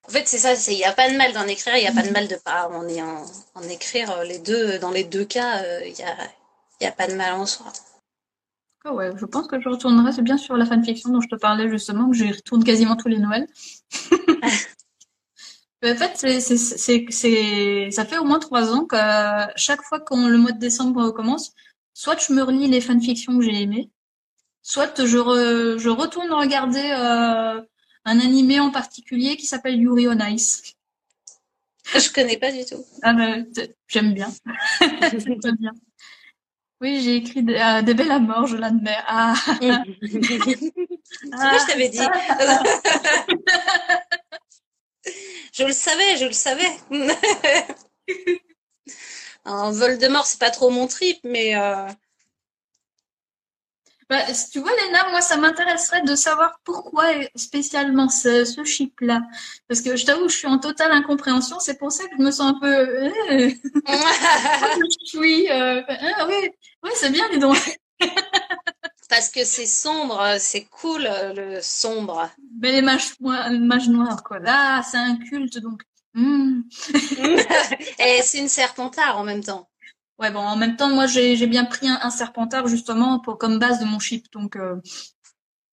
en 0.06 0.10
fait, 0.10 0.26
c'est 0.26 0.38
ça, 0.38 0.54
il 0.70 0.76
n'y 0.76 0.84
a 0.84 0.92
pas 0.92 1.10
de 1.10 1.16
mal 1.16 1.32
d'en 1.32 1.46
écrire, 1.46 1.76
il 1.76 1.82
n'y 1.82 1.88
a 1.88 1.92
pas 1.92 2.02
de 2.02 2.12
mal 2.12 2.28
de 2.28 2.36
pas 2.36 2.68
en, 2.68 2.88
en, 2.88 3.26
en 3.54 3.62
écrire 3.68 4.22
les 4.24 4.38
deux, 4.38 4.78
dans 4.78 4.90
les 4.90 5.04
deux 5.04 5.24
cas, 5.24 5.62
euh, 5.62 5.80
il 5.84 5.94
n'y 5.94 6.04
a, 6.04 6.16
y 6.80 6.86
a 6.86 6.92
pas 6.92 7.06
de 7.06 7.14
mal 7.14 7.32
en 7.34 7.46
soi. 7.46 7.72
Ah 8.88 8.92
ouais, 8.92 9.10
je 9.16 9.24
pense 9.24 9.48
que 9.48 9.60
je 9.60 9.68
retournerai. 9.68 10.12
C'est 10.12 10.22
bien 10.22 10.36
sur 10.36 10.56
la 10.56 10.64
fanfiction 10.64 11.10
dont 11.10 11.20
je 11.20 11.28
te 11.28 11.34
parlais 11.34 11.68
justement, 11.68 12.08
que 12.08 12.16
j'y 12.16 12.30
retourne 12.30 12.62
quasiment 12.62 12.94
tous 12.94 13.08
les 13.08 13.18
Noëls. 13.18 13.48
en 15.84 15.94
fait, 15.94 16.16
c'est, 16.16 17.90
ça 17.90 18.04
fait 18.04 18.18
au 18.18 18.24
moins 18.24 18.38
trois 18.38 18.72
ans 18.72 18.84
que 18.84 18.96
chaque 19.56 19.82
fois 19.82 20.00
que 20.00 20.14
le 20.14 20.38
mois 20.38 20.52
de 20.52 20.58
décembre 20.58 21.10
commence, 21.10 21.52
soit 21.94 22.20
je 22.26 22.32
me 22.32 22.42
relis 22.42 22.68
les 22.68 22.80
fanfictions 22.80 23.38
que 23.38 23.44
j'ai 23.44 23.62
aimées, 23.62 23.90
soit 24.62 25.04
je, 25.04 25.76
je 25.78 25.88
retourne 25.88 26.32
regarder 26.32 26.90
euh, 26.92 27.60
un 28.04 28.20
animé 28.20 28.60
en 28.60 28.70
particulier 28.70 29.36
qui 29.36 29.46
s'appelle 29.46 29.80
Yuri 29.80 30.08
on 30.08 30.18
Ice. 30.26 30.74
Je 31.94 32.12
connais 32.12 32.36
pas 32.36 32.50
du 32.50 32.64
tout. 32.64 32.84
Ah 33.02 33.12
ben, 33.12 33.46
j'aime 33.86 34.12
bien. 34.12 34.28
j'aime 34.80 35.56
bien. 35.58 35.72
Oui, 36.80 37.00
j'ai 37.00 37.16
écrit 37.16 37.42
des, 37.42 37.54
euh, 37.54 37.82
des 37.82 37.94
belles 37.94 38.10
à 38.10 38.18
mort, 38.18 38.46
je 38.46 38.56
l'admets. 38.56 38.98
Ah. 39.06 39.34
ah. 39.62 39.82
je 40.02 41.66
t'avais 41.66 41.88
dit. 41.88 41.98
je 45.56 45.64
le 45.64 45.72
savais, 45.72 46.16
je 46.18 46.26
le 46.26 46.32
savais. 46.32 46.70
Un 49.44 49.70
vol 49.70 49.98
de 49.98 50.08
mort, 50.08 50.26
c'est 50.26 50.40
pas 50.40 50.50
trop 50.50 50.70
mon 50.70 50.86
trip, 50.86 51.18
mais 51.24 51.56
euh, 51.56 51.86
bah, 54.08 54.22
tu 54.52 54.60
vois, 54.60 54.70
Léna, 54.84 55.08
moi, 55.10 55.20
ça 55.20 55.36
m'intéresserait 55.36 56.02
de 56.02 56.14
savoir 56.14 56.60
pourquoi 56.64 57.06
spécialement 57.34 58.08
ce, 58.08 58.44
ce 58.44 58.64
chip-là. 58.64 59.20
Parce 59.68 59.80
que 59.80 59.96
je 59.96 60.04
t'avoue, 60.04 60.28
je 60.28 60.36
suis 60.36 60.46
en 60.46 60.58
totale 60.58 60.92
incompréhension. 60.92 61.58
C'est 61.58 61.78
pour 61.78 61.90
ça 61.90 62.04
que 62.04 62.16
je 62.18 62.22
me 62.22 62.30
sens 62.30 62.54
un 62.54 62.60
peu... 62.60 62.66
Euh, 62.66 63.10
oui, 65.14 65.48
euh, 65.50 65.82
ah, 65.88 66.26
oui, 66.28 66.50
oui 66.84 66.90
c'est 66.94 67.10
bien, 67.10 67.28
dis 67.30 67.38
donc. 67.38 67.56
Parce 69.08 69.28
que 69.28 69.44
c'est 69.44 69.66
sombre, 69.66 70.36
c'est 70.38 70.64
cool, 70.64 71.08
le 71.34 71.60
sombre. 71.62 72.28
Mais 72.60 72.72
les 72.72 72.82
mages, 72.82 73.12
mages 73.20 73.88
noirs, 73.88 74.22
quoi. 74.22 74.38
Là, 74.38 74.82
c'est 74.82 74.96
un 74.96 75.16
culte, 75.16 75.58
donc... 75.58 75.82
Hmm. 76.14 76.62
Et 77.98 78.22
c'est 78.22 78.38
une 78.38 78.48
serpentard 78.48 79.18
en 79.18 79.24
même 79.24 79.44
temps. 79.44 79.68
Ouais, 80.18 80.30
bon, 80.30 80.40
en 80.40 80.56
même 80.56 80.76
temps, 80.76 80.88
moi, 80.88 81.06
j'ai 81.06 81.46
bien 81.46 81.66
pris 81.66 81.88
un, 81.88 82.10
serpentard 82.10 82.68
justement 82.68 83.20
pour 83.20 83.36
comme 83.36 83.58
base 83.58 83.80
de 83.80 83.84
mon 83.84 83.98
chip, 83.98 84.26
donc 84.32 84.56
euh, 84.56 84.76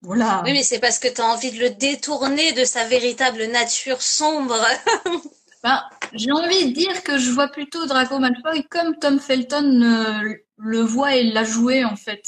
voilà. 0.02 0.42
Oui, 0.44 0.52
mais 0.52 0.64
c'est 0.64 0.80
parce 0.80 1.00
que 1.00 1.08
tu 1.08 1.22
as 1.22 1.26
envie 1.26 1.52
de 1.52 1.60
le 1.60 1.70
détourner 1.70 2.52
de 2.52 2.66
sa 2.66 2.84
véritable 2.86 3.46
nature 3.46 4.02
sombre. 4.02 4.60
ben, 5.64 5.82
j'ai 6.12 6.32
envie 6.34 6.68
de 6.68 6.74
dire 6.74 7.04
que 7.04 7.18
je 7.18 7.32
vois 7.32 7.48
plutôt 7.48 7.86
Draco 7.86 8.20
Malfoy 8.20 8.66
comme 8.70 8.98
Tom 9.00 9.18
Felton 9.18 9.82
euh, 9.82 10.34
le 10.58 10.82
voit 10.82 11.16
et 11.16 11.24
l'a 11.24 11.46
joué 11.46 11.86
en 11.86 11.96
fait. 11.96 12.24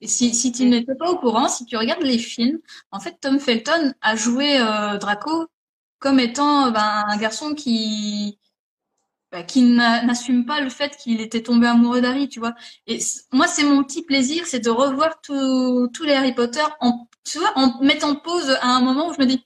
Et 0.00 0.08
si, 0.08 0.34
si 0.34 0.52
tu 0.52 0.64
mm. 0.64 0.68
n'étais 0.68 0.94
pas 0.94 1.10
au 1.10 1.18
courant, 1.18 1.48
si 1.48 1.64
tu 1.64 1.76
regardes 1.76 2.02
les 2.02 2.18
films, 2.18 2.58
en 2.90 3.00
fait, 3.00 3.16
Tom 3.20 3.38
Felton 3.40 3.92
a 4.00 4.16
joué 4.16 4.58
euh, 4.60 4.98
Draco 4.98 5.46
comme 5.98 6.20
étant 6.20 6.70
ben, 6.70 7.04
un 7.08 7.16
garçon 7.16 7.54
qui 7.54 8.38
bah, 9.32 9.42
qui 9.42 9.62
n'assume 9.62 10.46
pas 10.46 10.60
le 10.60 10.70
fait 10.70 10.96
qu'il 10.96 11.20
était 11.20 11.42
tombé 11.42 11.66
amoureux 11.66 12.00
d'Harry, 12.00 12.28
tu 12.28 12.38
vois. 12.38 12.54
Et 12.86 12.98
moi, 13.32 13.48
c'est 13.48 13.64
mon 13.64 13.82
petit 13.82 14.02
plaisir, 14.02 14.46
c'est 14.46 14.60
de 14.60 14.70
revoir 14.70 15.20
tous 15.20 15.90
les 16.04 16.14
Harry 16.14 16.32
Potter 16.32 16.62
en, 16.80 17.08
tu 17.24 17.38
vois, 17.38 17.52
en 17.56 17.82
mettant 17.82 18.14
pause 18.14 18.50
à 18.60 18.68
un 18.68 18.80
moment 18.80 19.08
où 19.08 19.14
je 19.14 19.20
me 19.20 19.26
dis, 19.26 19.44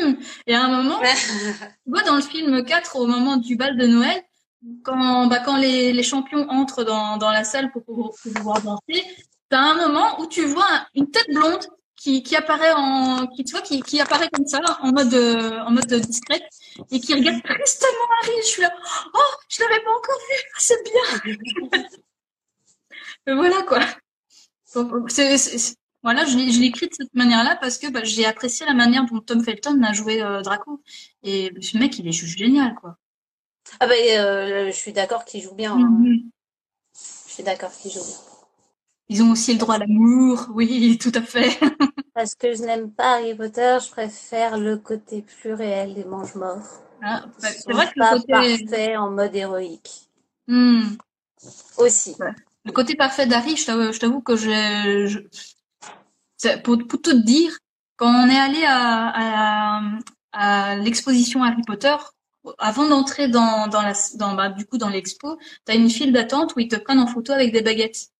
hmm. 0.00 0.14
et 0.48 0.54
à 0.54 0.64
un 0.64 0.82
moment, 0.82 0.98
tu 1.00 1.90
vois, 1.90 2.02
dans 2.02 2.16
le 2.16 2.22
film 2.22 2.64
4, 2.64 2.96
au 2.96 3.06
moment 3.06 3.36
du 3.36 3.54
bal 3.56 3.76
de 3.76 3.86
Noël, 3.86 4.22
quand, 4.82 5.28
bah, 5.28 5.38
quand 5.38 5.56
les, 5.56 5.92
les 5.92 6.02
champions 6.02 6.48
entrent 6.50 6.84
dans, 6.84 7.16
dans 7.16 7.30
la 7.30 7.44
salle 7.44 7.70
pour, 7.70 7.84
pour, 7.84 8.16
pouvoir 8.34 8.60
danser, 8.62 9.04
t'as 9.52 9.60
un 9.60 9.74
moment 9.74 10.18
où 10.18 10.26
tu 10.26 10.46
vois 10.46 10.86
une 10.94 11.10
tête 11.10 11.28
blonde 11.28 11.66
qui, 11.94 12.22
qui 12.22 12.34
apparaît 12.36 12.72
en, 12.74 13.26
qui, 13.26 13.44
tu 13.44 13.52
vois, 13.52 13.60
qui, 13.60 13.82
qui 13.82 14.00
apparaît 14.00 14.30
comme 14.32 14.46
ça, 14.46 14.60
en 14.80 14.92
mode, 14.92 15.14
en 15.14 15.70
mode 15.70 15.92
discrète 15.92 16.42
et 16.90 16.98
qui 16.98 17.12
regarde 17.12 17.42
tristement 17.42 18.08
Harry. 18.22 18.32
Je 18.38 18.46
suis 18.46 18.62
là, 18.62 18.72
oh, 19.14 19.34
je 19.48 19.62
l'avais 19.62 19.84
pas 19.84 19.90
encore 19.90 20.18
vu, 20.30 20.36
c'est 20.56 20.82
bien. 20.90 21.82
voilà 23.36 23.62
quoi. 23.62 23.80
voilà, 26.02 26.24
je, 26.24 26.30
je 26.30 26.60
l'écris 26.60 26.88
de 26.88 26.94
cette 26.94 27.14
manière-là 27.14 27.58
parce 27.60 27.76
que 27.76 27.88
bah, 27.90 28.04
j'ai 28.04 28.24
apprécié 28.24 28.64
la 28.64 28.72
manière 28.72 29.04
dont 29.04 29.20
Tom 29.20 29.44
Felton 29.44 29.82
a 29.82 29.92
joué 29.92 30.22
euh, 30.22 30.40
Draco. 30.40 30.82
Et 31.22 31.52
ce 31.60 31.76
mec, 31.76 31.98
il 31.98 32.08
est 32.08 32.12
juste 32.12 32.38
génial, 32.38 32.74
quoi. 32.74 32.96
Ah 33.80 33.86
bah, 33.86 33.94
euh, 33.94 34.68
je 34.68 34.76
suis 34.76 34.94
d'accord 34.94 35.26
qu'il 35.26 35.42
joue 35.42 35.54
bien. 35.54 35.74
Hein. 35.74 35.90
Mm-hmm. 36.00 36.22
Je 37.28 37.32
suis 37.34 37.42
d'accord 37.42 37.70
qu'il 37.70 37.90
joue 37.90 38.02
bien. 38.02 38.31
Ils 39.12 39.22
ont 39.22 39.32
aussi 39.32 39.52
le 39.52 39.58
droit 39.58 39.74
à 39.74 39.78
l'amour, 39.78 40.46
oui, 40.54 40.96
tout 41.02 41.12
à 41.14 41.20
fait. 41.20 41.58
Parce 42.14 42.34
que 42.34 42.54
je 42.54 42.62
n'aime 42.62 42.90
pas 42.90 43.16
Harry 43.16 43.34
Potter, 43.34 43.76
je 43.84 43.90
préfère 43.90 44.56
le 44.56 44.78
côté 44.78 45.20
plus 45.20 45.52
réel 45.52 45.92
des 45.92 46.04
mange-morts. 46.04 46.66
Ah, 47.02 47.24
bah, 47.42 47.48
c'est 47.50 47.72
vrai 47.74 47.88
que 47.88 47.98
pas 47.98 48.14
le 48.14 48.20
côté 48.20 48.32
parfait 48.32 48.96
en 48.96 49.10
mode 49.10 49.36
héroïque. 49.36 50.08
Hmm. 50.46 50.96
Aussi. 51.76 52.16
Le 52.64 52.72
côté 52.72 52.94
parfait 52.94 53.26
d'Harry, 53.26 53.56
je 53.56 53.98
t'avoue 53.98 54.22
que 54.22 54.34
je, 54.34 55.06
je... 55.06 56.56
Pour, 56.62 56.78
pour, 56.78 57.02
tout 57.02 57.10
te 57.10 57.14
dire, 57.14 57.58
quand 57.96 58.08
on 58.08 58.30
est 58.30 58.38
allé 58.38 58.64
à, 58.64 59.12
à, 59.14 59.82
à 60.32 60.76
l'exposition 60.76 61.42
Harry 61.42 61.62
Potter, 61.66 61.96
avant 62.58 62.88
d'entrer 62.88 63.28
dans, 63.28 63.66
dans 63.68 63.82
la, 63.82 63.92
dans, 64.14 64.34
bah, 64.34 64.48
du 64.48 64.64
coup, 64.64 64.78
dans 64.78 64.88
l'expo, 64.88 65.38
t'as 65.66 65.74
une 65.74 65.90
file 65.90 66.12
d'attente 66.12 66.54
où 66.56 66.60
ils 66.60 66.68
te 66.68 66.76
prennent 66.76 66.98
en 66.98 67.06
photo 67.06 67.32
avec 67.32 67.52
des 67.52 67.60
baguettes. 67.62 68.11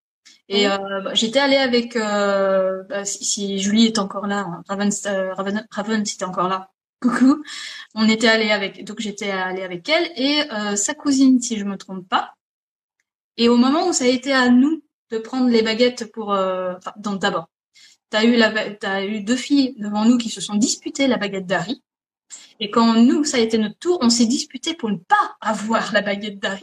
Et 0.49 0.69
euh, 0.69 1.01
bah, 1.03 1.15
j'étais 1.15 1.39
allée 1.39 1.57
avec 1.57 1.97
euh, 1.97 2.83
bah, 2.85 3.05
si, 3.05 3.59
Julie 3.59 3.87
est 3.87 3.99
encore 3.99 4.27
là, 4.27 4.41
hein, 4.41 4.63
Raven, 4.69 4.91
euh, 5.07 5.35
Raven, 5.35 5.67
Raven 5.71 6.05
c'était 6.05 6.25
encore 6.25 6.49
là. 6.49 6.71
coucou, 7.03 7.43
on 7.95 8.09
était 8.09 8.29
allé 8.29 8.51
avec, 8.51 8.85
donc 8.85 9.01
j'étais 9.01 9.31
allée 9.31 9.63
avec 9.63 9.89
elle 9.89 10.11
et 10.17 10.43
euh, 10.53 10.77
sa 10.77 10.95
cousine, 10.95 11.41
si 11.41 11.59
je 11.59 11.65
me 11.65 11.77
trompe 11.77 12.09
pas. 12.09 12.35
Et 13.37 13.49
au 13.49 13.57
moment 13.57 13.89
où 13.89 13.93
ça 13.93 14.05
a 14.05 14.09
été 14.09 14.33
à 14.33 14.49
nous 14.49 14.83
de 15.11 15.19
prendre 15.19 15.49
les 15.49 15.63
baguettes 15.63 16.11
pour, 16.13 16.33
euh, 16.33 16.75
donc 16.97 17.21
d'abord, 17.21 17.49
t'as 18.11 18.25
eu 18.25 18.37
la, 18.37 18.71
t'as 18.75 19.05
eu 19.05 19.23
deux 19.23 19.37
filles 19.37 19.75
devant 19.79 20.05
nous 20.05 20.19
qui 20.19 20.31
se 20.31 20.41
sont 20.41 20.55
disputées 20.55 21.07
la 21.07 21.19
baguette 21.19 21.47
d'Harry. 21.47 21.83
Et 22.61 22.71
quand 22.71 22.95
nous, 22.95 23.25
ça 23.25 23.39
a 23.39 23.41
été 23.41 23.59
notre 23.59 23.79
tour, 23.79 23.99
on 24.03 24.11
s'est 24.11 24.27
disputé 24.27 24.75
pour 24.75 24.91
ne 24.91 24.97
pas 24.97 25.37
avoir 25.41 25.93
la 25.93 26.01
baguette 26.01 26.39
d'Harry. 26.39 26.63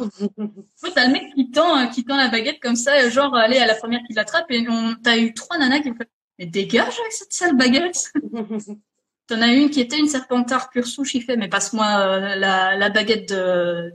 t'as 0.95 1.07
le 1.07 1.11
mec 1.11 1.33
qui 1.35 1.51
tend, 1.51 1.89
qui 1.89 2.05
tend 2.05 2.15
la 2.15 2.29
baguette 2.29 2.59
comme 2.61 2.75
ça, 2.75 3.09
genre 3.09 3.35
aller 3.35 3.57
à 3.57 3.65
la 3.65 3.75
première 3.75 4.01
qui 4.07 4.13
l'attrape 4.13 4.49
et 4.49 4.65
on, 4.69 4.95
t'as 4.95 5.17
eu 5.17 5.33
trois 5.33 5.57
nanas 5.57 5.81
qui 5.81 5.89
ont 5.89 5.95
fait, 5.95 6.09
mais 6.37 6.45
dégage 6.45 6.99
avec 6.99 7.11
cette 7.11 7.33
sale 7.33 7.57
baguette. 7.57 8.11
T'en 9.27 9.41
as 9.41 9.53
une 9.53 9.69
qui 9.69 9.79
était 9.79 9.99
une 9.99 10.07
serpentard 10.07 10.71
pure 10.71 10.87
souche, 10.87 11.13
il 11.13 11.21
fait, 11.21 11.37
mais 11.37 11.49
passe-moi 11.49 11.85
euh, 11.85 12.35
la, 12.35 12.75
la, 12.75 12.89
baguette 12.89 13.29
de, 13.29 13.93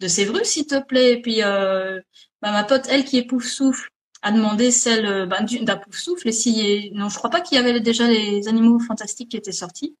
de 0.00 0.08
Sévrus, 0.08 0.44
s'il 0.44 0.66
te 0.66 0.78
plaît. 0.82 1.12
Et 1.12 1.22
puis, 1.22 1.42
euh, 1.42 2.00
bah, 2.42 2.52
ma 2.52 2.64
pote, 2.64 2.86
elle 2.90 3.04
qui 3.04 3.16
est 3.16 3.24
pouf 3.24 3.46
souffle, 3.46 3.88
a 4.20 4.30
demandé 4.30 4.70
celle 4.70 5.06
euh, 5.06 5.26
bah, 5.26 5.40
d'un 5.40 5.76
pouf 5.76 5.96
souffle. 5.96 6.28
Et 6.28 6.32
si, 6.32 6.90
non, 6.92 7.08
je 7.08 7.16
crois 7.16 7.30
pas 7.30 7.40
qu'il 7.40 7.56
y 7.56 7.60
avait 7.60 7.80
déjà 7.80 8.06
les 8.06 8.46
animaux 8.46 8.78
fantastiques 8.78 9.30
qui 9.30 9.38
étaient 9.38 9.52
sortis. 9.52 9.96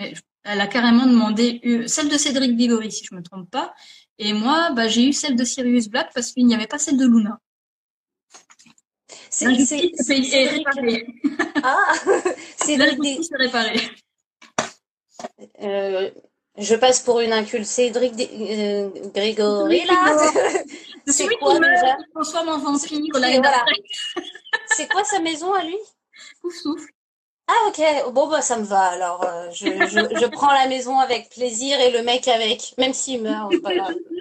Mais 0.00 0.14
elle 0.44 0.60
a 0.60 0.66
carrément 0.66 1.06
demandé 1.06 1.60
celle 1.86 2.08
de 2.08 2.16
Cédric 2.16 2.56
Diggory, 2.56 2.90
si 2.90 3.04
je 3.04 3.14
me 3.14 3.22
trompe 3.22 3.50
pas. 3.50 3.74
Et 4.18 4.32
moi, 4.32 4.70
bah, 4.72 4.88
j'ai 4.88 5.06
eu 5.06 5.12
celle 5.12 5.36
de 5.36 5.44
Sirius 5.44 5.88
Black 5.88 6.10
parce 6.14 6.32
qu'il 6.32 6.46
n'y 6.46 6.54
avait 6.54 6.66
pas 6.66 6.78
celle 6.78 6.96
de 6.96 7.06
Luna. 7.06 7.38
C'est 9.30 9.46
réparé. 9.46 11.06
Ah, 11.62 11.92
c'est 12.56 12.76
réparé. 12.76 13.80
Euh, 15.62 16.10
je 16.56 16.74
passe 16.74 17.00
pour 17.00 17.20
une 17.20 17.32
inculte. 17.32 17.66
Cédric 17.66 18.14
euh, 18.18 18.90
Grégory, 19.14 19.84
là. 19.84 20.16
C'est 21.06 21.26
quoi 21.36 21.58
déjà 21.58 21.96
transforme 22.14 22.48
en 22.48 22.58
vampire. 22.58 23.00
Voilà. 23.12 23.64
C'est 24.68 24.88
quoi 24.88 25.04
sa 25.04 25.20
maison 25.20 25.52
à 25.52 25.64
lui? 25.64 25.76
Ouf 26.42 26.54
souffle. 26.54 26.90
Ah 27.50 27.68
ok, 27.68 28.12
bon 28.12 28.28
bah 28.28 28.42
ça 28.42 28.58
me 28.58 28.64
va 28.64 28.82
alors. 28.82 29.24
Euh, 29.24 29.50
je, 29.50 29.66
je, 29.66 30.20
je, 30.20 30.26
prends 30.26 30.52
la 30.52 30.68
maison 30.68 31.00
avec 31.00 31.30
plaisir 31.30 31.80
et 31.80 31.90
le 31.90 32.04
mec 32.04 32.28
avec, 32.28 32.74
même 32.78 32.92
s'il 32.94 33.22
meurt, 33.22 33.52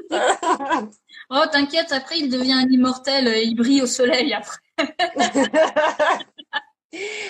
oh 1.30 1.44
t'inquiète, 1.52 1.92
après 1.92 2.18
il 2.18 2.32
devient 2.32 2.54
un 2.54 2.68
immortel, 2.68 3.28
il 3.44 3.56
brille 3.56 3.84
au 3.84 3.86
soleil 3.86 4.34
après. 4.34 4.58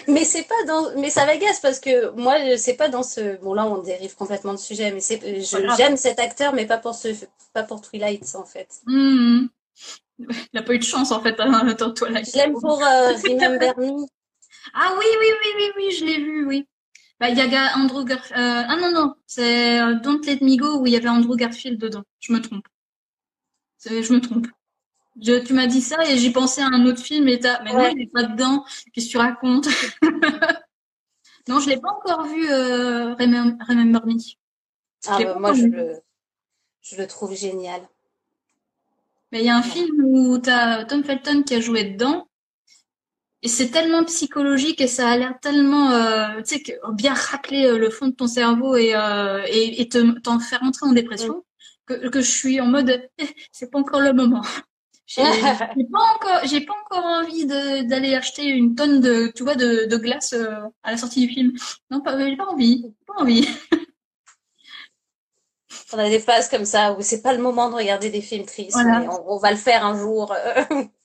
mais 0.08 0.24
c'est 0.24 0.44
pas 0.44 0.64
dans 0.68 0.96
mais 0.96 1.10
ça 1.10 1.26
m'agace 1.26 1.60
parce 1.60 1.82
que 1.82 2.12
moi 2.12 2.36
c'est 2.56 2.76
pas 2.76 2.88
dans 2.88 3.04
ce 3.04 3.36
bon 3.42 3.54
là 3.54 3.66
on 3.66 3.80
dérive 3.80 4.16
complètement 4.16 4.54
de 4.54 4.60
sujet 4.60 4.94
mais 4.94 5.02
c'est 5.02 5.20
j'aime 5.76 5.98
cet 5.98 6.20
acteur 6.20 6.54
mais 6.54 6.66
pas 6.66 6.78
pour 6.78 6.96
ce 6.96 7.10
pas 7.52 7.64
pour 7.64 7.82
Twilight 7.82 8.36
en 8.36 8.46
fait 8.46 8.70
mmh. 8.86 9.48
il 10.20 10.28
n'a 10.54 10.62
pas 10.62 10.74
eu 10.74 10.80
de 10.80 10.84
chance 10.84 11.12
en 11.12 11.22
fait 11.22 11.36
hein, 11.40 11.76
dans 11.78 11.92
Twilight 11.92 12.32
je 12.32 12.38
l'aime 12.38 12.54
pour 12.54 12.82
euh, 12.82 13.12
Remember 13.26 13.78
Me 13.78 14.08
ah 14.74 14.94
oui 14.98 15.06
oui 15.20 15.28
oui 15.42 15.52
oui 15.58 15.72
oui 15.78 15.92
je 15.98 16.06
l'ai 16.06 16.18
vu 16.18 16.46
oui 16.46 16.68
bah, 17.20 17.30
il 17.30 17.38
y 17.38 17.42
a 17.42 17.78
Andrew 17.78 18.06
Garfield 18.06 18.40
euh, 18.40 18.64
ah 18.68 18.76
non 18.78 18.92
non 18.92 19.14
c'est 19.26 19.82
euh, 19.82 19.96
Don't 19.96 20.22
Let 20.26 20.40
Me 20.42 20.58
Go 20.58 20.80
où 20.80 20.88
il 20.88 20.94
y 20.94 20.96
avait 20.96 21.10
Andrew 21.10 21.36
Garfield 21.36 21.80
dedans 21.80 22.04
je 22.20 22.34
me 22.34 22.42
trompe 22.42 22.68
je 23.86 24.14
me 24.14 24.20
trompe 24.20 24.48
tu 25.46 25.54
m'as 25.54 25.68
dit 25.68 25.82
ça 25.82 25.98
et 26.10 26.18
j'ai 26.18 26.32
pensé 26.32 26.62
à 26.62 26.68
un 26.68 26.86
autre 26.86 27.02
film 27.02 27.28
et 27.28 27.40
t'as, 27.40 27.62
mais 27.64 27.74
non, 27.74 27.88
il 27.90 27.98
n'est 27.98 28.08
pas 28.08 28.24
dedans. 28.24 28.64
Qu'est-ce 28.94 29.08
que 29.08 29.12
tu 29.12 29.18
racontes? 29.18 29.68
Non, 31.48 31.60
je 31.60 31.70
l'ai 31.70 31.78
pas 31.78 31.90
encore 31.90 32.26
vu. 32.26 32.48
Euh, 32.52 33.16
Remember, 33.16 34.06
Me. 34.06 34.14
Ah, 35.08 35.18
bah, 35.24 35.40
moi, 35.40 35.54
je 35.54 35.66
le, 35.66 36.00
je 36.82 36.96
le 36.96 37.08
trouve 37.08 37.36
génial. 37.36 37.82
Mais 39.32 39.40
il 39.40 39.46
y 39.46 39.50
a 39.50 39.58
un 39.58 39.64
film 39.64 40.06
où 40.06 40.38
t'as 40.38 40.86
Tom 40.86 41.04
Felton 41.04 41.42
qui 41.42 41.56
a 41.56 41.60
joué 41.60 41.86
dedans. 41.86 42.29
Et 43.42 43.48
c'est 43.48 43.70
tellement 43.70 44.04
psychologique 44.04 44.82
et 44.82 44.88
ça 44.88 45.10
a 45.10 45.18
l'air 45.18 45.34
tellement, 45.42 45.92
euh, 45.92 46.42
tu 46.46 46.58
sais, 46.58 46.80
bien 46.94 47.14
racler 47.14 47.68
euh, 47.68 47.78
le 47.78 47.90
fond 47.90 48.08
de 48.08 48.14
ton 48.14 48.28
cerveau 48.28 48.76
et, 48.76 48.94
euh, 48.94 49.42
et, 49.48 49.82
et 49.82 49.88
te, 49.88 50.20
t'en 50.20 50.40
faire 50.40 50.62
entrer 50.64 50.86
en 50.86 50.92
dépression 50.92 51.46
que, 51.86 52.10
que 52.10 52.22
je 52.22 52.30
suis 52.30 52.60
en 52.60 52.68
mode, 52.68 53.02
eh, 53.18 53.28
c'est 53.52 53.72
pas 53.72 53.80
encore 53.80 54.02
le 54.02 54.14
moment. 54.14 54.44
J'ai 55.08 55.24
pas 55.24 56.06
encore, 56.16 56.46
j'ai 56.46 56.62
pas 56.62 56.76
encore 56.86 57.04
envie 57.04 57.48
d'aller 57.48 58.14
acheter 58.14 58.46
une 58.46 58.76
tonne 58.76 59.02
de, 59.02 59.32
tu 59.36 59.42
vois, 59.42 59.56
de, 59.56 59.86
de 59.86 59.98
glace 59.98 60.34
euh, 60.34 60.52
à 60.84 60.92
la 60.92 60.98
sortie 60.98 61.26
du 61.26 61.34
film. 61.34 61.54
Non, 61.90 62.02
pas, 62.02 62.16
j'ai 62.20 62.38
pas 62.38 62.46
envie, 62.46 62.94
pas 63.08 63.16
envie. 63.18 63.48
on 65.94 65.98
a 65.98 66.10
des 66.10 66.20
phases 66.20 66.48
comme 66.48 66.66
ça 66.66 66.94
où 66.94 67.02
c'est 67.02 67.24
pas 67.24 67.34
le 67.34 67.42
moment 67.42 67.72
de 67.72 67.76
regarder 67.76 68.12
des 68.12 68.22
films 68.22 68.46
tristes, 68.46 68.78
mais 68.86 69.08
on, 69.26 69.40
va 69.40 69.50
le 69.50 69.58
faire 69.58 69.84
un 69.84 69.98
jour. 69.98 70.32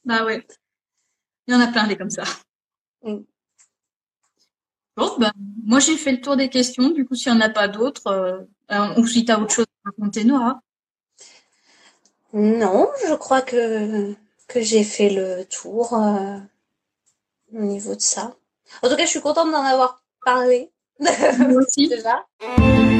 bah 0.04 0.26
ouais. 0.26 0.46
Il 1.46 1.54
y 1.54 1.56
en 1.56 1.60
a 1.60 1.68
plein 1.68 1.86
des 1.86 1.96
comme 1.96 2.10
ça. 2.10 2.24
Mm. 3.02 3.18
Bon, 4.96 5.10
ben, 5.18 5.32
moi 5.64 5.80
j'ai 5.80 5.96
fait 5.96 6.12
le 6.12 6.20
tour 6.20 6.36
des 6.36 6.48
questions. 6.48 6.90
Du 6.90 7.04
coup, 7.04 7.14
s'il 7.14 7.32
n'y 7.32 7.38
en 7.38 7.40
a 7.40 7.48
pas 7.48 7.68
d'autres, 7.68 8.06
euh, 8.06 8.94
ou 8.96 9.06
si 9.06 9.24
tu 9.24 9.32
as 9.32 9.40
autre 9.40 9.52
chose 9.52 9.66
à 9.84 9.90
raconter, 9.90 10.24
Nora. 10.24 10.60
Non, 12.32 12.88
je 13.06 13.14
crois 13.14 13.42
que, 13.42 14.14
que 14.48 14.60
j'ai 14.60 14.84
fait 14.84 15.10
le 15.10 15.44
tour 15.44 15.94
euh, 15.94 16.38
au 17.52 17.62
niveau 17.62 17.94
de 17.94 18.00
ça. 18.00 18.34
En 18.82 18.88
tout 18.88 18.96
cas, 18.96 19.04
je 19.04 19.10
suis 19.10 19.20
contente 19.20 19.50
d'en 19.50 19.62
avoir 19.62 20.02
parlé. 20.24 20.70
Moi 21.00 21.62
aussi. 21.62 21.90